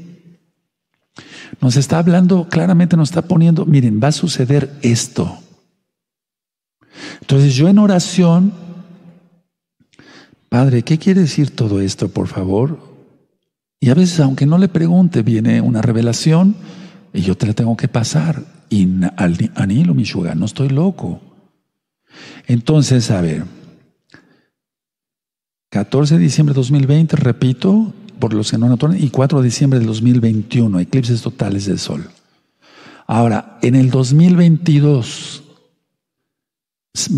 Nos 1.62 1.78
está 1.78 2.00
hablando 2.00 2.50
claramente, 2.50 2.98
nos 2.98 3.10
está 3.10 3.22
poniendo, 3.22 3.66
miren, 3.66 4.02
va 4.04 4.10
a 4.10 4.12
suceder 4.12 4.74
esto. 4.82 5.40
Entonces 7.22 7.56
yo 7.56 7.70
en 7.70 7.80
oración 7.80 8.65
Padre, 10.56 10.84
¿qué 10.84 10.98
quiere 10.98 11.20
decir 11.20 11.54
todo 11.54 11.82
esto, 11.82 12.08
por 12.08 12.30
favor? 12.30 12.80
Y 13.82 13.90
a 13.90 13.94
veces, 13.94 14.22
aunque 14.22 14.46
no 14.46 14.58
le 14.58 14.70
pregunte, 14.70 15.22
viene 15.22 15.60
una 15.60 15.82
revelación 15.82 16.56
y 17.14 17.24
yo 17.24 17.36
te 17.36 17.46
la 17.46 17.52
tengo 17.52 17.76
que 17.76 17.90
pasar. 17.90 18.42
Y 18.70 18.88
anilo, 19.18 19.94
Mishuga, 19.94 20.34
no 20.34 20.46
estoy 20.46 20.70
loco. 20.70 21.20
Entonces, 22.48 23.12
a 23.12 23.20
ver, 23.20 23.44
14 25.72 26.16
de 26.16 26.24
diciembre 26.24 26.54
de 26.54 26.60
2020, 26.60 27.18
repito, 27.18 27.94
por 28.18 28.34
los 28.34 28.50
que 28.50 28.58
no 28.58 28.70
notan, 28.70 28.96
y 28.98 29.10
4 29.10 29.42
de 29.42 29.44
diciembre 29.44 29.80
de 29.82 29.86
2021, 29.86 30.80
eclipses 30.80 31.22
totales 31.22 31.66
del 31.66 31.80
Sol. 31.80 32.10
Ahora, 33.08 33.60
en 33.62 33.76
el 33.76 33.92
2022 33.92 35.44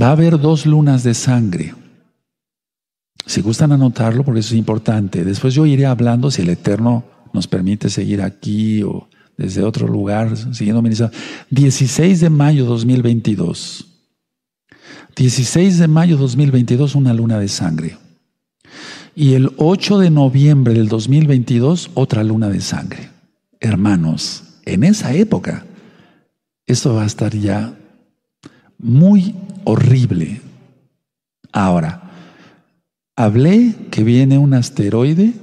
va 0.02 0.08
a 0.08 0.14
haber 0.14 0.40
dos 0.40 0.66
lunas 0.66 1.04
de 1.04 1.14
sangre. 1.14 1.76
Si 3.28 3.42
gustan 3.42 3.74
anotarlo, 3.74 4.24
porque 4.24 4.40
eso 4.40 4.54
es 4.54 4.58
importante. 4.58 5.26
Después 5.26 5.54
yo 5.54 5.66
iré 5.66 5.86
hablando 5.86 6.32
si 6.32 6.44
el 6.44 6.50
Eterno 6.50 7.04
nos 7.34 7.46
permite 7.46 7.90
seguir 7.90 8.22
aquí 8.22 8.82
o 8.84 9.10
desde 9.38 9.64
otro 9.64 9.86
lugar, 9.88 10.36
siguiendo 10.56 10.82
ministrando. 10.82 11.16
16 11.50 12.22
de 12.22 12.30
mayo 12.30 12.66
2022. 12.66 13.86
16 15.16 15.78
de 15.78 15.88
mayo 15.90 16.16
2022, 16.16 16.96
una 16.96 17.14
luna 17.14 17.38
de 17.38 17.50
sangre. 17.50 17.98
Y 19.14 19.34
el 19.34 19.52
8 19.58 20.00
de 20.00 20.10
noviembre 20.10 20.74
del 20.74 20.88
2022, 20.88 21.92
otra 21.96 22.24
luna 22.24 22.48
de 22.50 22.62
sangre. 22.62 23.10
Hermanos, 23.60 24.44
en 24.66 24.86
esa 24.86 25.14
época, 25.14 25.66
esto 26.66 26.94
va 26.94 27.04
a 27.04 27.08
estar 27.08 27.36
ya 27.36 27.76
muy 28.78 29.36
horrible. 29.66 30.40
Ahora, 31.52 32.07
Hablé 33.20 33.74
que 33.90 34.04
viene 34.04 34.38
un 34.38 34.54
asteroide 34.54 35.34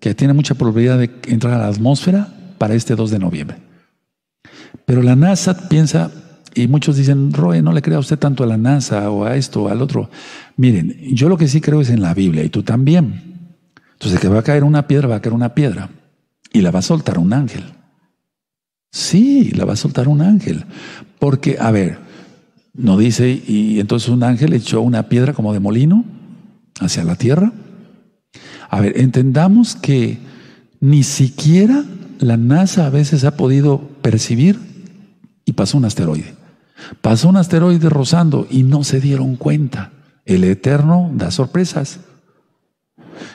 que 0.00 0.16
tiene 0.16 0.34
mucha 0.34 0.56
probabilidad 0.56 0.98
de 0.98 1.10
entrar 1.28 1.54
a 1.54 1.58
la 1.58 1.68
atmósfera 1.68 2.28
para 2.58 2.74
este 2.74 2.96
2 2.96 3.12
de 3.12 3.18
noviembre. 3.20 3.56
Pero 4.84 5.00
la 5.00 5.14
NASA 5.14 5.68
piensa, 5.68 6.10
y 6.56 6.66
muchos 6.66 6.96
dicen, 6.96 7.32
Roe, 7.32 7.62
no 7.62 7.72
le 7.72 7.82
crea 7.82 8.00
usted 8.00 8.18
tanto 8.18 8.42
a 8.42 8.48
la 8.48 8.56
NASA 8.56 9.08
o 9.10 9.24
a 9.24 9.36
esto 9.36 9.62
o 9.62 9.68
al 9.68 9.80
otro. 9.80 10.10
Miren, 10.56 10.96
yo 11.14 11.28
lo 11.28 11.38
que 11.38 11.46
sí 11.46 11.60
creo 11.60 11.80
es 11.80 11.88
en 11.88 12.02
la 12.02 12.14
Biblia 12.14 12.42
y 12.42 12.48
tú 12.48 12.64
también. 12.64 13.48
Entonces, 13.92 14.18
que 14.18 14.26
va 14.26 14.40
a 14.40 14.42
caer 14.42 14.64
una 14.64 14.88
piedra, 14.88 15.06
va 15.06 15.16
a 15.16 15.22
caer 15.22 15.34
una 15.34 15.54
piedra. 15.54 15.90
Y 16.52 16.62
la 16.62 16.72
va 16.72 16.80
a 16.80 16.82
soltar 16.82 17.18
un 17.18 17.32
ángel. 17.32 17.62
Sí, 18.90 19.52
la 19.52 19.64
va 19.64 19.74
a 19.74 19.76
soltar 19.76 20.08
un 20.08 20.20
ángel. 20.20 20.64
Porque, 21.20 21.58
a 21.60 21.70
ver, 21.70 21.98
no 22.74 22.98
dice, 22.98 23.30
y 23.30 23.78
entonces 23.78 24.08
un 24.08 24.24
ángel 24.24 24.52
echó 24.52 24.80
una 24.80 25.04
piedra 25.08 25.32
como 25.32 25.52
de 25.52 25.60
molino 25.60 26.04
hacia 26.80 27.04
la 27.04 27.16
Tierra. 27.16 27.52
A 28.68 28.80
ver, 28.80 28.98
entendamos 28.98 29.76
que 29.76 30.18
ni 30.80 31.02
siquiera 31.02 31.84
la 32.18 32.36
NASA 32.36 32.86
a 32.86 32.90
veces 32.90 33.24
ha 33.24 33.36
podido 33.36 33.80
percibir 34.02 34.58
y 35.44 35.52
pasó 35.52 35.78
un 35.78 35.84
asteroide. 35.84 36.34
Pasó 37.00 37.28
un 37.28 37.36
asteroide 37.36 37.88
rozando 37.88 38.46
y 38.50 38.62
no 38.62 38.84
se 38.84 39.00
dieron 39.00 39.36
cuenta. 39.36 39.92
El 40.24 40.44
Eterno 40.44 41.10
da 41.14 41.30
sorpresas. 41.30 42.00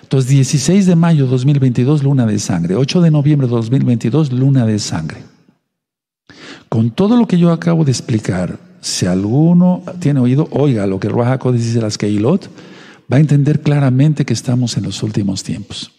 Entonces, 0.02 0.30
16 0.30 0.86
de 0.86 0.96
mayo 0.96 1.28
2022, 1.28 2.04
luna 2.04 2.26
de 2.26 2.40
sangre. 2.40 2.76
8 2.76 3.02
de 3.02 3.12
noviembre 3.12 3.48
2022, 3.48 4.32
luna 4.32 4.66
de 4.66 4.80
sangre. 4.80 5.24
Con 6.68 6.92
todo 6.92 7.16
lo 7.16 7.28
que 7.28 7.38
yo 7.38 7.52
acabo 7.52 7.86
de 7.86 7.92
explicar, 7.92 8.60
si 8.82 9.06
alguno 9.06 9.84
tiene 10.00 10.20
oído, 10.20 10.48
oiga 10.52 10.88
lo 10.88 11.00
que 11.00 11.10
Rahaco 11.10 11.52
dice 11.52 11.74
de 11.74 11.82
las 11.82 11.98
Keilot, 11.98 12.50
va 13.12 13.18
a 13.18 13.20
entender 13.20 13.62
claramente 13.62 14.26
que 14.26 14.34
estamos 14.34 14.78
en 14.78 14.84
los 14.84 15.04
últimos 15.04 15.44
tiempos. 15.44 15.92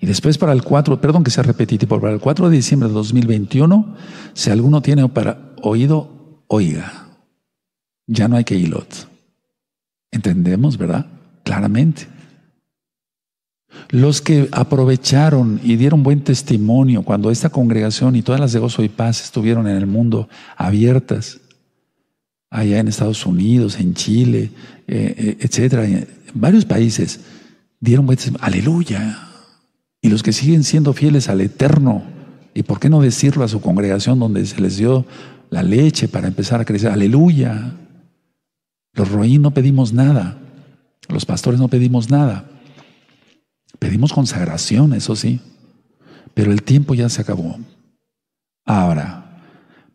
Y 0.00 0.06
después 0.06 0.38
para 0.38 0.52
el 0.52 0.62
4, 0.62 1.00
perdón 1.00 1.24
que 1.24 1.30
sea 1.30 1.42
repetitivo, 1.42 2.00
para 2.00 2.12
el 2.12 2.20
4 2.20 2.48
de 2.48 2.56
diciembre 2.56 2.88
de 2.88 2.94
2021, 2.94 3.96
si 4.32 4.50
alguno 4.50 4.80
tiene 4.80 5.08
para 5.08 5.54
oído, 5.62 6.44
oiga. 6.46 7.08
Ya 8.06 8.28
no 8.28 8.36
hay 8.36 8.44
que. 8.44 8.70
¿Entendemos, 10.10 10.78
verdad? 10.78 11.06
Claramente. 11.44 12.06
Los 13.90 14.20
que 14.22 14.48
aprovecharon 14.52 15.60
y 15.62 15.76
dieron 15.76 16.02
buen 16.02 16.22
testimonio 16.22 17.02
cuando 17.02 17.30
esta 17.30 17.50
congregación 17.50 18.16
y 18.16 18.22
todas 18.22 18.40
las 18.40 18.52
de 18.52 18.60
gozo 18.60 18.82
y 18.82 18.88
paz 18.88 19.22
estuvieron 19.22 19.68
en 19.68 19.76
el 19.76 19.86
mundo 19.86 20.28
abiertas, 20.56 21.40
allá 22.50 22.78
en 22.78 22.88
Estados 22.88 23.24
Unidos, 23.26 23.78
en 23.78 23.94
Chile, 23.94 24.50
eh, 24.86 25.14
eh, 25.16 25.36
etcétera, 25.40 25.84
en 25.84 26.06
varios 26.34 26.64
países, 26.64 27.20
dieron 27.80 28.08
aleluya. 28.40 29.28
Y 30.00 30.08
los 30.08 30.22
que 30.22 30.32
siguen 30.32 30.64
siendo 30.64 30.92
fieles 30.92 31.28
al 31.28 31.40
Eterno, 31.40 32.02
y 32.54 32.62
por 32.62 32.80
qué 32.80 32.88
no 32.88 33.00
decirlo 33.00 33.44
a 33.44 33.48
su 33.48 33.60
congregación 33.60 34.18
donde 34.18 34.44
se 34.46 34.60
les 34.60 34.76
dio 34.76 35.06
la 35.50 35.62
leche 35.62 36.08
para 36.08 36.28
empezar 36.28 36.60
a 36.60 36.64
crecer, 36.64 36.90
aleluya. 36.90 37.72
Los 38.94 39.10
roí 39.10 39.38
no 39.38 39.52
pedimos 39.52 39.92
nada, 39.92 40.38
los 41.08 41.24
pastores 41.24 41.60
no 41.60 41.68
pedimos 41.68 42.10
nada, 42.10 42.50
pedimos 43.78 44.12
consagración, 44.12 44.92
eso 44.92 45.14
sí, 45.14 45.40
pero 46.34 46.52
el 46.52 46.62
tiempo 46.62 46.94
ya 46.94 47.08
se 47.08 47.20
acabó. 47.20 47.58
Ahora, 48.64 49.40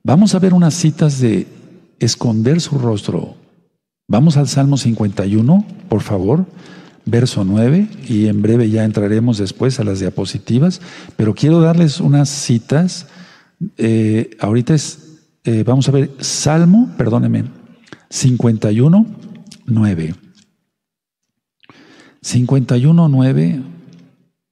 vamos 0.04 0.34
a 0.34 0.40
ver 0.40 0.54
unas 0.54 0.74
citas 0.74 1.20
de 1.20 1.48
esconder 2.04 2.62
su 2.62 2.78
rostro. 2.78 3.36
Vamos 4.08 4.38
al 4.38 4.48
Salmo 4.48 4.78
51, 4.78 5.66
por 5.90 6.02
favor, 6.02 6.46
verso 7.06 7.44
9, 7.44 7.88
y 8.08 8.28
en 8.28 8.42
breve 8.42 8.70
ya 8.70 8.84
entraremos 8.84 9.38
después 9.38 9.80
a 9.80 9.84
las 9.84 10.00
diapositivas, 10.00 10.82
pero 11.16 11.34
quiero 11.34 11.62
darles 11.62 12.00
unas 12.00 12.30
citas. 12.30 13.08
Eh, 13.78 14.32
ahorita 14.40 14.74
es, 14.74 15.22
eh, 15.46 15.64
vamos 15.66 15.88
a 15.88 15.92
ver, 15.92 16.12
Salmo, 16.20 16.92
perdónenme, 16.98 17.46
51, 18.10 19.06
9. 19.66 20.16
51, 22.22 23.10
9. 23.10 23.62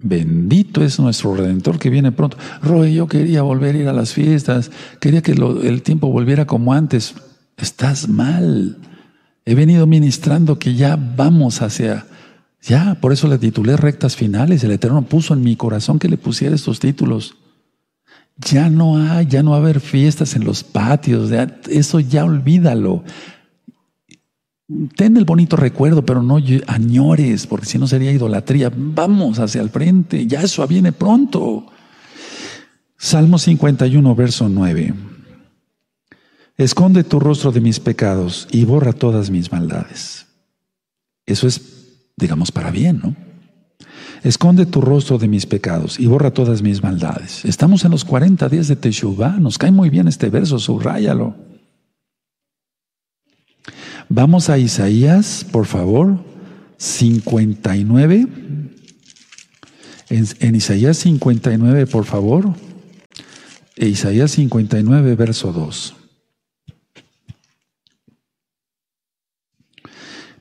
Bendito 0.04 0.84
es 0.84 0.99
nuestro 0.99 1.36
Redentor 1.36 1.78
que 1.78 1.91
viene 1.91 2.12
pronto. 2.12 2.38
Roy, 2.64 2.95
yo 2.95 3.08
quería 3.08 3.43
volver 3.43 3.76
a 3.76 3.78
ir 3.78 3.88
a 3.88 3.93
las 3.93 4.14
fiestas, 4.14 4.72
quería 4.99 5.22
que 5.22 5.34
el 5.34 5.84
tiempo 5.84 6.08
volviera 6.08 6.47
como 6.47 6.74
antes. 6.74 7.14
Estás 7.62 8.09
mal. 8.09 8.78
He 9.45 9.55
venido 9.55 9.86
ministrando 9.88 10.59
que 10.59 10.76
ya 10.76 10.95
vamos 10.97 11.62
hacia, 11.62 12.05
ya, 12.62 12.95
por 12.95 13.12
eso 13.12 13.28
le 13.28 13.38
titulé 13.38 13.78
rectas 13.78 14.16
finales. 14.16 14.64
El 14.64 14.72
Eterno 14.72 15.03
puso 15.03 15.34
en 15.34 15.43
mi 15.43 15.55
corazón 15.55 15.99
que 15.99 16.09
le 16.09 16.18
pusiera 16.18 16.55
estos 16.55 16.80
títulos. 16.80 17.36
Ya 18.38 18.70
no 18.70 18.97
hay, 18.97 19.28
ya 19.28 19.43
no 19.43 19.51
va 19.51 19.57
a 19.57 19.59
haber 19.59 19.80
fiestas 19.80 20.36
en 20.36 20.43
los 20.43 20.64
patios, 20.64 21.32
eso 21.70 21.99
ya 21.99 22.26
olvídalo. 22.26 23.03
Ten 24.95 25.18
el 25.18 25.26
bonito 25.26 25.57
recuerdo, 25.57 26.05
pero 26.05 26.24
no 26.24 26.39
añores, 26.68 27.45
porque 27.45 27.66
si 27.66 27.78
no 27.78 27.88
sería 27.88 28.12
idolatría. 28.12 28.72
Vamos 28.76 29.38
hacia 29.38 29.62
el 29.62 29.70
frente, 29.70 30.26
ya 30.26 30.41
eso 30.41 30.66
viene 30.68 30.91
pronto. 30.91 31.68
Salmo 32.97 33.38
51, 33.38 34.16
verso 34.16 34.47
9. 34.47 35.11
Esconde 36.62 37.03
tu 37.03 37.20
rostro 37.20 37.51
de 37.51 37.59
mis 37.59 37.80
pecados 37.80 38.47
y 38.51 38.66
borra 38.66 38.93
todas 38.93 39.32
mis 39.32 39.51
maldades. 39.51 40.28
Eso 41.26 41.47
es, 41.47 41.59
digamos, 42.16 42.51
para 42.51 42.70
bien, 42.70 43.01
¿no? 43.03 43.16
Esconde 44.22 44.68
tu 44.68 44.80
rostro 44.80 45.18
de 45.18 45.28
mis 45.28 45.47
pecados 45.47 45.99
y 45.99 46.05
borra 46.05 46.30
todas 46.30 46.62
mis 46.62 46.84
maldades. 46.84 47.45
Estamos 47.45 47.84
en 47.84 47.89
los 47.89 48.05
40 48.05 48.47
días 48.47 48.68
de 48.68 48.76
Teshuvah. 48.76 49.39
Nos 49.39 49.57
cae 49.57 49.72
muy 49.72 49.89
bien 49.89 50.07
este 50.07 50.30
verso, 50.30 50.59
subráyalo. 50.59 51.36
Vamos 54.07 54.51
a 54.51 54.59
Isaías, 54.59 55.43
por 55.51 55.66
favor, 55.66 56.24
59. 56.78 58.28
En, 60.09 60.28
en 60.39 60.55
Isaías 60.55 60.97
59, 60.97 61.88
por 61.88 62.05
favor. 62.05 62.53
E 63.76 63.88
Isaías 63.88 64.30
59, 64.30 65.16
verso 65.16 65.51
2. 65.51 65.95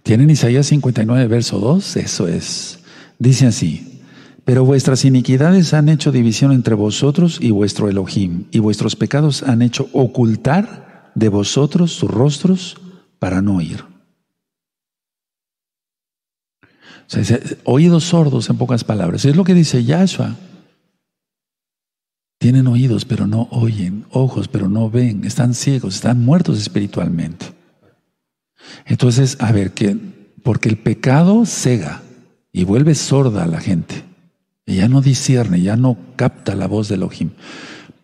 ¿Tienen 0.03 0.31
Isaías 0.31 0.67
59, 0.67 1.27
verso 1.27 1.59
2? 1.59 1.97
Eso 1.97 2.27
es. 2.27 2.81
Dice 3.19 3.47
así, 3.47 4.03
pero 4.45 4.65
vuestras 4.65 5.05
iniquidades 5.05 5.75
han 5.75 5.89
hecho 5.89 6.11
división 6.11 6.53
entre 6.53 6.75
vosotros 6.75 7.39
y 7.41 7.51
vuestro 7.51 7.89
Elohim, 7.89 8.47
y 8.51 8.59
vuestros 8.59 8.97
pecados 8.97 9.43
han 9.43 9.63
hecho 9.63 9.89
ocultar 9.93 11.13
de 11.15 11.29
vosotros 11.29 11.93
sus 11.93 12.11
rostros 12.11 12.77
para 13.19 13.43
no 13.43 13.57
oír. 13.57 13.85
oídos 17.65 18.05
sordos 18.05 18.49
en 18.51 18.57
pocas 18.57 18.85
palabras. 18.85 19.25
Es 19.25 19.37
lo 19.37 19.45
que 19.45 19.55
dice 19.55 19.85
Yahshua. 19.85 20.37
Tienen 22.39 22.69
oídos 22.69 23.05
pero 23.05 23.27
no 23.27 23.49
oyen, 23.51 24.07
ojos 24.11 24.49
pero 24.49 24.69
no 24.69 24.89
ven, 24.89 25.25
están 25.25 25.55
ciegos, 25.55 25.97
están 25.97 26.25
muertos 26.25 26.59
espiritualmente. 26.59 27.60
Entonces, 28.87 29.37
a 29.41 29.53
ver, 29.53 29.73
que, 29.73 29.97
porque 30.43 30.69
el 30.69 30.79
pecado 30.79 31.47
cega 31.47 32.03
y 32.53 32.65
vuelve 32.65 32.95
sorda 32.95 33.45
a 33.45 33.49
la 33.49 33.61
gente. 33.61 34.03
Y 34.67 34.77
ya 34.77 34.89
no 34.89 35.01
discierne, 35.01 35.61
ya 35.61 35.77
no 35.77 35.97
capta 36.17 36.55
la 36.55 36.67
voz 36.67 36.89
de 36.89 36.97
Elohim. 36.97 37.31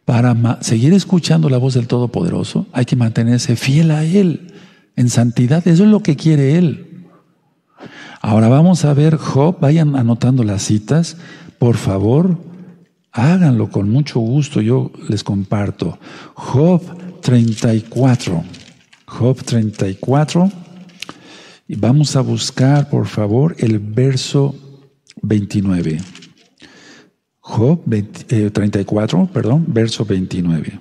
Para 0.05 0.59
seguir 0.63 0.93
escuchando 0.93 1.49
la 1.49 1.59
voz 1.59 1.75
del 1.75 1.89
Todopoderoso, 1.89 2.67
hay 2.73 2.85
que 2.85 2.97
mantenerse 2.97 3.57
fiel 3.57 3.91
a 3.91 4.05
Él, 4.05 4.53
en 4.95 5.09
santidad. 5.09 5.67
Eso 5.67 5.85
es 5.85 5.91
lo 5.91 6.01
que 6.01 6.17
quiere 6.17 6.57
Él. 6.57 7.07
Ahora 8.21 8.49
vamos 8.49 8.85
a 8.85 8.95
ver 8.95 9.17
Job, 9.17 9.59
vayan 9.61 9.97
anotando 9.97 10.43
las 10.43 10.63
citas, 10.63 11.17
por 11.59 11.77
favor, 11.77 12.39
háganlo 13.13 13.71
con 13.71 13.89
mucho 13.89 14.21
gusto, 14.21 14.61
yo 14.61 14.91
les 15.09 15.23
comparto. 15.23 15.99
Job 16.35 16.83
34, 17.21 18.45
Job 19.19 19.43
34, 19.43 20.53
y 21.69 21.77
vamos 21.77 22.17
a 22.17 22.21
buscar, 22.21 22.91
por 22.91 23.07
favor, 23.07 23.57
el 23.59 23.79
verso 23.79 24.55
29. 25.23 26.03
Job 27.41 27.83
34, 28.53 29.23
eh, 29.23 29.29
perdón, 29.33 29.65
verso 29.69 30.05
29. 30.05 30.81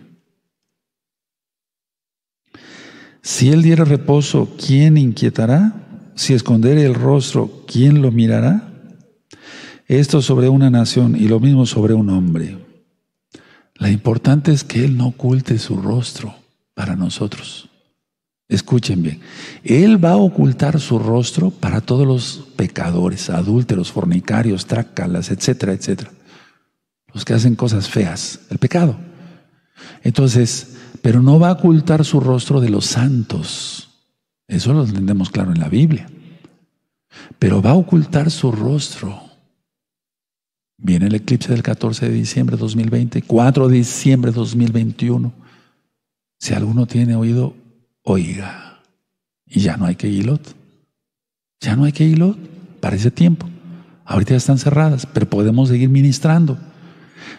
Si 3.22 3.52
él 3.52 3.62
diera 3.62 3.86
reposo, 3.86 4.54
¿quién 4.58 4.98
inquietará? 4.98 6.12
Si 6.16 6.34
escondere 6.34 6.84
el 6.84 6.94
rostro, 6.94 7.64
¿quién 7.66 8.02
lo 8.02 8.12
mirará? 8.12 8.70
Esto 9.88 10.22
sobre 10.22 10.50
una 10.50 10.70
nación 10.70 11.16
y 11.16 11.30
lo 11.30 11.40
mismo 11.40 11.66
sobre 11.66 11.94
un 11.94 12.10
hombre. 12.10 12.58
La 13.76 13.90
importante 13.90 14.52
es 14.52 14.66
que 14.66 14.84
Él 14.84 14.98
no 14.98 15.08
oculte 15.08 15.58
su 15.58 15.78
rostro 15.78 16.36
para 16.74 16.98
nosotros. 16.98 17.70
Escuchen 18.48 19.02
bien, 19.02 19.22
Él 19.64 20.04
va 20.04 20.12
a 20.12 20.18
ocultar 20.18 20.80
su 20.80 21.00
rostro 21.00 21.50
para 21.50 21.82
todos 21.82 22.06
los 22.06 22.48
pecadores, 22.56 23.30
adúlteros, 23.30 23.92
fornicarios, 23.92 24.66
trácalas, 24.68 25.32
etcétera, 25.32 25.74
etcétera 25.74 26.12
los 27.16 27.24
que 27.24 27.34
hacen 27.34 27.56
cosas 27.56 27.90
feas, 27.90 28.42
el 28.50 28.58
pecado. 28.58 28.98
Entonces, 30.04 30.76
pero 31.02 31.22
no 31.22 31.40
va 31.40 31.50
a 31.50 31.54
ocultar 31.54 32.04
su 32.04 32.20
rostro 32.20 32.60
de 32.60 32.70
los 32.70 32.86
santos. 32.86 33.90
Eso 34.50 34.74
lo 34.74 34.84
entendemos 34.84 35.30
claro 35.30 35.54
en 35.54 35.60
la 35.60 35.70
Biblia. 35.70 36.08
Pero 37.40 37.62
va 37.62 37.72
a 37.72 37.76
ocultar 37.76 38.30
su 38.30 38.52
rostro. 38.52 39.18
Viene 40.78 41.08
el 41.08 41.16
eclipse 41.16 41.54
del 41.54 41.64
14 41.64 42.10
de 42.10 42.14
diciembre 42.14 42.58
de 42.58 42.62
2020, 42.62 43.22
4 43.22 43.70
de 43.70 43.78
diciembre 43.78 44.32
de 44.32 44.36
2021. 44.36 45.34
Si 46.38 46.54
alguno 46.54 46.86
tiene 46.86 47.16
oído, 47.16 47.56
oiga. 48.06 48.80
Y 49.46 49.60
ya 49.60 49.76
no 49.76 49.86
hay 49.86 49.96
que 49.96 50.08
hilot. 50.08 50.56
Ya 51.60 51.76
no 51.76 51.84
hay 51.84 51.92
que 51.92 52.06
hilot 52.06 52.38
para 52.80 52.96
ese 52.96 53.12
tiempo. 53.12 53.48
Ahorita 54.06 54.32
ya 54.32 54.38
están 54.38 54.58
cerradas, 54.58 55.06
pero 55.06 55.30
podemos 55.30 55.70
seguir 55.70 55.90
ministrando. 55.90 56.58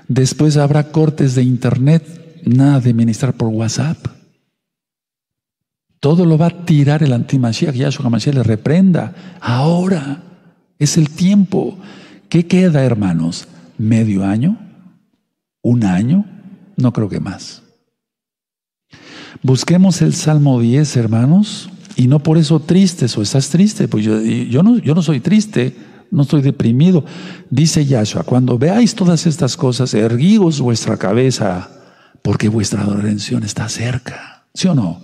Después 0.08 0.56
habrá 0.56 0.90
cortes 0.90 1.34
de 1.34 1.42
internet, 1.42 2.42
nada 2.44 2.80
de 2.80 2.92
ministrar 2.92 3.34
por 3.34 3.48
WhatsApp. 3.48 3.98
Todo 6.00 6.24
lo 6.26 6.36
va 6.36 6.46
a 6.46 6.64
tirar 6.64 7.02
el 7.02 7.12
antimashiach, 7.12 7.74
Yahshua 7.74 8.10
Mashiach 8.10 8.34
le 8.34 8.42
reprenda. 8.42 9.14
Ahora 9.40 10.22
es 10.78 10.96
el 10.96 11.10
tiempo. 11.10 11.78
¿Qué 12.28 12.46
queda, 12.46 12.84
hermanos? 12.84 13.48
¿Medio 13.78 14.24
año? 14.24 14.58
¿Un 15.62 15.84
año? 15.84 16.24
No 16.76 16.92
creo 16.92 17.08
que 17.08 17.20
más. 17.20 17.62
Busquemos 19.42 20.02
el 20.02 20.14
Salmo 20.14 20.60
10, 20.60 20.96
hermanos, 20.96 21.70
y 21.96 22.08
no 22.08 22.20
por 22.20 22.38
eso 22.38 22.60
tristes 22.60 23.16
o 23.16 23.22
estás 23.22 23.48
triste, 23.48 23.88
pues 23.88 24.04
yo, 24.04 24.62
no, 24.62 24.76
no 24.76 25.02
soy 25.02 25.20
triste, 25.20 25.76
no 26.10 26.22
estoy 26.22 26.42
deprimido. 26.42 27.04
Dice 27.50 27.84
Yahshua, 27.86 28.24
cuando 28.24 28.58
veáis 28.58 28.94
todas 28.94 29.26
estas 29.26 29.56
cosas, 29.56 29.94
erguíos 29.94 30.60
vuestra 30.60 30.96
cabeza, 30.96 31.70
porque 32.22 32.48
vuestra 32.48 32.84
redención 32.84 33.44
está 33.44 33.68
cerca. 33.68 34.44
¿Sí 34.54 34.68
o 34.68 34.74
no? 34.74 35.00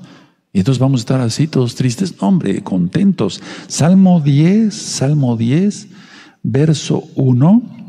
Y 0.52 0.58
entonces 0.58 0.80
vamos 0.80 1.00
a 1.00 1.02
estar 1.02 1.20
así, 1.20 1.46
todos 1.46 1.74
tristes. 1.74 2.14
hombre, 2.18 2.62
contentos. 2.62 3.40
Salmo 3.68 4.20
10, 4.20 4.74
Salmo 4.74 5.36
10, 5.36 5.88
verso 6.42 7.04
1. 7.14 7.81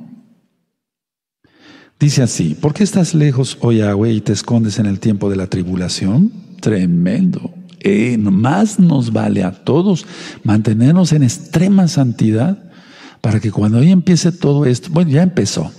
Dice 2.04 2.22
así, 2.22 2.54
¿por 2.54 2.74
qué 2.74 2.84
estás 2.84 3.16
lejos, 3.16 3.58
oh 3.62 3.72
Yahweh, 3.72 4.12
y 4.12 4.20
te 4.20 4.34
escondes 4.34 4.78
en 4.78 4.88
el 4.88 5.00
tiempo 5.00 5.30
de 5.30 5.38
la 5.38 5.48
tribulación? 5.48 6.34
Tremendo. 6.60 7.54
Eh, 7.80 8.18
más 8.18 8.78
nos 8.78 9.14
vale 9.14 9.42
a 9.42 9.54
todos 9.64 10.06
mantenernos 10.44 11.14
en 11.14 11.24
extrema 11.24 11.88
santidad 11.88 12.62
para 13.22 13.40
que 13.40 13.54
cuando 13.54 13.78
hoy 13.78 13.90
empiece 13.90 14.34
todo 14.34 14.66
esto, 14.66 14.90
bueno, 14.92 15.12
ya 15.12 15.24
empezó, 15.24 15.72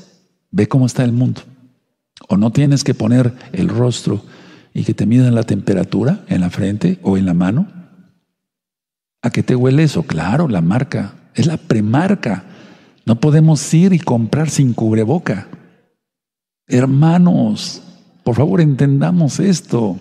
ve 0.50 0.66
cómo 0.66 0.86
está 0.86 1.04
el 1.04 1.12
mundo. 1.12 1.42
O 2.26 2.38
no 2.38 2.52
tienes 2.52 2.84
que 2.84 2.94
poner 2.94 3.34
el 3.52 3.68
rostro 3.68 4.24
y 4.72 4.84
que 4.84 4.94
te 4.94 5.04
midan 5.04 5.34
la 5.34 5.42
temperatura 5.42 6.24
en 6.28 6.40
la 6.40 6.48
frente 6.48 7.00
o 7.02 7.18
en 7.18 7.26
la 7.26 7.34
mano. 7.34 7.68
¿A 9.20 9.28
qué 9.28 9.42
te 9.42 9.56
huele 9.56 9.82
eso? 9.82 10.04
Claro, 10.04 10.48
la 10.48 10.62
marca, 10.62 11.16
es 11.34 11.44
la 11.44 11.58
premarca. 11.58 12.44
No 13.04 13.20
podemos 13.20 13.74
ir 13.74 13.92
y 13.92 13.98
comprar 13.98 14.48
sin 14.48 14.72
cubreboca. 14.72 15.48
Hermanos, 16.66 17.82
por 18.22 18.36
favor 18.36 18.60
entendamos 18.60 19.38
esto. 19.38 19.98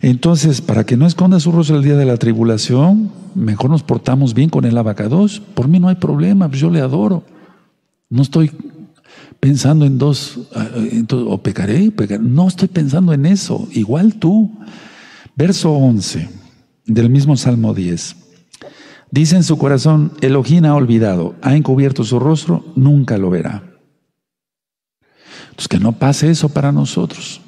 Entonces, 0.00 0.60
para 0.60 0.84
que 0.84 0.96
no 0.96 1.06
esconda 1.06 1.40
su 1.40 1.50
rostro 1.50 1.76
el 1.76 1.82
día 1.82 1.96
de 1.96 2.04
la 2.04 2.18
tribulación, 2.18 3.10
mejor 3.34 3.70
nos 3.70 3.82
portamos 3.82 4.34
bien 4.34 4.50
con 4.50 4.64
el 4.64 4.76
abacados. 4.76 5.40
Por 5.54 5.68
mí 5.68 5.80
no 5.80 5.88
hay 5.88 5.96
problema, 5.96 6.48
pues 6.48 6.60
yo 6.60 6.70
le 6.70 6.80
adoro. 6.80 7.24
No 8.10 8.22
estoy 8.22 8.52
pensando 9.40 9.86
en 9.86 9.98
dos, 9.98 10.38
eh, 10.54 11.04
o 11.10 11.38
pecaré, 11.42 11.90
pecaré, 11.90 12.22
no 12.22 12.46
estoy 12.46 12.68
pensando 12.68 13.12
en 13.12 13.26
eso. 13.26 13.68
Igual 13.72 14.14
tú. 14.14 14.52
Verso 15.34 15.72
11 15.72 16.28
del 16.84 17.10
mismo 17.10 17.36
Salmo 17.36 17.74
10. 17.74 18.16
Dice 19.10 19.36
en 19.36 19.44
su 19.44 19.56
corazón, 19.56 20.12
Elohim 20.20 20.64
ha 20.66 20.74
olvidado, 20.74 21.34
ha 21.42 21.56
encubierto 21.56 22.04
su 22.04 22.18
rostro, 22.18 22.64
nunca 22.76 23.16
lo 23.16 23.30
verá. 23.30 23.67
Entonces 25.58 25.68
que 25.68 25.80
no 25.80 25.90
pase 25.90 26.30
eso 26.30 26.50
para 26.50 26.70
nosotros. 26.70 27.40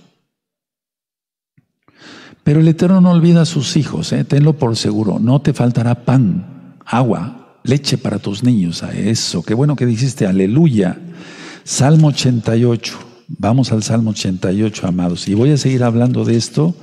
Pero 2.42 2.58
el 2.58 2.66
Eterno 2.66 3.00
no 3.00 3.12
olvida 3.12 3.42
a 3.42 3.46
sus 3.46 3.76
hijos, 3.76 4.12
¿eh? 4.12 4.24
tenlo 4.24 4.54
por 4.54 4.76
seguro. 4.76 5.20
No 5.20 5.40
te 5.40 5.52
faltará 5.52 6.04
pan, 6.04 6.76
agua, 6.84 7.60
leche 7.62 7.98
para 7.98 8.18
tus 8.18 8.42
niños. 8.42 8.82
A 8.82 8.92
eso, 8.92 9.44
qué 9.44 9.54
bueno 9.54 9.76
que 9.76 9.86
dijiste, 9.86 10.26
aleluya. 10.26 10.98
Salmo 11.62 12.08
88. 12.08 12.98
Vamos 13.28 13.70
al 13.70 13.84
Salmo 13.84 14.10
88, 14.10 14.88
amados. 14.88 15.28
Y 15.28 15.34
voy 15.34 15.52
a 15.52 15.56
seguir 15.56 15.84
hablando 15.84 16.24
de 16.24 16.34
esto 16.34 16.74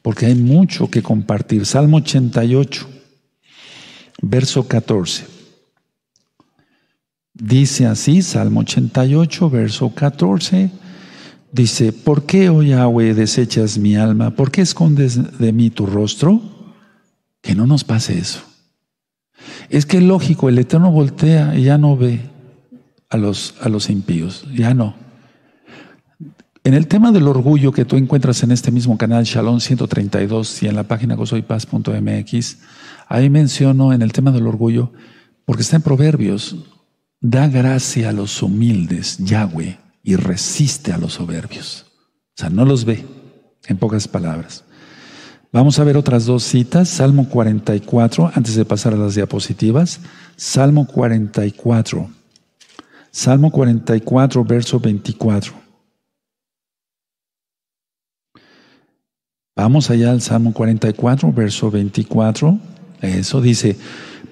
porque 0.00 0.26
hay 0.26 0.36
mucho 0.36 0.88
que 0.88 1.02
compartir. 1.02 1.66
Salmo 1.66 1.96
88, 1.96 2.86
verso 4.20 4.68
14. 4.68 5.31
Dice 7.34 7.86
así, 7.86 8.22
Salmo 8.22 8.60
88, 8.60 9.50
verso 9.50 9.94
14. 9.94 10.70
Dice, 11.50 11.92
¿por 11.92 12.24
qué, 12.24 12.48
oh 12.48 12.62
Yahweh, 12.62 13.14
desechas 13.14 13.78
mi 13.78 13.96
alma? 13.96 14.30
¿Por 14.30 14.50
qué 14.50 14.62
escondes 14.62 15.38
de 15.38 15.52
mí 15.52 15.70
tu 15.70 15.86
rostro? 15.86 16.40
Que 17.40 17.54
no 17.54 17.66
nos 17.66 17.84
pase 17.84 18.18
eso. 18.18 18.40
Es 19.68 19.86
que 19.86 20.00
lógico, 20.00 20.48
el 20.48 20.58
Eterno 20.58 20.90
voltea 20.90 21.56
y 21.56 21.64
ya 21.64 21.78
no 21.78 21.96
ve 21.96 22.20
a 23.08 23.16
los, 23.16 23.54
a 23.60 23.68
los 23.68 23.90
impíos, 23.90 24.46
ya 24.54 24.74
no. 24.74 24.94
En 26.64 26.74
el 26.74 26.86
tema 26.86 27.10
del 27.10 27.26
orgullo 27.26 27.72
que 27.72 27.84
tú 27.84 27.96
encuentras 27.96 28.42
en 28.44 28.52
este 28.52 28.70
mismo 28.70 28.96
canal, 28.96 29.24
Shalom 29.24 29.58
132, 29.58 30.62
y 30.62 30.68
en 30.68 30.76
la 30.76 30.84
página 30.84 31.16
gozoypaz.mx, 31.16 32.58
ahí 33.08 33.30
menciono 33.30 33.92
en 33.92 34.02
el 34.02 34.12
tema 34.12 34.30
del 34.30 34.46
orgullo, 34.46 34.92
porque 35.44 35.62
está 35.62 35.76
en 35.76 35.82
Proverbios, 35.82 36.56
da 37.22 37.46
gracia 37.46 38.10
a 38.10 38.12
los 38.12 38.42
humildes, 38.42 39.16
Yahweh 39.18 39.78
y 40.02 40.16
resiste 40.16 40.92
a 40.92 40.98
los 40.98 41.14
soberbios. 41.14 41.86
O 42.36 42.40
sea, 42.40 42.50
no 42.50 42.64
los 42.64 42.84
ve, 42.84 43.06
en 43.66 43.78
pocas 43.78 44.08
palabras. 44.08 44.64
Vamos 45.52 45.78
a 45.78 45.84
ver 45.84 45.96
otras 45.96 46.26
dos 46.26 46.42
citas. 46.42 46.88
Salmo 46.88 47.28
44, 47.28 48.32
antes 48.34 48.56
de 48.56 48.64
pasar 48.64 48.94
a 48.94 48.96
las 48.96 49.14
diapositivas. 49.14 50.00
Salmo 50.34 50.86
44. 50.86 52.10
Salmo 53.10 53.50
44, 53.52 54.44
verso 54.44 54.80
24. 54.80 55.52
Vamos 59.54 59.90
allá 59.90 60.10
al 60.10 60.22
Salmo 60.22 60.52
44, 60.54 61.32
verso 61.32 61.70
24. 61.70 62.58
Eso 63.02 63.40
dice, 63.40 63.76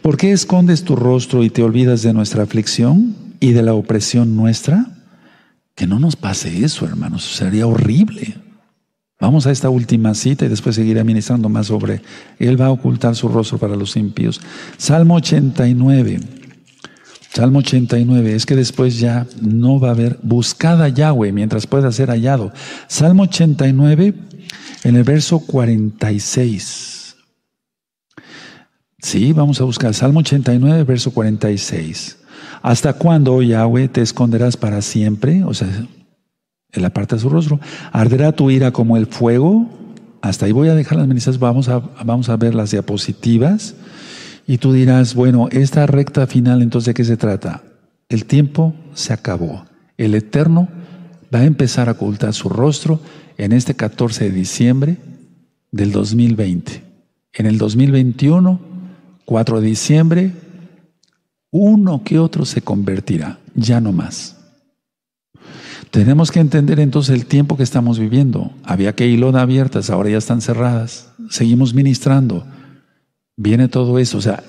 ¿por 0.02 0.16
qué 0.16 0.32
escondes 0.32 0.84
tu 0.84 0.96
rostro 0.96 1.44
y 1.44 1.50
te 1.50 1.62
olvidas 1.62 2.02
de 2.02 2.12
nuestra 2.12 2.42
aflicción 2.42 3.14
y 3.40 3.52
de 3.52 3.62
la 3.62 3.74
opresión 3.74 4.36
nuestra? 4.36 4.86
Que 5.74 5.86
no 5.86 5.98
nos 5.98 6.16
pase 6.16 6.64
eso, 6.64 6.86
hermanos, 6.86 7.24
sería 7.24 7.66
horrible. 7.66 8.36
Vamos 9.20 9.46
a 9.46 9.50
esta 9.50 9.68
última 9.68 10.14
cita 10.14 10.46
y 10.46 10.48
después 10.48 10.76
seguiré 10.76 11.04
ministrando 11.04 11.50
más 11.50 11.66
sobre 11.66 12.00
Él 12.38 12.58
va 12.58 12.66
a 12.66 12.70
ocultar 12.70 13.14
su 13.14 13.28
rostro 13.28 13.58
para 13.58 13.76
los 13.76 13.96
impíos. 13.96 14.40
Salmo 14.78 15.16
89. 15.16 16.20
Salmo 17.32 17.58
89. 17.58 18.34
Es 18.34 18.46
que 18.46 18.56
después 18.56 18.98
ya 18.98 19.26
no 19.42 19.78
va 19.78 19.88
a 19.88 19.92
haber 19.92 20.18
buscada 20.22 20.88
Yahweh 20.88 21.32
mientras 21.32 21.66
pueda 21.66 21.92
ser 21.92 22.08
hallado. 22.08 22.52
Salmo 22.88 23.24
89 23.24 24.14
en 24.84 24.96
el 24.96 25.04
verso 25.04 25.40
46. 25.40 26.99
Sí, 29.02 29.32
vamos 29.32 29.60
a 29.60 29.64
buscar 29.64 29.94
Salmo 29.94 30.20
89, 30.20 30.84
verso 30.84 31.12
46. 31.12 32.18
¿Hasta 32.62 32.92
cuándo, 32.92 33.34
oh 33.34 33.42
Yahweh, 33.42 33.88
te 33.88 34.02
esconderás 34.02 34.56
para 34.56 34.82
siempre? 34.82 35.42
O 35.44 35.54
sea, 35.54 35.68
él 36.72 36.84
aparta 36.84 37.18
su 37.18 37.28
rostro. 37.28 37.60
¿Arderá 37.92 38.32
tu 38.32 38.50
ira 38.50 38.70
como 38.72 38.96
el 38.96 39.06
fuego? 39.06 39.68
Hasta 40.20 40.46
ahí 40.46 40.52
voy 40.52 40.68
a 40.68 40.74
dejar 40.74 40.98
las 40.98 41.08
ministras, 41.08 41.38
vamos 41.38 41.68
a, 41.68 41.78
vamos 41.78 42.28
a 42.28 42.36
ver 42.36 42.54
las 42.54 42.70
diapositivas. 42.72 43.74
Y 44.46 44.58
tú 44.58 44.72
dirás, 44.72 45.14
bueno, 45.14 45.48
esta 45.50 45.86
recta 45.86 46.26
final, 46.26 46.60
entonces, 46.60 46.86
¿de 46.86 46.94
qué 46.94 47.04
se 47.04 47.16
trata? 47.16 47.62
El 48.08 48.26
tiempo 48.26 48.74
se 48.94 49.12
acabó. 49.12 49.64
El 49.96 50.14
Eterno 50.14 50.68
va 51.34 51.40
a 51.40 51.44
empezar 51.44 51.88
a 51.88 51.92
ocultar 51.92 52.34
su 52.34 52.48
rostro 52.48 53.00
en 53.38 53.52
este 53.52 53.74
14 53.74 54.24
de 54.24 54.30
diciembre 54.30 54.96
del 55.70 55.92
2020. 55.92 56.82
En 57.32 57.46
el 57.46 57.58
2021, 57.58 58.69
4 59.30 59.60
de 59.60 59.66
diciembre, 59.68 60.32
uno 61.52 62.02
que 62.02 62.18
otro 62.18 62.44
se 62.44 62.62
convertirá, 62.62 63.38
ya 63.54 63.80
no 63.80 63.92
más. 63.92 64.36
Tenemos 65.92 66.32
que 66.32 66.40
entender 66.40 66.80
entonces 66.80 67.14
el 67.14 67.26
tiempo 67.26 67.56
que 67.56 67.62
estamos 67.62 68.00
viviendo. 68.00 68.50
Había 68.64 68.96
que 68.96 69.06
hilón 69.06 69.36
abiertas, 69.36 69.88
ahora 69.88 70.10
ya 70.10 70.18
están 70.18 70.40
cerradas. 70.40 71.12
Seguimos 71.28 71.74
ministrando. 71.74 72.44
Viene 73.36 73.68
todo 73.68 74.00
eso. 74.00 74.18
O 74.18 74.20
sea, 74.20 74.42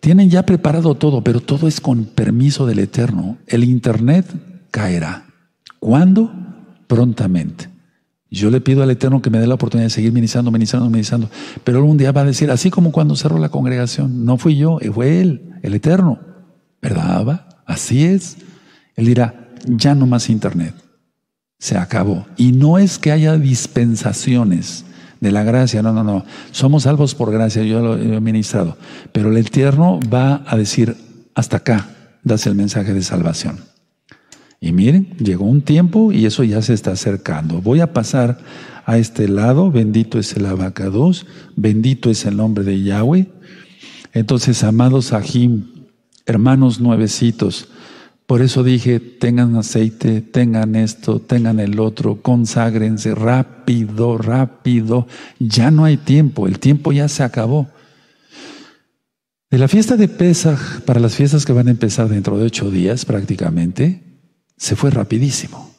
tienen 0.00 0.30
ya 0.30 0.46
preparado 0.46 0.94
todo, 0.94 1.22
pero 1.22 1.40
todo 1.40 1.68
es 1.68 1.82
con 1.82 2.06
permiso 2.06 2.64
del 2.64 2.78
Eterno. 2.78 3.36
El 3.46 3.64
Internet 3.64 4.24
caerá. 4.70 5.26
¿Cuándo? 5.78 6.32
Prontamente. 6.86 7.68
Yo 8.30 8.50
le 8.50 8.60
pido 8.60 8.82
al 8.82 8.90
Eterno 8.90 9.22
que 9.22 9.30
me 9.30 9.38
dé 9.38 9.46
la 9.46 9.54
oportunidad 9.54 9.86
de 9.86 9.90
seguir 9.90 10.12
ministrando, 10.12 10.50
ministrando, 10.50 10.90
ministrando. 10.90 11.30
Pero 11.62 11.78
algún 11.78 11.96
día 11.96 12.12
va 12.12 12.22
a 12.22 12.24
decir, 12.24 12.50
así 12.50 12.70
como 12.70 12.90
cuando 12.90 13.14
cerró 13.14 13.38
la 13.38 13.50
congregación, 13.50 14.24
no 14.24 14.36
fui 14.36 14.56
yo, 14.56 14.78
fue 14.92 15.20
Él, 15.20 15.54
el 15.62 15.74
Eterno. 15.74 16.18
¿Verdad? 16.82 17.46
Así 17.64 18.04
es. 18.04 18.36
Él 18.96 19.06
dirá, 19.06 19.50
ya 19.66 19.94
no 19.94 20.06
más 20.06 20.28
internet. 20.28 20.74
Se 21.58 21.78
acabó. 21.78 22.26
Y 22.36 22.52
no 22.52 22.78
es 22.78 22.98
que 22.98 23.12
haya 23.12 23.36
dispensaciones 23.38 24.84
de 25.20 25.32
la 25.32 25.42
gracia, 25.42 25.82
no, 25.82 25.92
no, 25.92 26.04
no. 26.04 26.24
Somos 26.50 26.82
salvos 26.82 27.14
por 27.14 27.32
gracia, 27.32 27.62
yo 27.62 27.80
lo 27.80 27.96
he 27.96 28.20
ministrado. 28.20 28.76
Pero 29.12 29.30
el 29.30 29.36
Eterno 29.36 30.00
va 30.12 30.44
a 30.46 30.56
decir, 30.56 30.96
hasta 31.34 31.58
acá, 31.58 31.88
das 32.22 32.46
el 32.46 32.54
mensaje 32.54 32.92
de 32.92 33.02
salvación. 33.02 33.60
Y 34.60 34.72
miren, 34.72 35.16
llegó 35.18 35.44
un 35.44 35.62
tiempo 35.62 36.12
y 36.12 36.26
eso 36.26 36.44
ya 36.44 36.62
se 36.62 36.74
está 36.74 36.92
acercando. 36.92 37.60
Voy 37.60 37.80
a 37.80 37.92
pasar 37.92 38.38
a 38.84 38.98
este 38.98 39.28
lado, 39.28 39.70
bendito 39.70 40.18
es 40.18 40.34
el 40.36 40.46
abacados, 40.46 41.26
bendito 41.56 42.10
es 42.10 42.24
el 42.24 42.36
nombre 42.36 42.64
de 42.64 42.82
Yahweh. 42.82 43.28
Entonces, 44.12 44.64
amados 44.64 45.12
Ajim, 45.12 45.66
hermanos 46.24 46.80
nuevecitos, 46.80 47.68
por 48.26 48.42
eso 48.42 48.64
dije, 48.64 48.98
tengan 48.98 49.54
aceite, 49.54 50.20
tengan 50.20 50.74
esto, 50.74 51.20
tengan 51.20 51.60
el 51.60 51.78
otro, 51.78 52.22
conságrense 52.22 53.14
rápido, 53.14 54.18
rápido. 54.18 55.06
Ya 55.38 55.70
no 55.70 55.84
hay 55.84 55.96
tiempo, 55.96 56.48
el 56.48 56.58
tiempo 56.58 56.90
ya 56.90 57.08
se 57.08 57.22
acabó. 57.22 57.68
De 59.48 59.58
la 59.58 59.68
fiesta 59.68 59.96
de 59.96 60.08
Pesach, 60.08 60.80
para 60.84 60.98
las 60.98 61.14
fiestas 61.14 61.44
que 61.46 61.52
van 61.52 61.68
a 61.68 61.70
empezar 61.70 62.08
dentro 62.08 62.36
de 62.36 62.46
ocho 62.46 62.68
días 62.68 63.04
prácticamente, 63.04 64.02
se 64.56 64.76
fue 64.76 64.90
rapidísimo. 64.90 65.70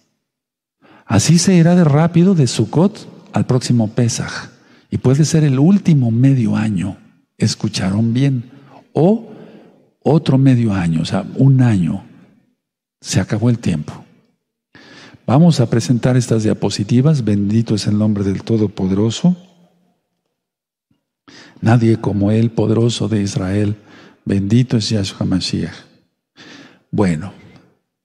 Así 1.05 1.39
se 1.39 1.55
irá 1.55 1.75
de 1.75 1.83
rápido 1.83 2.35
de 2.35 2.47
Sukkot 2.47 3.31
al 3.33 3.45
próximo 3.45 3.89
Pesach. 3.89 4.49
Y 4.89 4.97
puede 4.97 5.25
ser 5.25 5.43
el 5.43 5.59
último 5.59 6.11
medio 6.11 6.55
año. 6.55 6.97
¿Escucharon 7.37 8.13
bien? 8.13 8.51
O 8.93 9.31
otro 10.01 10.37
medio 10.37 10.73
año, 10.73 11.01
o 11.01 11.05
sea, 11.05 11.25
un 11.35 11.61
año. 11.61 12.03
Se 13.01 13.19
acabó 13.19 13.49
el 13.49 13.59
tiempo. 13.59 13.93
Vamos 15.25 15.59
a 15.59 15.69
presentar 15.69 16.15
estas 16.15 16.43
diapositivas. 16.43 17.23
Bendito 17.23 17.75
es 17.75 17.87
el 17.87 17.97
nombre 17.97 18.23
del 18.23 18.43
Todopoderoso. 18.43 19.35
Nadie 21.61 21.97
como 21.97 22.31
Él, 22.31 22.51
poderoso 22.51 23.09
de 23.09 23.21
Israel. 23.21 23.75
Bendito 24.23 24.77
es 24.77 24.89
Yahshua 24.89 25.25
Mashiach. 25.25 25.75
Bueno, 26.91 27.33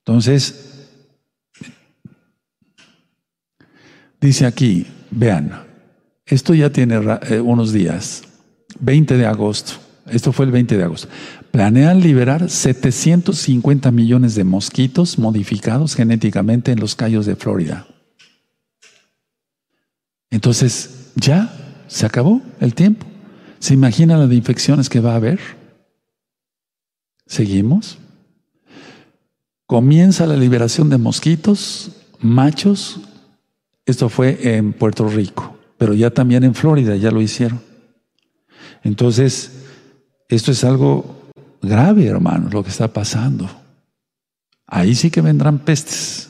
entonces, 0.04 0.88
dice 4.20 4.46
aquí, 4.46 4.86
vean, 5.10 5.64
esto 6.26 6.54
ya 6.54 6.70
tiene 6.70 7.00
eh, 7.30 7.40
unos 7.40 7.72
días, 7.72 8.22
20 8.80 9.16
de 9.16 9.26
agosto. 9.26 9.72
Esto 10.06 10.32
fue 10.32 10.46
el 10.46 10.52
20 10.52 10.76
de 10.76 10.82
agosto 10.82 11.08
planean 11.52 12.00
liberar 12.00 12.48
750 12.48 13.92
millones 13.92 14.34
de 14.34 14.42
mosquitos 14.42 15.18
modificados 15.18 15.94
genéticamente 15.94 16.72
en 16.72 16.80
los 16.80 16.96
callos 16.96 17.26
de 17.26 17.36
Florida. 17.36 17.86
Entonces, 20.30 21.12
ya 21.14 21.54
se 21.88 22.06
acabó 22.06 22.40
el 22.58 22.74
tiempo. 22.74 23.06
¿Se 23.58 23.74
imagina 23.74 24.16
las 24.16 24.32
infecciones 24.32 24.88
que 24.88 25.00
va 25.00 25.12
a 25.12 25.16
haber? 25.16 25.38
Seguimos. 27.26 27.98
Comienza 29.72 30.26
la 30.26 30.36
liberación 30.36 30.90
de 30.90 30.98
mosquitos, 30.98 31.92
machos. 32.20 33.00
Esto 33.86 34.10
fue 34.10 34.56
en 34.58 34.74
Puerto 34.74 35.08
Rico, 35.08 35.56
pero 35.78 35.94
ya 35.94 36.10
también 36.10 36.44
en 36.44 36.54
Florida 36.54 36.94
ya 36.96 37.10
lo 37.10 37.22
hicieron. 37.22 37.58
Entonces, 38.84 39.64
esto 40.28 40.52
es 40.52 40.62
algo 40.64 41.30
grave, 41.62 42.04
hermanos, 42.04 42.52
lo 42.52 42.62
que 42.62 42.68
está 42.68 42.92
pasando. 42.92 43.48
Ahí 44.66 44.94
sí 44.94 45.10
que 45.10 45.22
vendrán 45.22 45.60
pestes. 45.60 46.28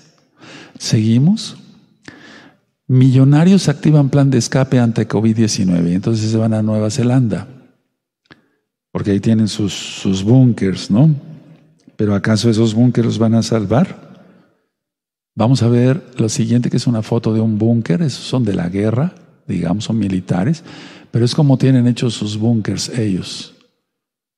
Seguimos. 0.79 1.57
Millonarios 2.87 3.69
activan 3.69 4.09
plan 4.09 4.31
de 4.31 4.39
escape 4.39 4.79
ante 4.79 5.09
COVID-19. 5.09 5.95
Entonces 5.95 6.31
se 6.31 6.37
van 6.37 6.55
a 6.55 6.63
Nueva 6.63 6.91
Zelanda. 6.93 7.49
Porque 8.93 9.11
ahí 9.11 9.19
tienen 9.19 9.49
sus, 9.49 9.73
sus 9.73 10.23
búnkers, 10.23 10.93
¿no? 10.93 11.32
Pero 11.97 12.15
¿acaso 12.15 12.51
esos 12.51 12.75
búnkers 12.75 13.07
los 13.07 13.19
van 13.19 13.35
a 13.35 13.43
salvar? 13.43 14.13
Vamos 15.35 15.63
a 15.63 15.69
ver 15.69 16.03
lo 16.19 16.29
siguiente, 16.29 16.71
que 16.71 16.77
es 16.77 16.87
una 16.87 17.03
foto 17.03 17.33
de 17.33 17.41
un 17.41 17.59
búnker. 17.59 18.03
Esos 18.03 18.25
son 18.25 18.45
de 18.45 18.55
la 18.55 18.69
guerra, 18.69 19.15
digamos, 19.47 19.85
son 19.85 19.99
militares. 19.99 20.63
Pero 21.11 21.25
es 21.25 21.35
como 21.35 21.59
tienen 21.59 21.87
hechos 21.87 22.15
sus 22.15 22.37
búnkers 22.37 22.89
ellos. 22.91 23.55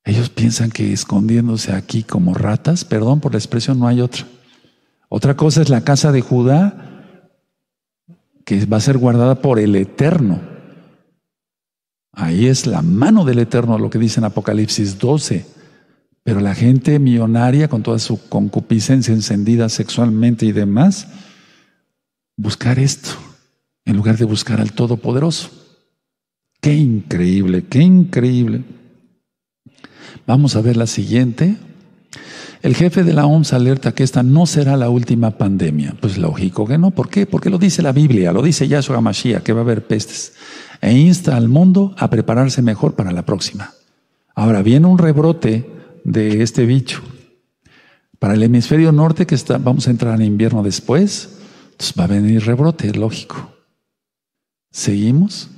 Ellos 0.04 0.28
piensan 0.28 0.70
que 0.70 0.92
escondiéndose 0.92 1.72
aquí 1.72 2.02
como 2.02 2.34
ratas, 2.34 2.84
perdón 2.84 3.20
por 3.20 3.32
la 3.32 3.38
expresión, 3.38 3.78
no 3.78 3.88
hay 3.88 4.00
otra. 4.00 4.26
Otra 5.08 5.36
cosa 5.36 5.62
es 5.62 5.70
la 5.70 5.82
casa 5.82 6.12
de 6.12 6.20
Judá, 6.20 7.18
que 8.44 8.66
va 8.66 8.76
a 8.76 8.80
ser 8.80 8.98
guardada 8.98 9.36
por 9.36 9.58
el 9.58 9.74
Eterno. 9.76 10.40
Ahí 12.12 12.46
es 12.46 12.66
la 12.66 12.82
mano 12.82 13.24
del 13.24 13.38
Eterno, 13.38 13.78
lo 13.78 13.90
que 13.90 13.98
dice 13.98 14.20
en 14.20 14.24
Apocalipsis 14.24 14.98
12. 14.98 15.46
Pero 16.24 16.40
la 16.40 16.54
gente 16.54 16.98
millonaria, 16.98 17.68
con 17.68 17.82
toda 17.82 17.98
su 17.98 18.28
concupiscencia 18.28 19.14
encendida 19.14 19.68
sexualmente 19.68 20.46
y 20.46 20.52
demás, 20.52 21.06
buscar 22.36 22.78
esto 22.78 23.10
en 23.84 23.96
lugar 23.96 24.16
de 24.16 24.24
buscar 24.24 24.60
al 24.60 24.72
Todopoderoso. 24.72 25.50
Qué 26.62 26.74
increíble, 26.74 27.64
qué 27.66 27.80
increíble. 27.80 28.64
Vamos 30.26 30.56
a 30.56 30.62
ver 30.62 30.78
la 30.78 30.86
siguiente. 30.86 31.58
El 32.62 32.74
jefe 32.74 33.04
de 33.04 33.12
la 33.12 33.26
OMS 33.26 33.52
alerta 33.52 33.92
que 33.92 34.02
esta 34.02 34.22
no 34.22 34.46
será 34.46 34.78
la 34.78 34.88
última 34.88 35.32
pandemia. 35.32 35.94
Pues 36.00 36.16
lógico 36.16 36.66
que 36.66 36.78
no. 36.78 36.90
¿Por 36.92 37.10
qué? 37.10 37.26
Porque 37.26 37.50
lo 37.50 37.58
dice 37.58 37.82
la 37.82 37.92
Biblia, 37.92 38.32
lo 38.32 38.40
dice 38.40 38.66
Yahshua 38.66 39.02
Mashiach, 39.02 39.42
que 39.42 39.52
va 39.52 39.60
a 39.60 39.64
haber 39.64 39.86
pestes. 39.86 40.32
e 40.80 40.92
insta 40.92 41.36
al 41.36 41.50
mundo 41.50 41.94
a 41.98 42.08
prepararse 42.08 42.62
mejor 42.62 42.94
para 42.94 43.12
la 43.12 43.26
próxima. 43.26 43.74
Ahora 44.34 44.62
viene 44.62 44.86
un 44.86 44.96
rebrote 44.96 45.73
de 46.04 46.42
este 46.42 46.66
bicho. 46.66 47.02
Para 48.18 48.34
el 48.34 48.42
hemisferio 48.42 48.92
norte, 48.92 49.26
que 49.26 49.34
está, 49.34 49.58
vamos 49.58 49.88
a 49.88 49.90
entrar 49.90 50.14
en 50.20 50.26
invierno 50.26 50.62
después, 50.62 51.38
entonces 51.72 51.94
va 51.98 52.04
a 52.04 52.08
venir 52.08 52.44
rebrote, 52.44 52.92
lógico. 52.94 53.52
¿Seguimos? 54.70 55.50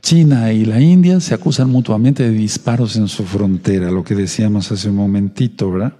China 0.00 0.52
y 0.52 0.64
la 0.64 0.80
India 0.80 1.20
se 1.20 1.34
acusan 1.34 1.70
mutuamente 1.70 2.24
de 2.24 2.30
disparos 2.30 2.96
en 2.96 3.06
su 3.08 3.24
frontera, 3.24 3.90
lo 3.90 4.02
que 4.02 4.14
decíamos 4.14 4.72
hace 4.72 4.90
un 4.90 4.96
momentito, 4.96 5.70
¿verdad? 5.70 5.96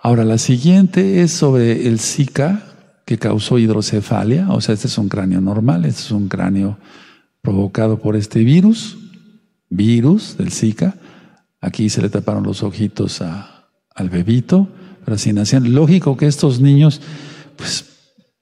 Ahora, 0.00 0.24
la 0.24 0.38
siguiente 0.38 1.22
es 1.22 1.30
sobre 1.30 1.86
el 1.86 2.00
Zika, 2.00 2.74
que 3.06 3.18
causó 3.18 3.58
hidrocefalia, 3.58 4.50
o 4.50 4.60
sea, 4.60 4.74
este 4.74 4.88
es 4.88 4.98
un 4.98 5.08
cráneo 5.08 5.40
normal, 5.40 5.84
este 5.84 6.00
es 6.02 6.10
un 6.10 6.28
cráneo 6.28 6.78
provocado 7.40 7.98
por 8.00 8.16
este 8.16 8.42
virus, 8.42 8.98
virus 9.68 10.36
del 10.36 10.50
Zika. 10.50 10.96
Aquí 11.64 11.88
se 11.88 12.02
le 12.02 12.10
taparon 12.10 12.42
los 12.42 12.62
ojitos 12.62 13.22
al 13.22 14.10
bebito, 14.10 14.68
así 15.06 15.32
nacían. 15.32 15.72
Lógico 15.72 16.14
que 16.18 16.26
estos 16.26 16.60
niños, 16.60 17.00
pues, 17.56 17.86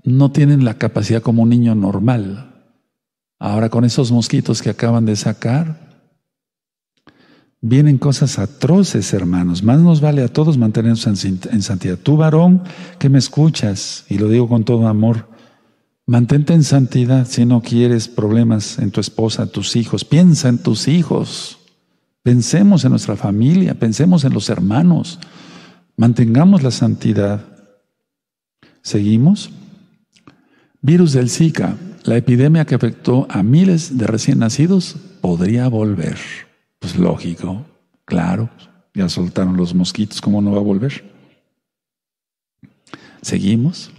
no 0.02 0.32
tienen 0.32 0.64
la 0.64 0.74
capacidad 0.74 1.22
como 1.22 1.42
un 1.42 1.48
niño 1.48 1.76
normal. 1.76 2.66
Ahora 3.38 3.68
con 3.68 3.84
esos 3.84 4.10
mosquitos 4.10 4.60
que 4.60 4.70
acaban 4.70 5.04
de 5.04 5.14
sacar, 5.14 6.08
vienen 7.60 7.96
cosas 7.98 8.40
atroces, 8.40 9.14
hermanos. 9.14 9.62
Más 9.62 9.80
nos 9.80 10.00
vale 10.00 10.24
a 10.24 10.28
todos 10.28 10.58
mantenernos 10.58 11.06
en 11.06 11.62
santidad. 11.62 11.98
Tú, 11.98 12.16
varón, 12.16 12.64
que 12.98 13.08
me 13.08 13.18
escuchas, 13.18 14.04
y 14.08 14.18
lo 14.18 14.28
digo 14.28 14.48
con 14.48 14.64
todo 14.64 14.88
amor, 14.88 15.28
mantente 16.06 16.54
en 16.54 16.64
santidad 16.64 17.24
si 17.28 17.46
no 17.46 17.62
quieres 17.62 18.08
problemas 18.08 18.80
en 18.80 18.90
tu 18.90 19.00
esposa, 19.00 19.46
tus 19.46 19.76
hijos. 19.76 20.04
Piensa 20.04 20.48
en 20.48 20.58
tus 20.58 20.88
hijos. 20.88 21.60
Pensemos 22.22 22.84
en 22.84 22.90
nuestra 22.90 23.16
familia, 23.16 23.74
pensemos 23.74 24.24
en 24.24 24.32
los 24.32 24.48
hermanos. 24.48 25.18
Mantengamos 25.96 26.62
la 26.62 26.70
santidad. 26.70 27.44
¿Seguimos? 28.82 29.50
Virus 30.80 31.12
del 31.12 31.30
Zika. 31.30 31.76
La 32.04 32.16
epidemia 32.16 32.64
que 32.64 32.74
afectó 32.74 33.26
a 33.30 33.42
miles 33.42 33.96
de 33.96 34.06
recién 34.06 34.40
nacidos 34.40 34.96
podría 35.20 35.68
volver. 35.68 36.18
Pues 36.80 36.96
lógico, 36.96 37.64
claro, 38.04 38.50
ya 38.92 39.08
soltaron 39.08 39.56
los 39.56 39.72
mosquitos, 39.72 40.20
¿cómo 40.20 40.42
no 40.42 40.50
va 40.50 40.58
a 40.58 40.62
volver? 40.62 41.04
Seguimos. 43.20 43.92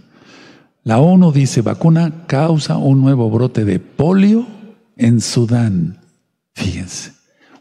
La 0.82 0.98
ONU 0.98 1.32
dice, 1.32 1.62
vacuna 1.62 2.26
causa 2.26 2.76
un 2.76 3.00
nuevo 3.00 3.30
brote 3.30 3.64
de 3.64 3.78
polio 3.78 4.46
en 4.98 5.22
Sudán. 5.22 5.98
Fíjense, 6.52 7.13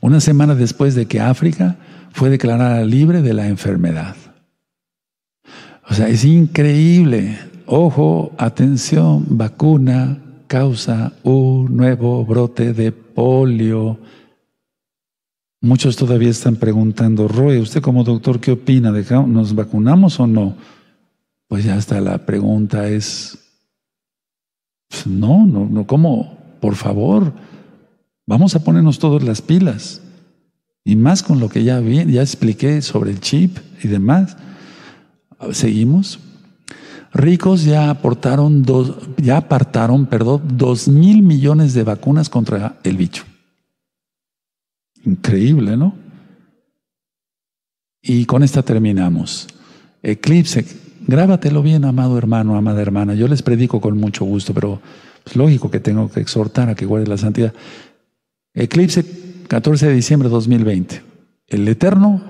una 0.04 0.20
semana 0.20 0.54
después 0.54 0.96
de 0.96 1.06
que 1.06 1.22
África 1.22 1.78
fue 2.12 2.30
declarada 2.30 2.84
libre 2.84 3.22
de 3.22 3.34
la 3.34 3.48
enfermedad. 3.48 4.16
O 5.90 5.94
sea, 5.94 6.10
es 6.10 6.26
increíble. 6.26 7.40
Ojo, 7.66 8.34
atención, 8.38 9.26
vacuna 9.30 10.20
causa 10.48 11.14
un 11.24 11.78
nuevo 11.78 12.26
brote 12.26 12.74
de 12.74 12.92
polio 12.92 13.98
Muchos 15.64 15.96
todavía 15.96 16.30
están 16.30 16.58
preguntando, 16.58 17.30
Roy, 17.30 17.58
¿usted 17.60 17.82
como 17.82 18.04
doctor 18.04 18.42
qué 18.42 18.52
opina? 18.52 18.92
¿Nos 18.92 19.56
vacunamos 19.56 20.20
o 20.20 20.28
no? 20.28 20.56
Pues 21.48 21.64
ya 21.64 21.78
está, 21.78 22.02
la 22.02 22.18
pregunta 22.26 22.90
es, 22.90 23.40
pues 24.90 25.08
no, 25.08 25.46
no, 25.46 25.66
no, 25.66 25.88
¿cómo? 25.88 26.38
Por 26.60 26.76
favor, 26.76 27.32
vamos 28.26 28.56
a 28.56 28.64
ponernos 28.64 29.00
todas 29.00 29.24
las 29.24 29.42
pilas. 29.42 30.02
Y 30.86 30.96
más 30.96 31.24
con 31.24 31.40
lo 31.40 31.50
que 31.50 31.64
ya, 31.64 31.80
vi, 31.80 32.06
ya 32.12 32.22
expliqué 32.22 32.82
sobre 32.82 33.12
el 33.12 33.20
chip 33.20 33.58
y 33.84 33.88
demás. 33.88 34.38
¿Seguimos? 35.52 36.20
Ricos 37.14 37.64
ya 37.64 37.90
aportaron 37.90 38.64
dos, 38.64 38.96
ya 39.18 39.38
apartaron, 39.38 40.08
perdón, 40.08 40.42
dos 40.58 40.88
mil 40.88 41.22
millones 41.22 41.74
de 41.74 41.84
vacunas 41.84 42.28
contra 42.28 42.80
el 42.84 42.98
bicho. 42.98 43.24
Increíble, 45.06 45.78
¿no? 45.78 45.96
Y 48.02 48.26
con 48.26 48.44
esta 48.44 48.64
terminamos. 48.64 49.48
Eclipse, 50.02 50.66
grábatelo 51.08 51.62
bien, 51.62 51.86
amado 51.86 52.18
hermano, 52.18 52.58
amada 52.58 52.82
hermana. 52.82 53.14
Yo 53.14 53.28
les 53.28 53.44
predico 53.44 53.80
con 53.80 53.98
mucho 53.98 54.26
gusto, 54.26 54.54
pero 54.54 54.82
es 55.26 55.36
lógico 55.36 55.70
que 55.70 55.80
tengo 55.80 56.10
que 56.10 56.20
exhortar 56.20 56.70
a 56.70 56.76
que 56.76 56.86
guarde 56.86 57.08
la 57.08 57.18
santidad. 57.18 57.54
Eclipse 58.54 59.04
14 59.48 59.88
de 59.88 59.94
diciembre 59.94 60.30
de 60.30 60.34
2020. 60.34 61.02
El 61.48 61.68
Eterno 61.68 62.22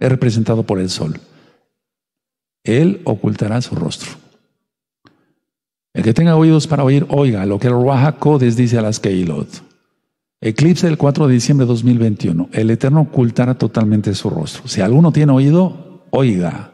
es 0.00 0.08
representado 0.08 0.64
por 0.64 0.80
el 0.80 0.90
Sol. 0.90 1.20
Él 2.64 3.00
ocultará 3.04 3.60
su 3.62 3.74
rostro. 3.74 4.10
El 5.94 6.02
que 6.04 6.14
tenga 6.14 6.36
oídos 6.36 6.66
para 6.66 6.84
oír, 6.84 7.06
oiga 7.08 7.46
lo 7.46 7.58
que 7.58 7.68
el 7.68 7.72
Ruach 7.72 8.20
dice 8.40 8.78
a 8.78 8.82
las 8.82 9.00
Keilot. 9.00 9.48
Eclipse 10.40 10.86
del 10.86 10.98
4 10.98 11.26
de 11.26 11.34
diciembre 11.34 11.66
de 11.66 11.72
2021. 11.72 12.50
El 12.52 12.70
Eterno 12.70 13.00
ocultará 13.00 13.54
totalmente 13.54 14.14
su 14.14 14.30
rostro. 14.30 14.68
Si 14.68 14.80
alguno 14.80 15.10
tiene 15.10 15.32
oído, 15.32 16.06
oiga. 16.10 16.72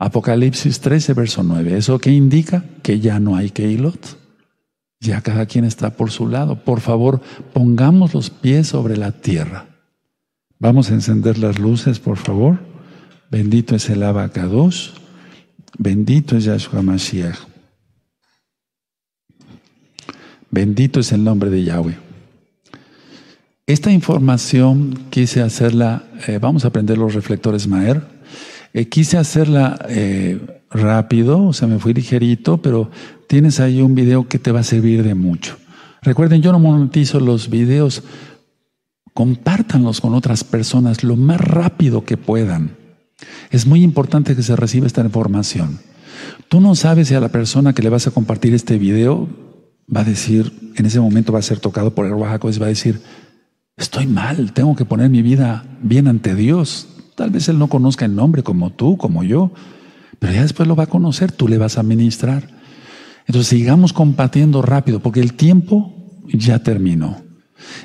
Apocalipsis 0.00 0.80
13, 0.80 1.12
verso 1.12 1.42
9. 1.42 1.76
¿Eso 1.76 1.98
qué 1.98 2.10
indica? 2.10 2.64
Que 2.82 2.98
ya 2.98 3.20
no 3.20 3.36
hay 3.36 3.50
Keilot. 3.50 4.17
Ya 5.00 5.20
cada 5.20 5.46
quien 5.46 5.64
está 5.64 5.90
por 5.90 6.10
su 6.10 6.28
lado. 6.28 6.64
Por 6.64 6.80
favor, 6.80 7.20
pongamos 7.52 8.14
los 8.14 8.30
pies 8.30 8.68
sobre 8.68 8.96
la 8.96 9.12
tierra. 9.12 9.66
Vamos 10.58 10.90
a 10.90 10.94
encender 10.94 11.38
las 11.38 11.58
luces, 11.58 12.00
por 12.00 12.16
favor. 12.16 12.58
Bendito 13.30 13.76
es 13.76 13.88
el 13.90 14.02
Abacados. 14.02 14.94
Bendito 15.78 16.36
es 16.36 16.44
Yahshua 16.44 16.82
Mashiach. 16.82 17.38
Bendito 20.50 21.00
es 21.00 21.12
el 21.12 21.22
nombre 21.22 21.50
de 21.50 21.62
Yahweh. 21.62 22.08
Esta 23.66 23.92
información 23.92 24.98
quise 25.10 25.42
hacerla, 25.42 26.04
eh, 26.26 26.38
vamos 26.40 26.64
a 26.64 26.68
aprender 26.68 26.96
los 26.96 27.14
reflectores 27.14 27.68
Maer, 27.68 28.00
eh, 28.72 28.88
quise 28.88 29.18
hacerla 29.18 29.78
eh, 29.90 30.40
rápido, 30.70 31.44
o 31.44 31.52
sea, 31.52 31.68
me 31.68 31.78
fui 31.78 31.92
ligerito, 31.92 32.62
pero 32.62 32.90
tienes 33.28 33.60
ahí 33.60 33.80
un 33.80 33.94
video 33.94 34.26
que 34.26 34.38
te 34.38 34.50
va 34.50 34.60
a 34.60 34.64
servir 34.64 35.04
de 35.04 35.14
mucho. 35.14 35.56
Recuerden, 36.02 36.42
yo 36.42 36.50
no 36.50 36.58
monetizo 36.58 37.20
los 37.20 37.50
videos, 37.50 38.02
compártanlos 39.14 40.00
con 40.00 40.14
otras 40.14 40.42
personas 40.42 41.04
lo 41.04 41.14
más 41.14 41.40
rápido 41.40 42.04
que 42.04 42.16
puedan. 42.16 42.76
Es 43.50 43.66
muy 43.66 43.82
importante 43.82 44.34
que 44.34 44.42
se 44.42 44.56
reciba 44.56 44.86
esta 44.86 45.02
información. 45.02 45.78
Tú 46.48 46.60
no 46.60 46.74
sabes 46.74 47.08
si 47.08 47.14
a 47.14 47.20
la 47.20 47.28
persona 47.28 47.72
que 47.72 47.82
le 47.82 47.90
vas 47.90 48.06
a 48.06 48.10
compartir 48.10 48.54
este 48.54 48.78
video 48.78 49.28
va 49.94 50.00
a 50.00 50.04
decir, 50.04 50.72
en 50.76 50.86
ese 50.86 51.00
momento 51.00 51.32
va 51.32 51.38
a 51.38 51.42
ser 51.42 51.60
tocado 51.60 51.94
por 51.94 52.06
el 52.06 52.14
Oaxaco, 52.14 52.50
va 52.60 52.66
a 52.66 52.70
decir, 52.70 53.00
estoy 53.76 54.06
mal, 54.06 54.52
tengo 54.52 54.74
que 54.76 54.84
poner 54.84 55.10
mi 55.10 55.22
vida 55.22 55.64
bien 55.82 56.08
ante 56.08 56.34
Dios. 56.34 56.88
Tal 57.14 57.30
vez 57.30 57.48
Él 57.48 57.58
no 57.58 57.68
conozca 57.68 58.04
el 58.04 58.14
nombre 58.14 58.42
como 58.42 58.70
tú, 58.70 58.96
como 58.96 59.22
yo, 59.24 59.50
pero 60.18 60.32
ya 60.32 60.42
después 60.42 60.68
lo 60.68 60.76
va 60.76 60.84
a 60.84 60.88
conocer, 60.88 61.32
tú 61.32 61.48
le 61.48 61.58
vas 61.58 61.78
a 61.78 61.82
ministrar. 61.82 62.57
Entonces 63.28 63.48
sigamos 63.48 63.92
compartiendo 63.92 64.62
rápido, 64.62 65.00
porque 65.00 65.20
el 65.20 65.34
tiempo 65.34 65.94
ya 66.32 66.62
terminó. 66.62 67.22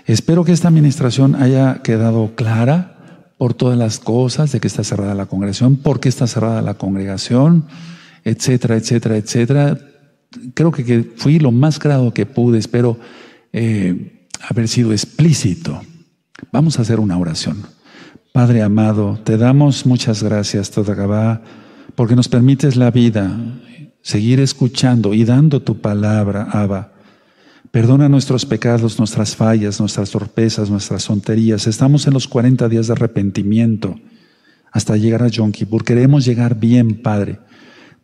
Espero 0.06 0.44
que 0.44 0.54
esta 0.54 0.70
administración 0.70 1.36
haya 1.36 1.82
quedado 1.84 2.34
clara 2.36 3.34
por 3.38 3.54
todas 3.54 3.78
las 3.78 4.00
cosas 4.00 4.54
de 4.54 4.62
que 4.62 4.68
está 4.68 4.86
cerrada 4.86 5.16
la 5.16 5.26
congregación, 5.26 5.76
por 5.76 6.00
qué 6.00 6.08
está 6.08 6.28
cerrada 6.28 6.62
la 6.62 6.76
congregación, 6.76 7.66
etcétera, 8.24 8.78
etcétera, 8.78 9.18
etcétera. 9.18 9.78
Creo 10.54 10.72
que, 10.72 11.12
fui 11.18 11.40
lo 11.40 11.52
más 11.52 11.78
claro 11.78 12.14
que 12.14 12.26
pude, 12.26 12.58
espero 12.58 12.98
eh, 13.52 14.28
haber 14.50 14.70
sido 14.70 14.94
explícito. 14.94 15.82
Vamos 16.54 16.80
a 16.80 16.84
hacer 16.84 17.02
una 17.02 17.18
oración. 17.18 17.64
Padre 18.32 18.64
amado, 18.64 19.20
te 19.24 19.38
damos 19.38 19.86
muchas 19.86 20.24
gracias, 20.24 20.72
Todagabá, 20.72 21.42
porque 21.96 22.16
nos 22.16 22.30
permites 22.30 22.78
la 22.78 22.92
vida, 22.92 23.38
seguir 24.04 24.40
escuchando 24.40 25.16
y 25.16 25.26
dando 25.26 25.64
tu 25.64 25.82
palabra, 25.82 26.44
Abba. 26.52 26.92
Perdona 27.72 28.08
nuestros 28.08 28.46
pecados, 28.46 29.00
nuestras 29.00 29.36
fallas, 29.36 29.80
nuestras 29.80 30.12
torpezas, 30.12 30.70
nuestras 30.70 31.06
tonterías. 31.06 31.66
Estamos 31.66 32.06
en 32.06 32.14
los 32.14 32.28
40 32.28 32.70
días 32.70 32.86
de 32.86 32.94
arrepentimiento 32.94 33.96
hasta 34.72 34.96
llegar 34.96 35.24
a 35.24 35.28
Yom 35.30 35.52
Kippur. 35.52 35.84
Queremos 35.84 36.24
llegar 36.24 36.60
bien, 36.60 37.02
Padre. 37.02 37.40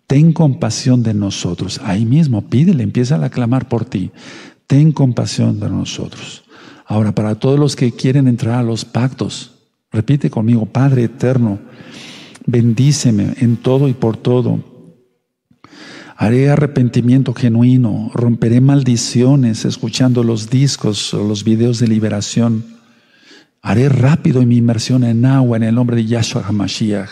Ten 0.07 0.33
compasión 0.33 1.03
de 1.03 1.13
nosotros. 1.13 1.79
Ahí 1.83 2.03
mismo, 2.03 2.49
pídele, 2.49 2.81
empieza 2.81 3.23
a 3.23 3.29
clamar 3.29 3.69
por 3.69 3.85
ti 3.85 4.11
ten 4.69 4.91
compasión 4.91 5.59
de 5.59 5.67
nosotros. 5.67 6.43
Ahora, 6.85 7.15
para 7.15 7.33
todos 7.33 7.57
los 7.57 7.75
que 7.75 7.91
quieren 7.91 8.27
entrar 8.27 8.59
a 8.59 8.63
los 8.63 8.85
pactos, 8.85 9.55
repite 9.91 10.29
conmigo, 10.29 10.67
Padre 10.67 11.05
eterno, 11.05 11.57
bendíceme 12.45 13.33
en 13.39 13.57
todo 13.57 13.87
y 13.87 13.93
por 13.93 14.15
todo. 14.15 14.63
Haré 16.21 16.49
arrepentimiento 16.49 17.33
genuino, 17.33 18.11
romperé 18.13 18.59
maldiciones 18.59 19.63
escuchando 19.63 20.21
los 20.21 20.49
discos 20.49 21.13
o 21.13 21.25
los 21.25 21.45
videos 21.45 21.79
de 21.79 21.87
liberación. 21.87 22.65
Haré 23.61 23.87
rápido 23.87 24.45
mi 24.45 24.57
inmersión 24.57 25.05
en 25.05 25.23
agua 25.23 25.55
en 25.55 25.63
el 25.63 25.75
nombre 25.75 25.95
de 25.95 26.03
Yahshua 26.03 26.43
HaMashiach. 26.45 27.09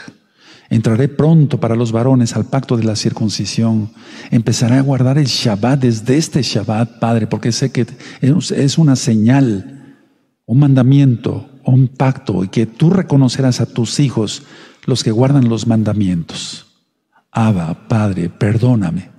Entraré 0.70 1.08
pronto 1.08 1.58
para 1.58 1.78
los 1.78 1.94
varones 1.94 2.36
al 2.36 2.48
pacto 2.48 2.76
de 2.76 2.84
la 2.84 2.98
circuncisión. 2.98 3.92
Empezaré 4.30 4.76
a 4.76 4.82
guardar 4.82 5.18
el 5.18 5.28
Shabbat 5.28 5.80
desde 5.80 6.18
este 6.18 6.42
Shabbat, 6.42 7.00
Padre, 7.00 7.28
porque 7.28 7.54
sé 7.54 7.72
que 7.72 7.88
es 8.20 8.78
una 8.78 8.98
señal, 8.98 9.96
un 10.46 10.60
mandamiento, 10.60 11.50
un 11.64 11.88
pacto, 11.88 12.44
y 12.44 12.50
que 12.50 12.66
tú 12.66 12.90
reconocerás 12.90 13.62
a 13.62 13.68
tus 13.68 14.02
hijos 14.02 14.44
los 14.86 15.02
que 15.02 15.12
guardan 15.12 15.48
los 15.48 15.66
mandamientos. 15.66 16.67
Abba, 17.38 17.88
Padre, 17.88 18.30
perdóname. 18.30 19.12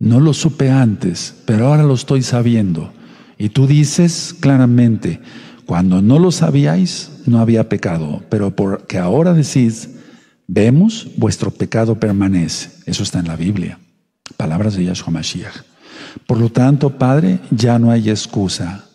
No 0.00 0.18
lo 0.18 0.34
supe 0.34 0.68
antes, 0.68 1.32
pero 1.44 1.68
ahora 1.68 1.84
lo 1.84 1.94
estoy 1.94 2.22
sabiendo. 2.22 2.92
Y 3.38 3.50
tú 3.50 3.68
dices 3.68 4.34
claramente, 4.40 5.20
cuando 5.64 6.02
no 6.02 6.18
lo 6.18 6.32
sabíais, 6.32 7.22
no 7.24 7.38
había 7.38 7.68
pecado, 7.68 8.24
pero 8.30 8.56
porque 8.56 8.98
ahora 8.98 9.32
decís, 9.32 9.90
vemos, 10.48 11.06
vuestro 11.18 11.52
pecado 11.52 12.00
permanece. 12.00 12.70
Eso 12.84 13.04
está 13.04 13.20
en 13.20 13.28
la 13.28 13.36
Biblia. 13.36 13.78
Palabras 14.36 14.74
de 14.74 14.86
Yahshua 14.86 15.12
Mashiach. 15.12 15.54
Por 16.26 16.40
lo 16.40 16.50
tanto, 16.50 16.98
Padre, 16.98 17.38
ya 17.52 17.78
no 17.78 17.92
hay 17.92 18.10
excusa. 18.10 18.86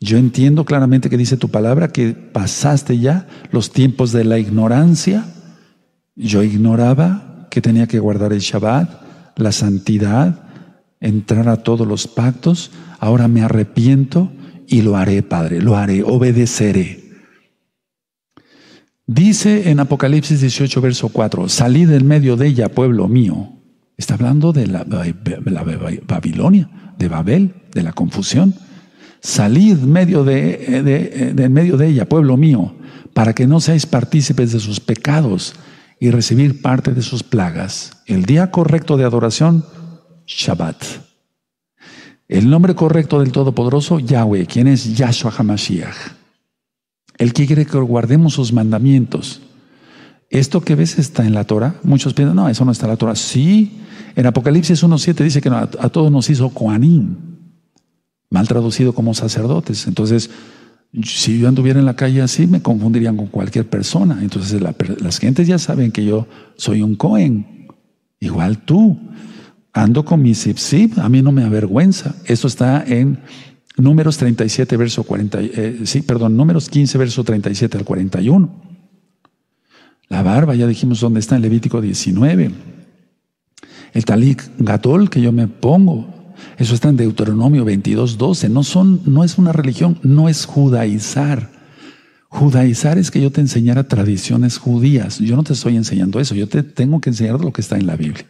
Yo 0.00 0.18
entiendo 0.18 0.64
claramente 0.64 1.10
que 1.10 1.16
dice 1.16 1.36
tu 1.36 1.48
palabra 1.48 1.86
que 1.86 2.12
pasaste 2.12 2.98
ya 2.98 3.28
los 3.52 3.70
tiempos 3.70 4.10
de 4.10 4.24
la 4.24 4.40
ignorancia. 4.40 5.26
Yo 6.16 6.42
ignoraba 6.42 7.29
que 7.50 7.60
tenía 7.60 7.86
que 7.86 7.98
guardar 7.98 8.32
el 8.32 8.40
Shabbat, 8.40 9.36
la 9.36 9.52
santidad, 9.52 10.44
entrar 11.00 11.48
a 11.48 11.58
todos 11.58 11.86
los 11.86 12.06
pactos. 12.06 12.70
Ahora 12.98 13.28
me 13.28 13.42
arrepiento 13.42 14.32
y 14.66 14.82
lo 14.82 14.96
haré, 14.96 15.22
Padre, 15.22 15.60
lo 15.60 15.76
haré, 15.76 16.02
obedeceré. 16.02 17.00
Dice 19.06 19.70
en 19.70 19.80
Apocalipsis 19.80 20.40
18, 20.40 20.80
verso 20.80 21.08
4, 21.08 21.48
salid 21.48 21.88
del 21.88 22.04
medio 22.04 22.36
de 22.36 22.46
ella, 22.46 22.68
pueblo 22.68 23.08
mío. 23.08 23.56
Está 23.96 24.14
hablando 24.14 24.52
de 24.52 24.68
la, 24.68 24.86
Babilonia, 26.06 26.70
de 26.96 27.08
Babel, 27.08 27.54
de 27.74 27.82
la 27.82 27.92
confusión. 27.92 28.54
Salid 29.20 29.78
medio 29.78 30.22
de, 30.24 31.32
de, 31.34 31.48
medio 31.48 31.76
de 31.76 31.88
ella, 31.88 32.08
pueblo 32.08 32.36
mío, 32.36 32.76
para 33.12 33.34
que 33.34 33.48
no 33.48 33.60
seáis 33.60 33.84
partícipes 33.84 34.52
de 34.52 34.60
sus 34.60 34.78
pecados 34.78 35.54
y 36.00 36.10
recibir 36.10 36.62
parte 36.62 36.92
de 36.92 37.02
sus 37.02 37.22
plagas. 37.22 38.02
El 38.06 38.24
día 38.24 38.50
correcto 38.50 38.96
de 38.96 39.04
adoración, 39.04 39.64
Shabbat. 40.26 40.82
El 42.26 42.48
nombre 42.48 42.74
correcto 42.74 43.20
del 43.20 43.32
Todopoderoso, 43.32 43.98
Yahweh, 43.98 44.46
quien 44.46 44.66
es 44.66 44.96
Yahshua 44.96 45.32
HaMashiach. 45.36 45.96
El 47.18 47.34
que 47.34 47.46
quiere 47.46 47.66
que 47.66 47.76
guardemos 47.78 48.32
sus 48.32 48.52
mandamientos. 48.52 49.42
Esto 50.30 50.62
que 50.62 50.74
ves 50.74 50.98
está 50.98 51.26
en 51.26 51.34
la 51.34 51.44
Torah. 51.44 51.74
Muchos 51.82 52.14
piensan, 52.14 52.36
no, 52.36 52.48
eso 52.48 52.64
no 52.64 52.72
está 52.72 52.86
en 52.86 52.92
la 52.92 52.96
Torah. 52.96 53.16
Sí, 53.16 53.80
en 54.16 54.26
Apocalipsis 54.26 54.82
1.7 54.82 55.14
dice 55.22 55.42
que 55.42 55.50
a, 55.50 55.66
todos 55.66 56.10
nos 56.10 56.30
hizo 56.30 56.48
Koanim, 56.50 57.16
mal 58.30 58.48
traducido 58.48 58.94
como 58.94 59.12
sacerdotes. 59.12 59.86
Entonces, 59.86 60.30
si 61.02 61.38
yo 61.38 61.48
anduviera 61.48 61.78
en 61.78 61.86
la 61.86 61.94
calle 61.94 62.20
así, 62.20 62.46
me 62.46 62.62
confundirían 62.62 63.16
con 63.16 63.28
cualquier 63.28 63.68
persona. 63.68 64.18
Entonces 64.22 64.60
las 64.60 65.18
gentes 65.18 65.46
ya 65.46 65.58
saben 65.58 65.92
que 65.92 66.04
yo 66.04 66.26
soy 66.56 66.82
un 66.82 66.96
Cohen. 66.96 67.68
Igual 68.18 68.58
tú. 68.58 68.98
Ando 69.72 70.04
con 70.04 70.20
mi 70.20 70.34
zip 70.34 70.58
a 70.98 71.08
mí 71.08 71.22
no 71.22 71.30
me 71.30 71.44
avergüenza. 71.44 72.16
Esto 72.24 72.48
está 72.48 72.84
en 72.84 73.20
Números 73.76 74.18
37, 74.18 74.76
verso 74.76 75.04
40, 75.04 75.40
eh, 75.40 75.80
sí, 75.84 76.02
perdón, 76.02 76.36
Números 76.36 76.68
15, 76.68 76.98
verso 76.98 77.24
37 77.24 77.78
al 77.78 77.84
41. 77.84 78.50
La 80.08 80.22
barba, 80.22 80.54
ya 80.54 80.66
dijimos 80.66 81.00
dónde 81.00 81.20
está 81.20 81.36
en 81.36 81.42
Levítico 81.42 81.80
19. 81.80 82.50
El 83.92 84.04
talik 84.04 84.42
gatol 84.58 85.08
que 85.08 85.20
yo 85.20 85.32
me 85.32 85.46
pongo, 85.46 86.19
eso 86.58 86.74
está 86.74 86.88
en 86.88 86.96
Deuteronomio 86.96 87.64
22, 87.64 88.18
12. 88.18 88.48
No, 88.48 88.62
son, 88.64 89.00
no 89.06 89.24
es 89.24 89.38
una 89.38 89.52
religión, 89.52 89.98
no 90.02 90.28
es 90.28 90.44
judaizar. 90.46 91.50
Judaizar 92.28 92.98
es 92.98 93.10
que 93.10 93.20
yo 93.20 93.32
te 93.32 93.40
enseñara 93.40 93.88
tradiciones 93.88 94.58
judías. 94.58 95.18
Yo 95.18 95.36
no 95.36 95.42
te 95.42 95.52
estoy 95.52 95.76
enseñando 95.76 96.20
eso, 96.20 96.34
yo 96.34 96.48
te 96.48 96.62
tengo 96.62 97.00
que 97.00 97.10
enseñar 97.10 97.40
lo 97.40 97.52
que 97.52 97.60
está 97.60 97.76
en 97.76 97.86
la 97.86 97.96
Biblia. 97.96 98.24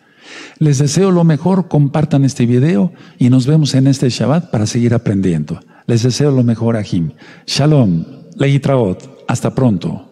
Les 0.58 0.78
deseo 0.78 1.10
lo 1.10 1.24
mejor, 1.24 1.68
compartan 1.68 2.24
este 2.24 2.46
video 2.46 2.92
y 3.18 3.30
nos 3.30 3.46
vemos 3.46 3.74
en 3.74 3.86
este 3.86 4.08
Shabbat 4.08 4.50
para 4.50 4.66
seguir 4.66 4.94
aprendiendo. 4.94 5.60
Les 5.86 6.02
deseo 6.02 6.30
lo 6.30 6.44
mejor, 6.44 6.80
Jim. 6.82 7.10
Shalom, 7.46 8.04
Leitraot, 8.36 9.24
hasta 9.28 9.54
pronto. 9.54 10.09